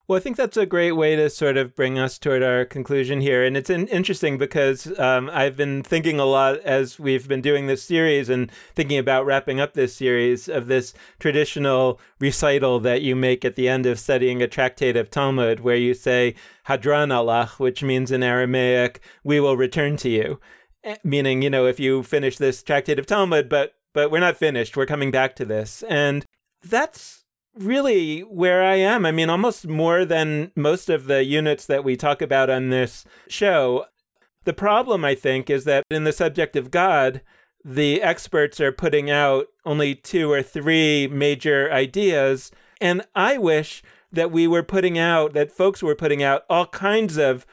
Well, 0.07 0.17
I 0.17 0.19
think 0.19 0.35
that's 0.35 0.57
a 0.57 0.65
great 0.65 0.91
way 0.91 1.15
to 1.15 1.29
sort 1.29 1.55
of 1.55 1.73
bring 1.73 1.97
us 1.97 2.17
toward 2.17 2.43
our 2.43 2.65
conclusion 2.65 3.21
here. 3.21 3.45
And 3.45 3.55
it's 3.55 3.69
in- 3.69 3.87
interesting 3.87 4.37
because 4.37 4.99
um, 4.99 5.29
I've 5.31 5.55
been 5.55 5.83
thinking 5.83 6.19
a 6.19 6.25
lot 6.25 6.59
as 6.65 6.99
we've 6.99 7.29
been 7.29 7.39
doing 7.39 7.67
this 7.67 7.83
series 7.83 8.27
and 8.27 8.51
thinking 8.75 8.97
about 8.97 9.25
wrapping 9.25 9.61
up 9.61 9.73
this 9.73 9.95
series 9.95 10.49
of 10.49 10.67
this 10.67 10.93
traditional 11.17 11.97
recital 12.19 12.81
that 12.81 13.03
you 13.03 13.15
make 13.15 13.45
at 13.45 13.55
the 13.55 13.69
end 13.69 13.85
of 13.85 13.99
studying 13.99 14.41
a 14.41 14.49
tractate 14.49 14.97
of 14.97 15.09
Talmud, 15.09 15.61
where 15.61 15.77
you 15.77 15.93
say, 15.93 16.35
Hadran 16.67 17.07
Alach, 17.07 17.57
which 17.57 17.81
means 17.81 18.11
in 18.11 18.21
Aramaic, 18.21 18.99
we 19.23 19.39
will 19.39 19.55
return 19.55 19.95
to 19.95 20.09
you. 20.09 20.41
Meaning, 21.03 21.41
you 21.41 21.49
know, 21.49 21.67
if 21.67 21.79
you 21.79 22.03
finish 22.03 22.37
this 22.37 22.63
tractate 22.63 22.99
of 22.99 23.05
Talmud, 23.05 23.49
but 23.49 23.75
but 23.93 24.09
we're 24.09 24.19
not 24.19 24.37
finished. 24.37 24.77
We're 24.77 24.85
coming 24.85 25.11
back 25.11 25.35
to 25.35 25.45
this. 25.45 25.83
And 25.89 26.25
that's 26.63 27.25
really 27.53 28.21
where 28.21 28.63
I 28.63 28.75
am. 28.75 29.05
I 29.05 29.11
mean, 29.11 29.29
almost 29.29 29.67
more 29.67 30.05
than 30.05 30.51
most 30.55 30.89
of 30.89 31.05
the 31.05 31.23
units 31.23 31.65
that 31.65 31.83
we 31.83 31.95
talk 31.97 32.21
about 32.21 32.49
on 32.49 32.69
this 32.69 33.05
show. 33.27 33.85
The 34.43 34.53
problem, 34.53 35.03
I 35.05 35.15
think, 35.15 35.49
is 35.49 35.65
that 35.65 35.83
in 35.91 36.03
the 36.03 36.13
subject 36.13 36.55
of 36.55 36.71
God, 36.71 37.21
the 37.63 38.01
experts 38.01 38.59
are 38.59 38.71
putting 38.71 39.09
out 39.09 39.47
only 39.65 39.93
two 39.93 40.31
or 40.31 40.41
three 40.41 41.07
major 41.07 41.71
ideas. 41.71 42.51
And 42.79 43.03
I 43.13 43.37
wish 43.37 43.83
that 44.11 44.31
we 44.31 44.47
were 44.47 44.63
putting 44.63 44.97
out, 44.97 45.33
that 45.33 45.51
folks 45.51 45.83
were 45.83 45.95
putting 45.95 46.23
out 46.23 46.43
all 46.49 46.65
kinds 46.65 47.17
of 47.17 47.45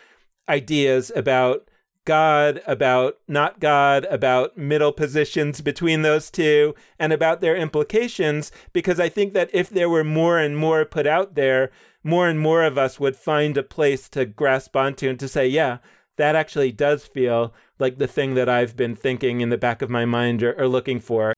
ideas 0.48 1.12
about 1.14 1.68
God, 2.09 2.62
about 2.66 3.18
not 3.28 3.61
God, 3.61 4.06
about 4.06 4.56
middle 4.56 4.92
positions 4.92 5.61
between 5.61 6.00
those 6.00 6.30
two, 6.30 6.74
and 6.98 7.12
about 7.12 7.42
their 7.42 7.54
implications, 7.54 8.50
because 8.72 8.98
I 8.98 9.11
think 9.11 9.34
that 9.34 9.50
if 9.52 9.68
there 9.68 9.90
were 9.90 10.04
more 10.04 10.38
and 10.38 10.56
more 10.56 10.86
put 10.86 11.06
out 11.06 11.34
there, 11.34 11.70
more 12.02 12.26
and 12.26 12.40
more 12.40 12.64
of 12.64 12.78
us 12.78 12.98
would 12.98 13.14
find 13.14 13.59
a 13.59 13.62
place 13.62 14.09
to 14.09 14.24
grasp 14.24 14.74
onto 14.74 15.11
and 15.11 15.20
to 15.20 15.28
say, 15.28 15.46
yeah, 15.46 15.78
that 16.16 16.34
actually 16.34 16.72
does 16.72 17.04
feel 17.04 17.52
like 17.78 17.98
the 17.98 18.06
thing 18.06 18.32
that 18.36 18.48
I've 18.48 18.74
been 18.74 18.96
thinking 18.96 19.42
in 19.42 19.50
the 19.50 19.59
back 19.59 19.82
of 19.82 19.90
my 19.90 20.06
mind 20.06 20.42
or, 20.42 20.59
or 20.59 20.66
looking 20.66 21.00
for. 21.00 21.34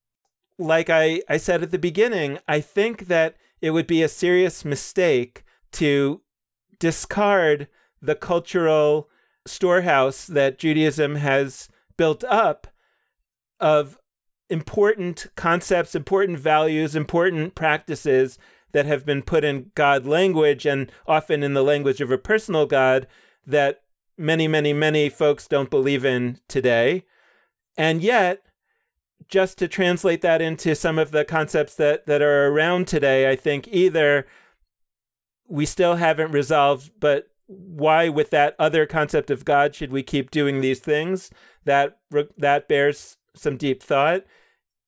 Like 0.57 0.89
I, 0.89 1.21
I 1.27 1.35
said 1.35 1.63
at 1.63 1.71
the 1.71 1.79
beginning, 1.79 2.39
I 2.47 2.61
think 2.61 3.07
that 3.07 3.35
it 3.59 3.71
would 3.71 3.87
be 3.87 4.03
a 4.03 4.07
serious 4.07 4.63
mistake 4.63 5.43
to 5.73 6.21
discard 6.79 7.67
the 8.01 8.15
cultural 8.15 9.09
storehouse 9.45 10.25
that 10.27 10.59
Judaism 10.59 11.15
has 11.15 11.69
built 11.97 12.23
up 12.25 12.67
of 13.59 13.97
important 14.49 15.27
concepts, 15.35 15.95
important 15.95 16.39
values, 16.39 16.95
important 16.95 17.55
practices 17.55 18.37
that 18.73 18.85
have 18.85 19.05
been 19.05 19.21
put 19.21 19.43
in 19.43 19.71
God 19.75 20.05
language 20.05 20.65
and 20.65 20.91
often 21.07 21.43
in 21.43 21.53
the 21.53 21.63
language 21.63 22.01
of 22.01 22.11
a 22.11 22.17
personal 22.17 22.65
God 22.65 23.07
that 23.45 23.81
many, 24.17 24.47
many, 24.47 24.73
many 24.73 25.09
folks 25.09 25.47
don't 25.47 25.69
believe 25.69 26.05
in 26.05 26.39
today. 26.47 27.05
And 27.77 28.01
yet, 28.01 28.43
just 29.27 29.57
to 29.59 29.67
translate 29.67 30.21
that 30.21 30.41
into 30.41 30.75
some 30.75 30.99
of 30.99 31.11
the 31.11 31.23
concepts 31.23 31.75
that, 31.75 32.05
that 32.05 32.21
are 32.21 32.47
around 32.47 32.87
today, 32.87 33.29
I 33.29 33.35
think 33.35 33.67
either 33.69 34.27
we 35.47 35.65
still 35.65 35.95
haven't 35.95 36.31
resolved, 36.31 36.91
but 36.99 37.30
why 37.51 38.09
with 38.09 38.29
that 38.29 38.55
other 38.57 38.85
concept 38.85 39.29
of 39.29 39.45
God 39.45 39.75
should 39.75 39.91
we 39.91 40.03
keep 40.03 40.31
doing 40.31 40.61
these 40.61 40.79
things? 40.79 41.29
That 41.65 41.99
that 42.37 42.67
bears 42.67 43.17
some 43.35 43.57
deep 43.57 43.83
thought. 43.83 44.23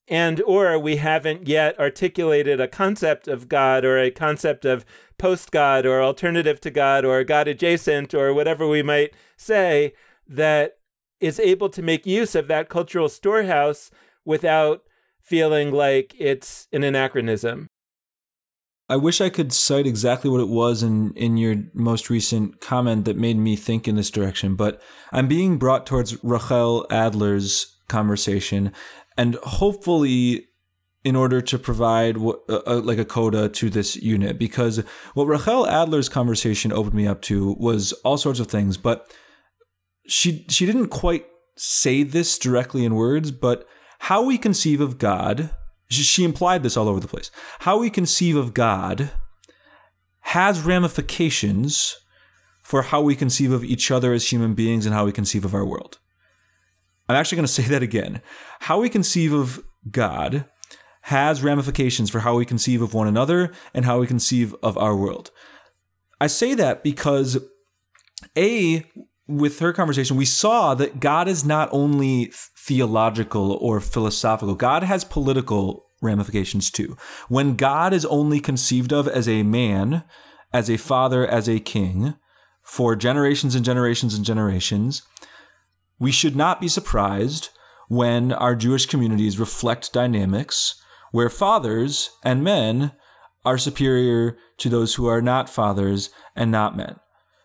And 0.08 0.42
or 0.42 0.78
we 0.78 0.98
haven't 0.98 1.48
yet 1.48 1.80
articulated 1.80 2.60
a 2.60 2.68
concept 2.68 3.28
of 3.28 3.48
God 3.48 3.86
or 3.86 3.98
a 3.98 4.12
concept 4.12 4.66
of 4.66 4.86
post 5.18 5.52
God 5.52 5.86
or 5.86 6.02
alternative 6.02 6.60
to 6.62 6.72
God 6.72 7.06
or 7.06 7.24
God 7.24 7.48
adjacent 7.48 8.14
or 8.14 8.34
whatever 8.34 8.68
we 8.68 8.84
might 8.84 9.14
say 9.38 9.94
that 10.28 10.78
is 11.22 11.40
able 11.40 11.70
to 11.70 11.82
make 11.82 12.06
use 12.06 12.36
of 12.36 12.48
that 12.48 12.68
cultural 12.68 13.08
storehouse 13.08 13.92
without 14.26 14.84
feeling 15.22 15.72
like 15.72 16.14
it's 16.20 16.68
an 16.74 16.84
anachronism. 16.84 17.68
I 18.90 18.98
wish 18.98 19.22
I 19.22 19.30
could 19.30 19.54
cite 19.54 19.88
exactly 19.88 20.30
what 20.30 20.42
it 20.42 20.50
was 20.50 20.84
in, 20.84 21.14
in 21.16 21.38
your 21.38 21.56
most 21.74 22.10
recent 22.10 22.60
comment 22.60 23.06
that 23.06 23.18
made 23.18 23.38
me 23.38 23.56
think 23.56 23.88
in 23.88 23.96
this 23.96 24.12
direction, 24.12 24.56
but 24.56 24.82
I'm 25.12 25.28
being 25.28 25.58
brought 25.58 25.86
towards 25.86 26.22
Rachel 26.24 26.86
Adler's 26.90 27.78
conversation, 27.88 28.74
and 29.18 29.36
hopefully 29.44 30.48
in 31.04 31.16
order 31.16 31.42
to 31.42 31.60
provide 31.60 32.18
what, 32.18 32.42
uh, 32.50 32.80
like 32.80 32.98
a 32.98 33.06
coda 33.06 33.50
to 33.50 33.70
this 33.70 33.96
unit, 33.98 34.38
because 34.38 34.84
what 35.14 35.26
Rachel 35.26 35.66
Adler's 35.66 36.10
conversation 36.10 36.72
opened 36.72 36.94
me 36.94 37.08
up 37.08 37.22
to 37.24 37.54
was 37.60 37.94
all 38.04 38.18
sorts 38.18 38.40
of 38.40 38.48
things, 38.48 38.78
but 38.78 39.12
she 40.08 40.46
she 40.50 40.66
didn't 40.66 40.90
quite 40.90 41.26
say 41.56 42.04
this 42.04 42.38
directly 42.38 42.84
in 42.84 42.96
words, 42.96 43.32
but 43.32 43.66
how 44.00 44.24
we 44.24 44.38
conceive 44.38 44.82
of 44.82 44.98
God 44.98 45.52
she 45.94 46.24
implied 46.24 46.64
this 46.64 46.78
all 46.78 46.88
over 46.88 47.00
the 47.00 47.08
place. 47.08 47.32
How 47.60 47.78
we 47.78 47.90
conceive 47.90 48.36
of 48.36 48.54
God 48.54 49.12
has 50.22 50.62
ramifications 50.62 51.98
for 52.62 52.84
how 52.84 53.02
we 53.02 53.16
conceive 53.16 53.52
of 53.52 53.64
each 53.64 53.92
other 53.92 54.14
as 54.14 54.32
human 54.32 54.54
beings 54.54 54.86
and 54.86 54.96
how 54.96 55.06
we 55.06 55.12
conceive 55.12 55.46
of 55.46 55.54
our 55.54 55.66
world. 55.66 56.00
I'm 57.08 57.16
actually 57.16 57.36
going 57.38 57.46
to 57.48 57.54
say 57.54 57.64
that 57.64 57.84
again. 57.84 58.22
How 58.62 58.80
we 58.80 58.90
conceive 58.90 59.34
of 59.34 59.64
God 59.92 60.46
has 61.02 61.44
ramifications 61.44 62.10
for 62.10 62.22
how 62.22 62.36
we 62.36 62.46
conceive 62.46 62.82
of 62.82 62.94
one 62.94 63.08
another 63.08 63.52
and 63.74 63.84
how 63.84 64.00
we 64.00 64.08
conceive 64.08 64.56
of 64.64 64.78
our 64.78 64.96
world. 64.96 65.32
I 66.22 66.28
say 66.28 66.54
that 66.54 66.82
because 66.82 67.38
A, 68.38 68.86
with 69.28 69.60
her 69.60 69.74
conversation, 69.74 70.16
we 70.16 70.26
saw 70.26 70.74
that 70.76 71.02
God 71.02 71.28
is 71.28 71.44
not 71.44 71.68
only 71.74 72.32
theological 72.66 73.54
or 73.54 73.80
philosophical, 73.80 74.56
God 74.56 74.84
has 74.84 75.04
political 75.04 75.86
ramifications 76.02 76.72
too. 76.72 76.98
When 77.28 77.56
God 77.56 77.94
is 77.94 78.06
only 78.06 78.40
conceived 78.40 78.94
of 78.94 79.08
as 79.08 79.28
a 79.28 79.44
man, 79.44 80.04
as 80.52 80.70
a 80.70 80.78
father, 80.78 81.28
as 81.28 81.48
a 81.50 81.60
king, 81.60 82.16
for 82.62 82.96
generations 82.96 83.56
and 83.56 83.66
generations 83.66 84.16
and 84.16 84.24
generations, 84.24 85.02
we 86.00 86.12
should 86.12 86.36
not 86.36 86.62
be 86.62 86.68
surprised 86.68 87.50
when 87.90 88.32
our 88.32 88.56
Jewish 88.56 88.86
communities 88.86 89.40
reflect 89.40 89.94
dynamics 89.94 90.82
where 91.12 91.30
fathers 91.30 92.10
and 92.24 92.44
men 92.44 92.94
are 93.46 93.58
superior 93.58 94.38
to 94.58 94.70
those 94.70 94.96
who 94.96 95.06
are 95.06 95.22
not 95.22 95.50
fathers 95.50 96.10
and 96.36 96.50
not 96.50 96.78
men. 96.78 96.96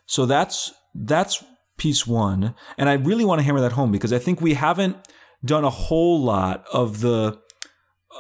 So 0.07 0.25
that's 0.25 0.73
that's 0.95 1.45
piece 1.79 2.07
one. 2.07 2.55
And 2.77 2.89
I 2.89 2.95
really 2.95 3.25
want 3.25 3.39
to 3.39 3.45
hammer 3.45 3.61
that 3.61 3.73
home 3.73 3.91
because 3.91 4.13
I 4.13 4.19
think 4.19 4.41
we 4.41 4.55
haven't 4.55 4.97
done 5.45 5.65
a 5.65 5.71
whole 5.71 6.21
lot 6.21 6.67
of 6.73 7.01
the 7.01 7.39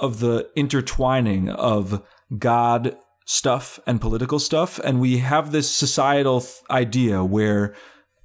of 0.00 0.20
the 0.20 0.48
intertwining 0.54 1.48
of 1.48 2.02
God 2.38 2.96
stuff 3.26 3.78
and 3.86 4.00
political 4.00 4.38
stuff. 4.38 4.78
And 4.84 5.00
we 5.00 5.18
have 5.18 5.52
this 5.52 5.70
societal 5.70 6.40
th- 6.40 6.54
idea 6.70 7.24
where 7.24 7.74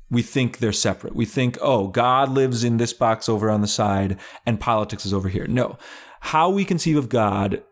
we 0.10 0.22
think 0.22 0.60
they're 0.60 0.72
separate. 0.72 1.16
We 1.16 1.26
think, 1.26 1.58
oh, 1.62 1.88
God 1.88 2.30
lives 2.30 2.64
in 2.64 2.78
this 2.78 2.94
box 2.94 3.28
over 3.28 3.50
on 3.50 3.62
the 3.62 3.68
side 3.68 4.20
and 4.46 4.60
politics 4.60 5.06
is 5.06 5.14
over 5.14 5.30
here. 5.30 5.48
No. 5.48 5.78
How 6.22 6.50
we 6.50 6.64
conceive 6.64 6.98
of 6.98 7.10
God 7.10 7.64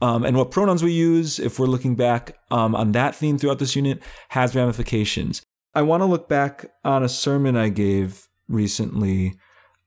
um, 0.00 0.24
and 0.24 0.36
what 0.36 0.50
pronouns 0.50 0.82
we 0.82 0.92
use, 0.92 1.38
if 1.38 1.58
we're 1.58 1.66
looking 1.66 1.96
back 1.96 2.38
um, 2.50 2.74
on 2.74 2.92
that 2.92 3.16
theme 3.16 3.36
throughout 3.36 3.58
this 3.58 3.74
unit, 3.74 4.00
has 4.28 4.54
ramifications. 4.54 5.42
I 5.74 5.82
want 5.82 6.00
to 6.02 6.06
look 6.06 6.28
back 6.28 6.66
on 6.84 7.02
a 7.02 7.08
sermon 7.08 7.56
I 7.56 7.68
gave 7.68 8.28
recently 8.48 9.34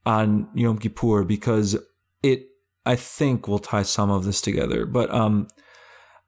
on 0.06 0.50
Yom 0.54 0.78
Kippur 0.78 1.24
because 1.24 1.78
it, 2.24 2.48
I 2.86 2.96
think, 2.96 3.48
will 3.48 3.60
tie 3.60 3.84
some 3.84 4.10
of 4.10 4.26
this 4.26 4.42
together. 4.42 4.86
But 4.86 5.14
um, 5.14 5.48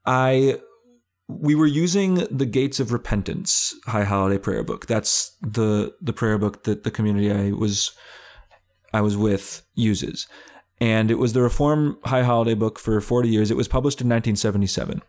I 0.06 0.58
we 1.26 1.54
were 1.54 1.66
using 1.66 2.26
the 2.30 2.46
Gates 2.46 2.80
of 2.80 2.92
Repentance 2.92 3.74
High 3.86 4.04
Holiday 4.04 4.38
Prayer 4.38 4.62
Book. 4.62 4.86
That's 4.86 5.36
the 5.40 5.94
the 6.00 6.12
prayer 6.12 6.38
book 6.38 6.64
that 6.64 6.84
the 6.84 6.90
community 6.90 7.32
I 7.32 7.52
was 7.52 7.92
I 8.92 9.00
was 9.00 9.16
with 9.16 9.62
uses. 9.74 10.26
And 10.80 11.10
it 11.10 11.18
was 11.18 11.32
the 11.32 11.42
Reform 11.42 11.98
High 12.04 12.24
Holiday 12.24 12.54
book 12.54 12.78
for 12.78 13.00
40 13.00 13.28
years. 13.28 13.50
It 13.50 13.56
was 13.56 13.68
published 13.68 14.00
in 14.00 14.08
1977. 14.08 15.02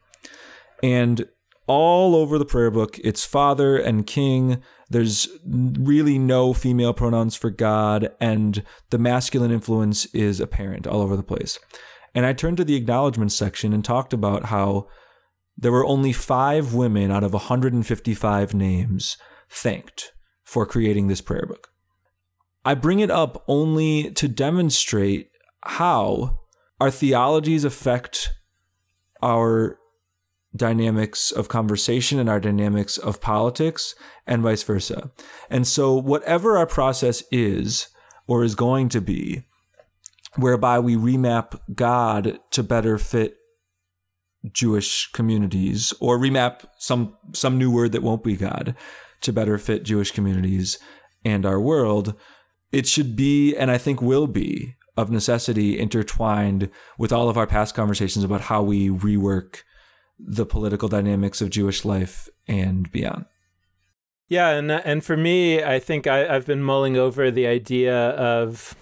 And 0.83 1.27
all 1.67 2.15
over 2.15 2.37
the 2.37 2.45
prayer 2.45 2.71
book. 2.71 2.99
It's 3.03 3.25
father 3.25 3.77
and 3.77 4.05
king. 4.05 4.61
There's 4.89 5.27
really 5.45 6.19
no 6.19 6.53
female 6.53 6.93
pronouns 6.93 7.35
for 7.35 7.49
God, 7.49 8.11
and 8.19 8.63
the 8.91 8.99
masculine 8.99 9.51
influence 9.51 10.05
is 10.13 10.39
apparent 10.39 10.85
all 10.85 11.01
over 11.01 11.15
the 11.15 11.23
place. 11.23 11.59
And 12.13 12.25
I 12.25 12.33
turned 12.33 12.57
to 12.57 12.63
the 12.63 12.75
acknowledgments 12.75 13.35
section 13.35 13.73
and 13.73 13.83
talked 13.83 14.13
about 14.13 14.45
how 14.45 14.87
there 15.57 15.71
were 15.71 15.85
only 15.85 16.13
five 16.13 16.73
women 16.73 17.11
out 17.11 17.23
of 17.23 17.33
155 17.33 18.53
names 18.53 19.17
thanked 19.49 20.11
for 20.43 20.65
creating 20.65 21.07
this 21.07 21.21
prayer 21.21 21.45
book. 21.45 21.69
I 22.63 22.73
bring 22.73 22.99
it 22.99 23.11
up 23.11 23.43
only 23.47 24.11
to 24.11 24.27
demonstrate 24.27 25.29
how 25.63 26.39
our 26.79 26.91
theologies 26.91 27.63
affect 27.63 28.31
our 29.21 29.77
dynamics 30.55 31.31
of 31.31 31.47
conversation 31.47 32.19
and 32.19 32.29
our 32.29 32.39
dynamics 32.39 32.97
of 32.97 33.21
politics 33.21 33.95
and 34.25 34.41
vice 34.41 34.63
versa. 34.63 35.11
And 35.49 35.67
so, 35.67 35.95
whatever 35.95 36.57
our 36.57 36.67
process 36.67 37.23
is 37.31 37.87
or 38.27 38.43
is 38.43 38.55
going 38.55 38.89
to 38.89 39.01
be, 39.01 39.43
whereby 40.35 40.79
we 40.79 40.95
remap 40.95 41.59
God 41.73 42.39
to 42.51 42.63
better 42.63 42.97
fit 42.97 43.37
Jewish 44.51 45.11
communities 45.11 45.93
or 45.99 46.17
remap 46.17 46.65
some 46.77 47.15
some 47.33 47.57
new 47.57 47.71
word 47.71 47.91
that 47.93 48.03
won't 48.03 48.23
be 48.23 48.35
God 48.35 48.75
to 49.21 49.33
better 49.33 49.57
fit 49.57 49.83
Jewish 49.83 50.11
communities 50.11 50.77
and 51.23 51.45
our 51.45 51.59
world, 51.59 52.13
it 52.71 52.87
should 52.87 53.15
be 53.15 53.55
and 53.55 53.71
I 53.71 53.77
think 53.77 54.01
will 54.01 54.27
be 54.27 54.75
of 54.97 55.09
necessity 55.09 55.77
intertwined 55.77 56.69
with 56.97 57.11
all 57.11 57.27
of 57.27 57.37
our 57.37 57.47
past 57.47 57.75
conversations 57.75 58.23
about 58.23 58.41
how 58.41 58.61
we 58.61 58.89
rework 58.89 59.63
the 60.17 60.45
political 60.45 60.87
dynamics 60.87 61.41
of 61.41 61.49
Jewish 61.49 61.85
life 61.85 62.29
and 62.47 62.91
beyond. 62.91 63.25
Yeah, 64.27 64.49
and 64.49 64.71
and 64.71 65.03
for 65.03 65.15
me, 65.15 65.63
I 65.63 65.79
think 65.79 66.07
I, 66.07 66.33
I've 66.33 66.47
been 66.47 66.63
mulling 66.63 66.97
over 66.97 67.29
the 67.29 67.45
idea 67.45 68.09
of 68.09 68.75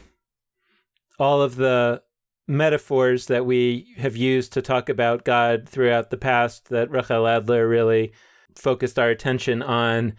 all 1.19 1.41
of 1.41 1.57
the 1.57 2.01
metaphors 2.47 3.27
that 3.27 3.45
we 3.45 3.93
have 3.97 4.15
used 4.15 4.53
to 4.53 4.61
talk 4.61 4.89
about 4.89 5.25
God 5.25 5.67
throughout 5.67 6.09
the 6.09 6.17
past 6.17 6.69
that 6.69 6.91
Rachel 6.91 7.27
Adler 7.27 7.67
really 7.67 8.13
focused 8.55 8.99
our 8.99 9.09
attention 9.09 9.61
on. 9.61 10.13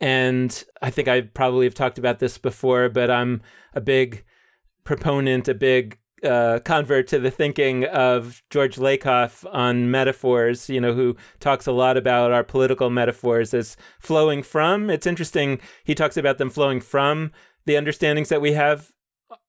And 0.00 0.64
I 0.82 0.90
think 0.90 1.08
I 1.08 1.22
probably 1.22 1.66
have 1.66 1.74
talked 1.74 1.98
about 1.98 2.18
this 2.18 2.38
before, 2.38 2.88
but 2.88 3.10
I'm 3.10 3.42
a 3.74 3.80
big 3.80 4.24
proponent, 4.84 5.48
a 5.48 5.54
big 5.54 5.98
uh, 6.22 6.60
convert 6.64 7.06
to 7.08 7.18
the 7.18 7.30
thinking 7.30 7.84
of 7.84 8.42
George 8.50 8.76
Lakoff 8.76 9.44
on 9.52 9.90
metaphors, 9.90 10.70
you 10.70 10.80
know, 10.80 10.94
who 10.94 11.16
talks 11.40 11.66
a 11.66 11.72
lot 11.72 11.96
about 11.96 12.32
our 12.32 12.44
political 12.44 12.90
metaphors 12.90 13.52
as 13.52 13.76
flowing 13.98 14.42
from. 14.42 14.88
It's 14.88 15.06
interesting. 15.06 15.60
He 15.84 15.94
talks 15.94 16.16
about 16.16 16.38
them 16.38 16.50
flowing 16.50 16.80
from 16.80 17.32
the 17.66 17.76
understandings 17.76 18.28
that 18.30 18.40
we 18.40 18.52
have 18.52 18.92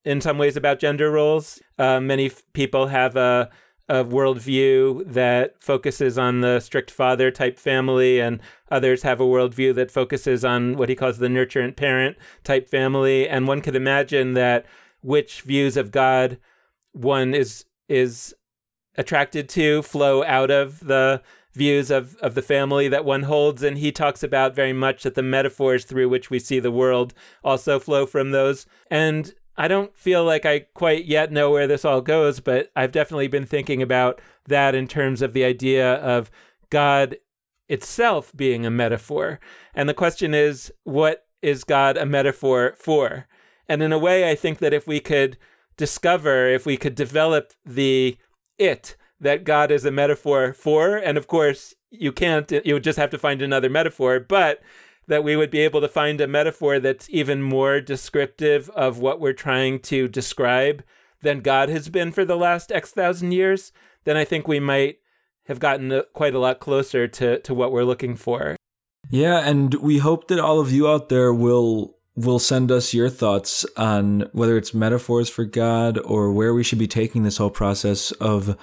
in 0.04 0.20
some 0.20 0.38
ways 0.38 0.56
about 0.56 0.78
gender 0.78 1.10
roles. 1.10 1.60
Uh, 1.78 2.00
many 2.00 2.26
f- 2.26 2.42
people 2.52 2.88
have 2.88 3.16
a, 3.16 3.48
a 3.88 4.04
worldview 4.04 5.10
that 5.10 5.54
focuses 5.62 6.18
on 6.18 6.40
the 6.40 6.60
strict 6.60 6.90
father 6.90 7.30
type 7.30 7.58
family, 7.58 8.20
and 8.20 8.40
others 8.70 9.02
have 9.02 9.20
a 9.20 9.24
worldview 9.24 9.74
that 9.74 9.90
focuses 9.90 10.44
on 10.44 10.76
what 10.76 10.88
he 10.88 10.94
calls 10.94 11.18
the 11.18 11.28
nurturant 11.28 11.76
parent 11.76 12.16
type 12.44 12.68
family. 12.68 13.28
And 13.28 13.48
one 13.48 13.62
could 13.62 13.76
imagine 13.76 14.34
that 14.34 14.66
which 15.00 15.42
views 15.42 15.76
of 15.76 15.90
God 15.90 16.38
one 16.92 17.34
is 17.34 17.64
is 17.88 18.34
attracted 18.96 19.48
to 19.48 19.82
flow 19.82 20.24
out 20.24 20.50
of 20.50 20.80
the 20.80 21.22
views 21.54 21.90
of, 21.90 22.16
of 22.16 22.34
the 22.34 22.42
family 22.42 22.88
that 22.88 23.04
one 23.04 23.22
holds. 23.24 23.62
And 23.62 23.78
he 23.78 23.92
talks 23.92 24.22
about 24.22 24.54
very 24.54 24.72
much 24.72 25.02
that 25.02 25.14
the 25.14 25.22
metaphors 25.22 25.84
through 25.84 26.08
which 26.08 26.30
we 26.30 26.38
see 26.38 26.60
the 26.60 26.70
world 26.70 27.14
also 27.42 27.78
flow 27.78 28.06
from 28.06 28.30
those. 28.30 28.66
And 28.90 29.34
I 29.56 29.66
don't 29.66 29.96
feel 29.96 30.24
like 30.24 30.46
I 30.46 30.60
quite 30.74 31.04
yet 31.04 31.32
know 31.32 31.50
where 31.50 31.66
this 31.66 31.84
all 31.84 32.00
goes, 32.00 32.40
but 32.40 32.70
I've 32.76 32.92
definitely 32.92 33.28
been 33.28 33.46
thinking 33.46 33.82
about 33.82 34.20
that 34.46 34.74
in 34.74 34.86
terms 34.86 35.20
of 35.20 35.32
the 35.32 35.44
idea 35.44 35.94
of 35.94 36.30
God 36.70 37.16
itself 37.68 38.32
being 38.36 38.64
a 38.64 38.70
metaphor. 38.70 39.40
And 39.74 39.88
the 39.88 39.94
question 39.94 40.34
is, 40.34 40.72
what 40.84 41.26
is 41.42 41.64
God 41.64 41.96
a 41.96 42.06
metaphor 42.06 42.74
for? 42.76 43.26
And 43.68 43.82
in 43.82 43.92
a 43.92 43.98
way, 43.98 44.30
I 44.30 44.34
think 44.34 44.58
that 44.58 44.72
if 44.72 44.86
we 44.86 45.00
could 45.00 45.36
discover, 45.78 46.46
if 46.46 46.66
we 46.66 46.76
could 46.76 46.94
develop 46.94 47.54
the 47.64 48.18
it 48.58 48.96
that 49.18 49.44
God 49.44 49.70
is 49.70 49.86
a 49.86 49.90
metaphor 49.90 50.52
for, 50.52 50.96
and 50.96 51.16
of 51.16 51.26
course, 51.26 51.74
you 51.90 52.12
can't, 52.12 52.50
you 52.50 52.74
would 52.74 52.84
just 52.84 52.98
have 52.98 53.10
to 53.10 53.18
find 53.18 53.40
another 53.40 53.70
metaphor, 53.70 54.20
but 54.20 54.60
that 55.06 55.24
we 55.24 55.36
would 55.36 55.50
be 55.50 55.60
able 55.60 55.80
to 55.80 55.88
find 55.88 56.20
a 56.20 56.26
metaphor 56.26 56.78
that's 56.78 57.08
even 57.10 57.42
more 57.42 57.80
descriptive 57.80 58.68
of 58.70 58.98
what 58.98 59.20
we're 59.20 59.32
trying 59.32 59.80
to 59.80 60.06
describe 60.06 60.84
than 61.22 61.40
God 61.40 61.70
has 61.70 61.88
been 61.88 62.12
for 62.12 62.24
the 62.24 62.36
last 62.36 62.70
X 62.70 62.90
thousand 62.90 63.32
years, 63.32 63.72
then 64.04 64.16
I 64.16 64.24
think 64.24 64.46
we 64.46 64.60
might 64.60 64.98
have 65.46 65.58
gotten 65.58 66.02
quite 66.12 66.34
a 66.34 66.38
lot 66.38 66.60
closer 66.60 67.08
to, 67.08 67.40
to 67.40 67.54
what 67.54 67.72
we're 67.72 67.84
looking 67.84 68.16
for. 68.16 68.56
Yeah, 69.10 69.38
and 69.38 69.74
we 69.74 69.98
hope 69.98 70.28
that 70.28 70.38
all 70.38 70.60
of 70.60 70.70
you 70.70 70.86
out 70.86 71.08
there 71.08 71.32
will 71.32 71.97
will 72.24 72.38
send 72.38 72.72
us 72.72 72.92
your 72.92 73.08
thoughts 73.08 73.64
on 73.76 74.28
whether 74.32 74.56
it's 74.56 74.74
metaphors 74.74 75.28
for 75.28 75.44
God 75.44 75.98
or 75.98 76.32
where 76.32 76.52
we 76.52 76.64
should 76.64 76.78
be 76.78 76.88
taking 76.88 77.22
this 77.22 77.36
whole 77.36 77.50
process 77.50 78.10
of 78.12 78.56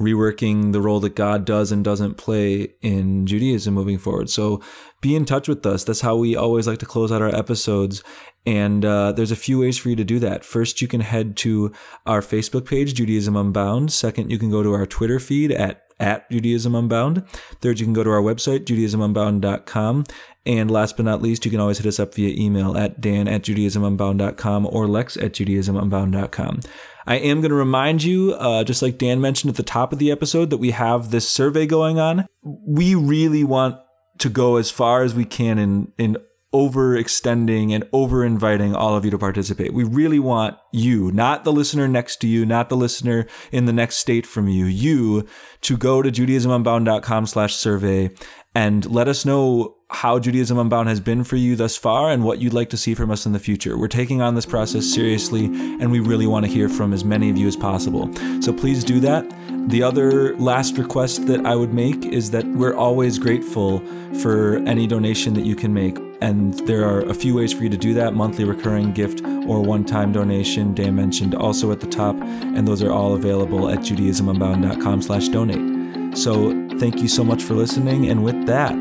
reworking 0.00 0.72
the 0.72 0.80
role 0.80 1.00
that 1.00 1.14
God 1.14 1.44
does 1.44 1.72
and 1.72 1.84
doesn't 1.84 2.16
play 2.16 2.74
in 2.82 3.26
Judaism 3.26 3.74
moving 3.74 3.98
forward. 3.98 4.28
So 4.28 4.60
be 5.00 5.16
in 5.16 5.24
touch 5.24 5.48
with 5.48 5.64
us. 5.64 5.84
That's 5.84 6.02
how 6.02 6.16
we 6.16 6.36
always 6.36 6.66
like 6.66 6.78
to 6.80 6.86
close 6.86 7.10
out 7.10 7.22
our 7.22 7.34
episodes. 7.34 8.02
And 8.44 8.84
uh, 8.84 9.12
there's 9.12 9.30
a 9.30 9.36
few 9.36 9.60
ways 9.60 9.78
for 9.78 9.88
you 9.88 9.96
to 9.96 10.04
do 10.04 10.18
that. 10.18 10.44
First, 10.44 10.82
you 10.82 10.88
can 10.88 11.00
head 11.00 11.36
to 11.38 11.72
our 12.04 12.20
Facebook 12.20 12.68
page, 12.68 12.94
Judaism 12.94 13.36
Unbound. 13.36 13.92
Second, 13.92 14.30
you 14.30 14.38
can 14.38 14.50
go 14.50 14.62
to 14.62 14.72
our 14.72 14.86
Twitter 14.86 15.18
feed 15.18 15.50
at 15.52 15.82
at 15.98 16.30
Judaism 16.30 16.74
Unbound. 16.74 17.26
Third, 17.60 17.80
you 17.80 17.86
can 17.86 17.94
go 17.94 18.04
to 18.04 18.10
our 18.10 18.20
website, 18.20 18.64
judaismunbound.com. 18.66 20.04
And 20.44 20.70
last 20.70 20.96
but 20.96 21.06
not 21.06 21.22
least, 21.22 21.44
you 21.44 21.50
can 21.50 21.58
always 21.58 21.78
hit 21.78 21.86
us 21.86 21.98
up 21.98 22.14
via 22.14 22.34
email 22.38 22.76
at 22.76 23.00
dan 23.00 23.26
at 23.28 23.42
judaismunbound.com 23.42 24.66
or 24.66 24.86
lex 24.86 25.16
at 25.16 25.32
judaismunbound.com. 25.32 26.60
I 27.06 27.16
am 27.16 27.40
going 27.40 27.50
to 27.50 27.56
remind 27.56 28.02
you, 28.02 28.34
uh, 28.34 28.64
just 28.64 28.82
like 28.82 28.98
Dan 28.98 29.20
mentioned 29.20 29.50
at 29.50 29.56
the 29.56 29.62
top 29.62 29.92
of 29.92 29.98
the 29.98 30.10
episode, 30.10 30.50
that 30.50 30.56
we 30.56 30.72
have 30.72 31.10
this 31.10 31.28
survey 31.28 31.66
going 31.66 31.98
on. 31.98 32.26
We 32.42 32.94
really 32.94 33.44
want 33.44 33.76
to 34.18 34.28
go 34.28 34.56
as 34.56 34.70
far 34.70 35.02
as 35.02 35.14
we 35.14 35.24
can 35.24 35.58
in, 35.58 35.92
in 35.98 36.16
overextending 36.54 37.72
and 37.72 37.86
over 37.92 38.24
inviting 38.24 38.74
all 38.74 38.96
of 38.96 39.04
you 39.04 39.10
to 39.10 39.18
participate. 39.18 39.74
We 39.74 39.84
really 39.84 40.18
want 40.18 40.56
you, 40.72 41.12
not 41.12 41.44
the 41.44 41.52
listener 41.52 41.86
next 41.86 42.16
to 42.22 42.26
you, 42.26 42.46
not 42.46 42.70
the 42.70 42.76
listener 42.76 43.26
in 43.52 43.66
the 43.66 43.72
next 43.72 43.96
state 43.96 44.26
from 44.26 44.48
you, 44.48 44.64
you 44.64 45.26
to 45.62 45.76
go 45.76 46.00
to 46.00 46.10
judaismunbound.com 46.10 47.26
slash 47.26 47.54
survey 47.54 48.10
and 48.56 48.90
let 48.90 49.06
us 49.06 49.26
know 49.26 49.76
how 49.90 50.18
Judaism 50.18 50.58
Unbound 50.58 50.88
has 50.88 50.98
been 50.98 51.24
for 51.24 51.36
you 51.36 51.56
thus 51.56 51.76
far 51.76 52.10
and 52.10 52.24
what 52.24 52.40
you'd 52.40 52.54
like 52.54 52.70
to 52.70 52.78
see 52.78 52.94
from 52.94 53.10
us 53.10 53.26
in 53.26 53.34
the 53.34 53.38
future. 53.38 53.76
We're 53.76 53.86
taking 53.86 54.22
on 54.22 54.34
this 54.34 54.46
process 54.46 54.86
seriously 54.86 55.44
and 55.44 55.92
we 55.92 56.00
really 56.00 56.26
want 56.26 56.46
to 56.46 56.50
hear 56.50 56.70
from 56.70 56.94
as 56.94 57.04
many 57.04 57.28
of 57.28 57.36
you 57.36 57.46
as 57.46 57.54
possible. 57.54 58.10
So 58.40 58.54
please 58.54 58.82
do 58.82 58.98
that. 59.00 59.30
The 59.68 59.82
other 59.82 60.34
last 60.38 60.78
request 60.78 61.26
that 61.26 61.44
I 61.44 61.54
would 61.54 61.74
make 61.74 62.06
is 62.06 62.30
that 62.30 62.46
we're 62.46 62.74
always 62.74 63.18
grateful 63.18 63.80
for 64.22 64.56
any 64.66 64.86
donation 64.86 65.34
that 65.34 65.44
you 65.44 65.54
can 65.54 65.74
make. 65.74 65.98
And 66.22 66.54
there 66.66 66.88
are 66.88 67.00
a 67.00 67.14
few 67.14 67.34
ways 67.34 67.52
for 67.52 67.62
you 67.62 67.68
to 67.68 67.76
do 67.76 67.92
that 67.92 68.14
monthly 68.14 68.44
recurring 68.44 68.94
gift 68.94 69.22
or 69.46 69.60
one 69.60 69.84
time 69.84 70.12
donation. 70.12 70.72
Dan 70.72 70.94
mentioned 70.94 71.34
also 71.34 71.72
at 71.72 71.80
the 71.80 71.86
top, 71.86 72.16
and 72.16 72.66
those 72.66 72.82
are 72.82 72.90
all 72.90 73.14
available 73.14 73.68
at 73.68 73.80
judaismunbound.com 73.80 75.02
slash 75.02 75.28
donate. 75.28 76.16
So 76.16 76.65
thank 76.78 77.00
you 77.00 77.08
so 77.08 77.24
much 77.24 77.42
for 77.42 77.54
listening. 77.54 78.08
And 78.08 78.22
with 78.24 78.46
that, 78.46 78.74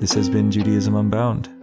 this 0.00 0.12
has 0.14 0.28
been 0.28 0.50
Judaism 0.50 0.94
Unbound. 0.94 1.53